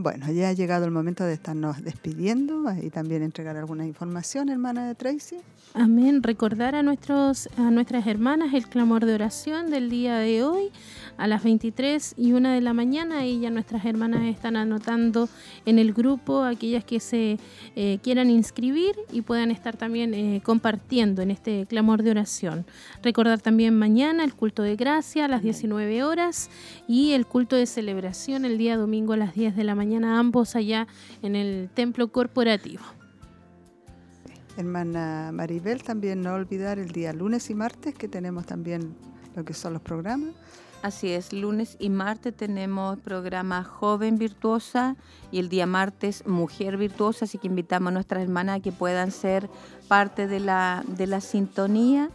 [0.02, 4.88] Bueno, ya ha llegado el momento de estarnos despidiendo y también entregar alguna información, hermana
[4.88, 5.38] de Tracy.
[5.76, 6.24] Amén.
[6.24, 10.72] Recordar a, nuestros, a nuestras hermanas el clamor de oración del día de hoy
[11.18, 13.26] a las 23 y 1 de la mañana.
[13.26, 15.30] Y ya nuestras hermanas están anotando
[15.66, 17.38] en el grupo aquellas que se
[17.76, 22.66] eh, quieran inscribir y puedan estar también eh, compartiendo en este clamor de oración.
[23.04, 26.50] Recordar también mañana el culto de gracia a las 19 horas
[26.88, 30.56] y el culto de celebración el día domingo a las 10 de la mañana, ambos
[30.56, 30.88] allá
[31.22, 32.84] en el templo corporativo.
[34.58, 38.96] Hermana Maribel, también no olvidar el día lunes y martes que tenemos también
[39.36, 40.34] lo que son los programas.
[40.82, 44.96] Así es, lunes y martes tenemos programa Joven Virtuosa
[45.32, 49.12] y el día martes Mujer Virtuosa, así que invitamos a nuestras hermanas a que puedan
[49.12, 49.48] ser
[49.88, 52.10] parte de la, de la sintonía.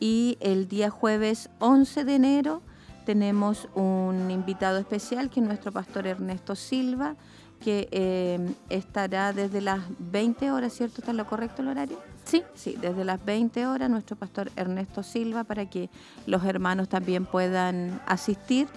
[0.00, 2.62] Y el día jueves 11 de enero
[3.06, 7.14] tenemos un invitado especial que es nuestro pastor Ernesto Silva,
[7.60, 11.02] que eh, estará desde las 20 horas, ¿cierto?
[11.02, 11.98] ¿Está lo correcto el horario?
[12.28, 12.42] Sí.
[12.54, 15.88] Sí, desde las 20 horas nuestro pastor Ernesto Silva para que
[16.26, 18.68] los hermanos también puedan asistir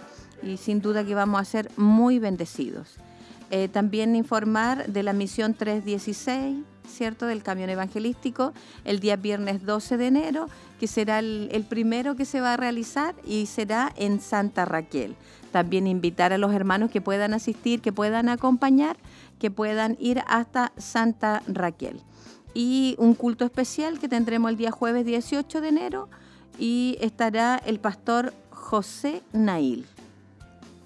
[0.41, 2.95] y sin duda que vamos a ser muy bendecidos.
[3.49, 7.25] Eh, también informar de la misión 316, ¿cierto?
[7.25, 8.53] Del camión evangelístico,
[8.85, 10.47] el día viernes 12 de enero,
[10.79, 15.13] que será el, el primero que se va a realizar y será en Santa Raquel.
[15.51, 18.95] También invitar a los hermanos que puedan asistir, que puedan acompañar,
[19.39, 22.01] que puedan ir hasta Santa Raquel.
[22.53, 26.09] Y un culto especial que tendremos el día jueves 18 de enero
[26.59, 29.85] y estará el pastor José Nail.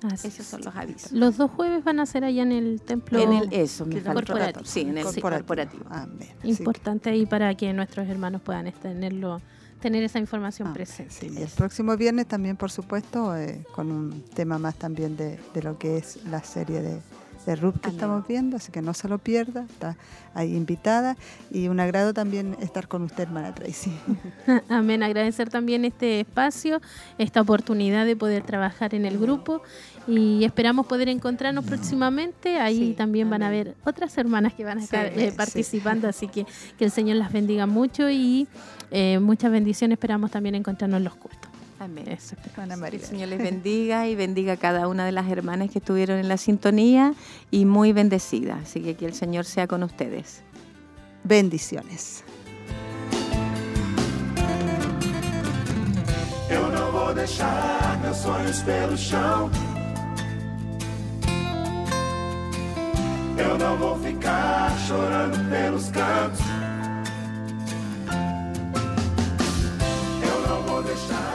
[0.03, 1.11] Así Esos son los avisos.
[1.11, 3.19] Los dos jueves van a ser allá en el templo.
[3.19, 4.63] En el eso, me corporativo.
[4.65, 5.85] Sí, en el corporativo.
[5.89, 6.29] Amén.
[6.43, 9.41] Importante ahí para que nuestros hermanos puedan tenerlo,
[9.81, 11.11] tener esa información Ah, presente.
[11.11, 11.31] sí.
[11.35, 15.63] Y el próximo viernes también, por supuesto, eh, con un tema más también de, de
[15.63, 16.99] lo que es la serie de,
[17.45, 17.95] de Ruth que Amén.
[17.95, 19.95] estamos viendo, así que no se lo pierda, está
[20.33, 21.15] ahí invitada
[21.51, 23.91] y un agrado también estar con usted, hermana Tracy.
[24.69, 25.03] Amén.
[25.03, 26.81] Agradecer también este espacio,
[27.17, 29.61] esta oportunidad de poder trabajar en el grupo
[30.07, 32.59] y esperamos poder encontrarnos próximamente.
[32.59, 35.37] Ahí Sí, también van a haber otras hermanas que van a Sí, estar eh, sí.
[35.37, 36.45] participando, así que
[36.77, 38.47] que el Señor las bendiga mucho y
[38.91, 39.95] eh, muchas bendiciones.
[39.97, 41.44] Esperamos también encontrarnos en los cultos.
[41.79, 42.07] Amén.
[42.07, 42.73] Eso esperamos.
[42.73, 43.03] Hermana Que el.
[43.03, 46.37] Señor les bendiga y bendiga a cada una de las hermanas que estuvieron en la
[46.37, 47.13] sintonía
[47.51, 48.59] y muy bendecida.
[48.63, 50.41] Así que que el Señor sea con ustedes.
[51.23, 52.23] Bendiciones.
[56.49, 59.49] Eu não vou deixar meus sonhos pelo chão.
[63.37, 66.39] Eu não vou ficar chorando pelos cantos.
[70.23, 71.34] Eu não vou deixar.